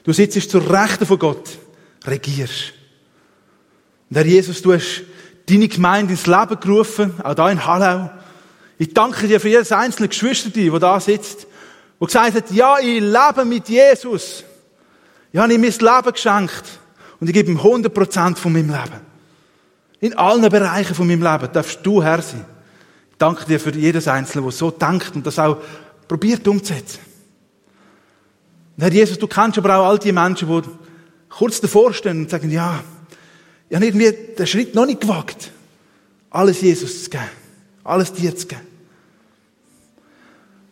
Du 0.04 0.14
sitzt 0.14 0.50
zur 0.50 0.70
Rechten 0.70 1.04
von 1.04 1.18
Gott, 1.18 1.50
regierst. 2.06 2.72
Und 4.08 4.16
Herr 4.16 4.24
Jesus, 4.24 4.62
du 4.62 4.72
hast 4.72 5.02
deine 5.46 5.68
Gemeinde 5.68 6.14
ins 6.14 6.26
Leben 6.26 6.58
gerufen, 6.58 7.12
auch 7.22 7.34
da 7.34 7.50
in 7.50 7.66
Hallau. 7.66 8.08
Ich 8.78 8.94
danke 8.94 9.28
dir 9.28 9.38
für 9.38 9.50
jedes 9.50 9.70
einzelne 9.70 10.08
Geschwister, 10.08 10.48
der 10.48 10.78
da 10.78 10.98
sitzt, 10.98 11.46
wo 11.98 12.06
gesagt 12.06 12.36
hat, 12.36 12.50
ja, 12.52 12.78
ich 12.78 13.02
lebe 13.02 13.44
mit 13.44 13.68
Jesus. 13.68 14.44
Ich 15.30 15.38
habe 15.38 15.52
ihm 15.52 15.60
mein 15.60 15.70
Leben 15.70 16.12
geschenkt. 16.14 16.64
Und 17.20 17.28
ich 17.28 17.34
gebe 17.34 17.50
ihm 17.50 17.58
100% 17.58 18.36
von 18.36 18.50
meinem 18.54 18.70
Leben. 18.70 19.00
In 20.00 20.16
allen 20.16 20.48
Bereichen 20.48 20.94
von 20.94 21.06
meinem 21.06 21.22
Leben 21.22 21.52
darfst 21.52 21.80
du 21.82 22.02
Herr 22.02 22.22
sein. 22.22 22.46
Ich 23.10 23.18
danke 23.18 23.44
dir 23.44 23.60
für 23.60 23.74
jedes 23.74 24.08
Einzelne, 24.08 24.44
der 24.44 24.52
so 24.52 24.70
denkt 24.70 25.14
und 25.14 25.26
das 25.26 25.38
auch 25.38 25.58
probiert 26.08 26.48
umzusetzen. 26.48 27.09
Und 28.80 28.86
Herr 28.86 28.92
Jesus, 28.92 29.18
du 29.18 29.26
kennst 29.26 29.58
aber 29.58 29.76
auch 29.76 29.88
all 29.88 29.98
die 29.98 30.10
Menschen, 30.10 30.48
die 30.48 30.62
kurz 31.28 31.60
davor 31.60 31.92
stehen 31.92 32.22
und 32.22 32.30
sagen, 32.30 32.50
ja, 32.50 32.82
ich 33.68 33.76
habe 33.76 33.84
irgendwie 33.84 34.10
den 34.38 34.46
Schritt 34.46 34.74
noch 34.74 34.86
nicht 34.86 35.02
gewagt, 35.02 35.52
alles 36.30 36.62
Jesus 36.62 37.04
zu 37.04 37.10
geben, 37.10 37.28
alles 37.84 38.14
dir 38.14 38.34
zu 38.34 38.46
geben. 38.46 38.62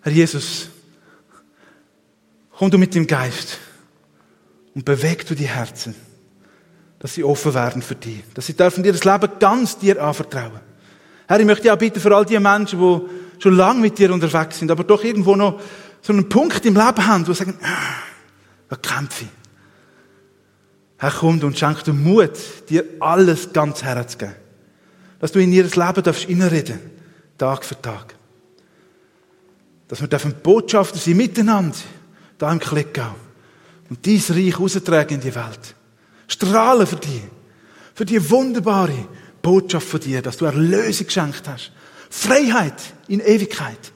Herr 0.01 0.13
Jesus, 0.13 0.71
komm 2.57 2.71
du 2.71 2.79
mit 2.79 2.95
dem 2.95 3.07
Geist 3.07 3.59
und 4.75 4.87
beweg 4.87 5.27
du 5.27 5.35
die 5.35 5.47
Herzen 5.47 5.95
dass 6.99 7.15
sie 7.15 7.23
offen 7.23 7.55
werden 7.55 7.81
für 7.81 7.95
dich. 7.95 8.25
Dass 8.35 8.47
sie 8.47 8.55
dürfen 8.55 8.83
dir 8.83 8.91
das 8.91 9.05
Leben 9.05 9.31
ganz 9.39 9.79
dir 9.79 10.03
anvertrauen. 10.03 10.61
Herr, 11.29 11.39
ich 11.39 11.47
möchte 11.47 11.63
dich 11.63 11.71
auch 11.71 11.79
bitten 11.79 12.01
für 12.01 12.17
all 12.17 12.25
die 12.25 12.41
Menschen, 12.41 12.81
die 12.81 13.41
schon 13.41 13.55
lange 13.55 13.81
mit 13.81 13.99
dir 13.99 14.13
unterwegs 14.13 14.59
sind, 14.59 14.71
aber 14.71 14.83
doch 14.83 15.05
irgendwo 15.05 15.37
noch 15.37 15.61
so 16.03 16.13
einen 16.13 16.29
Punkt 16.29 16.65
im 16.65 16.75
Leben 16.75 17.07
haben, 17.07 17.27
wo 17.27 17.33
sie 17.33 17.39
sagen, 17.39 17.59
ah, 17.63 18.03
da 18.69 18.77
kämpfe 18.77 19.25
ich. 19.25 19.31
Herr, 20.99 21.13
komm 21.13 21.41
und 21.41 21.59
schenk 21.59 21.85
dir 21.85 21.93
Mut, 21.93 22.33
dir 22.69 22.85
alles 22.99 23.53
ganz 23.53 23.83
herzugeben. 23.83 24.35
Dass 25.21 25.33
du 25.33 25.39
in 25.39 25.53
ihr 25.53 25.65
Leben 25.65 26.03
darfst 26.03 26.25
inreden, 26.25 26.81
Tag 27.39 27.65
für 27.65 27.81
Tag. 27.81 28.15
Dass 29.87 30.01
wir 30.01 30.09
dürfen 30.09 30.35
Botschafter 30.43 30.99
sein 30.99 31.17
miteinander, 31.17 31.77
da 32.37 32.53
im 32.53 32.59
Klickau. 32.59 33.15
Und 33.89 34.05
dies 34.05 34.31
Reich 34.31 34.59
raustragen 34.59 35.17
in 35.17 35.21
die 35.21 35.35
Welt. 35.35 35.75
Strahlen 36.27 36.87
für 36.87 36.97
dich. 36.97 37.23
Für 37.95 38.05
die 38.05 38.31
wunderbare 38.31 39.09
Botschaft 39.41 39.89
von 39.89 40.01
dir, 40.01 40.21
dass 40.21 40.37
du 40.37 40.45
Erlösung 40.45 41.07
geschenkt 41.07 41.49
hast. 41.49 41.73
Freiheit 42.11 42.75
in 43.07 43.21
Ewigkeit. 43.21 43.93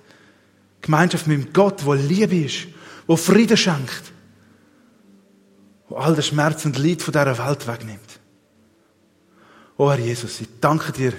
Gemeinschaft 0.83 1.27
mit 1.27 1.39
dem 1.39 1.53
Gott, 1.53 1.85
wo 1.85 1.95
Liebe 1.95 2.37
ist, 2.37 2.67
wo 3.07 3.17
Frieden 3.17 3.57
schenkt, 3.57 4.13
wo 5.89 5.97
all 5.97 6.15
den 6.15 6.23
Schmerz 6.23 6.65
und 6.65 6.79
Leid 6.79 7.03
von 7.03 7.13
dieser 7.13 7.39
Welt 7.39 7.67
wegnimmt. 7.67 8.21
Oh 9.79 9.91
Herr 9.91 9.99
Jesus, 9.99 10.41
ich 10.41 10.49
danke 10.61 10.93
dir, 10.93 11.13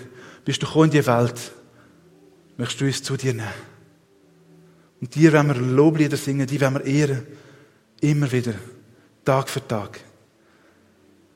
bist 0.45 0.61
du 0.61 0.67
gekommen 0.67 0.85
in 0.85 0.91
die 0.91 1.07
Welt, 1.07 1.51
möchtest 2.57 2.81
du 2.81 2.85
uns 2.85 3.03
zu 3.03 3.17
dir 3.17 3.33
nehmen. 3.33 3.73
Und 5.01 5.15
dir 5.15 5.33
wenn 5.33 5.47
wir 5.47 5.55
Loblieder 5.55 6.17
singen, 6.17 6.47
die 6.47 6.61
wenn 6.61 6.73
wir 6.75 6.85
ehren, 6.85 7.25
immer 8.01 8.31
wieder, 8.31 8.53
Tag 9.25 9.49
für 9.49 9.65
Tag. 9.65 9.99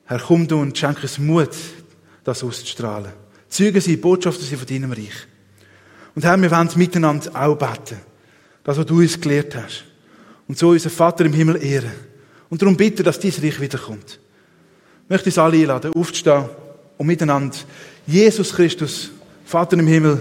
Herr, 0.04 0.20
komm 0.20 0.46
du 0.46 0.60
und 0.60 0.76
schenke 0.76 1.02
uns 1.02 1.18
Mut, 1.18 1.54
das 2.24 2.44
auszustrahlen. 2.44 3.12
Zeugen 3.48 3.80
sie, 3.80 3.96
Botschafter 3.96 4.44
sie 4.44 4.56
von 4.56 4.66
deinem 4.66 4.92
Reich. 4.92 5.26
Und 6.14 6.24
Herr, 6.24 6.40
wir 6.40 6.50
wollen 6.50 6.70
miteinander 6.76 7.30
auch 7.34 7.56
beten. 7.56 8.07
Das, 8.68 8.76
was 8.76 8.84
du 8.84 8.98
uns 8.98 9.18
gelehrt 9.18 9.56
hast. 9.56 9.84
Und 10.46 10.58
so 10.58 10.68
unseren 10.68 10.92
Vater 10.92 11.24
im 11.24 11.32
Himmel 11.32 11.64
ehren. 11.64 11.90
Und 12.50 12.60
darum 12.60 12.76
bitten, 12.76 13.02
dass 13.02 13.18
dieses 13.18 13.42
Reich 13.42 13.58
wiederkommt. 13.62 14.20
Ich 15.04 15.08
möchte 15.08 15.30
uns 15.30 15.38
alle 15.38 15.56
einladen, 15.56 15.90
aufzustehen 15.94 16.44
und 16.98 17.06
miteinander 17.06 17.56
Jesus 18.06 18.54
Christus, 18.54 19.10
Vater 19.46 19.78
im 19.78 19.86
Himmel, 19.86 20.20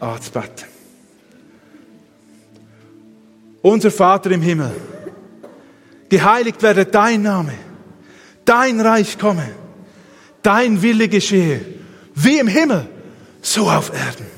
anzubeten. 0.00 0.66
Unser 3.62 3.92
Vater 3.92 4.32
im 4.32 4.42
Himmel, 4.42 4.72
geheiligt 6.08 6.60
werde 6.60 6.84
dein 6.84 7.22
Name 7.22 7.52
dein 8.44 8.80
Reich 8.80 9.16
komme, 9.16 9.50
dein 10.42 10.82
Wille 10.82 11.08
geschehe, 11.08 11.60
wie 12.16 12.40
im 12.40 12.48
Himmel, 12.48 12.88
so 13.40 13.70
auf 13.70 13.92
Erden. 13.92 14.37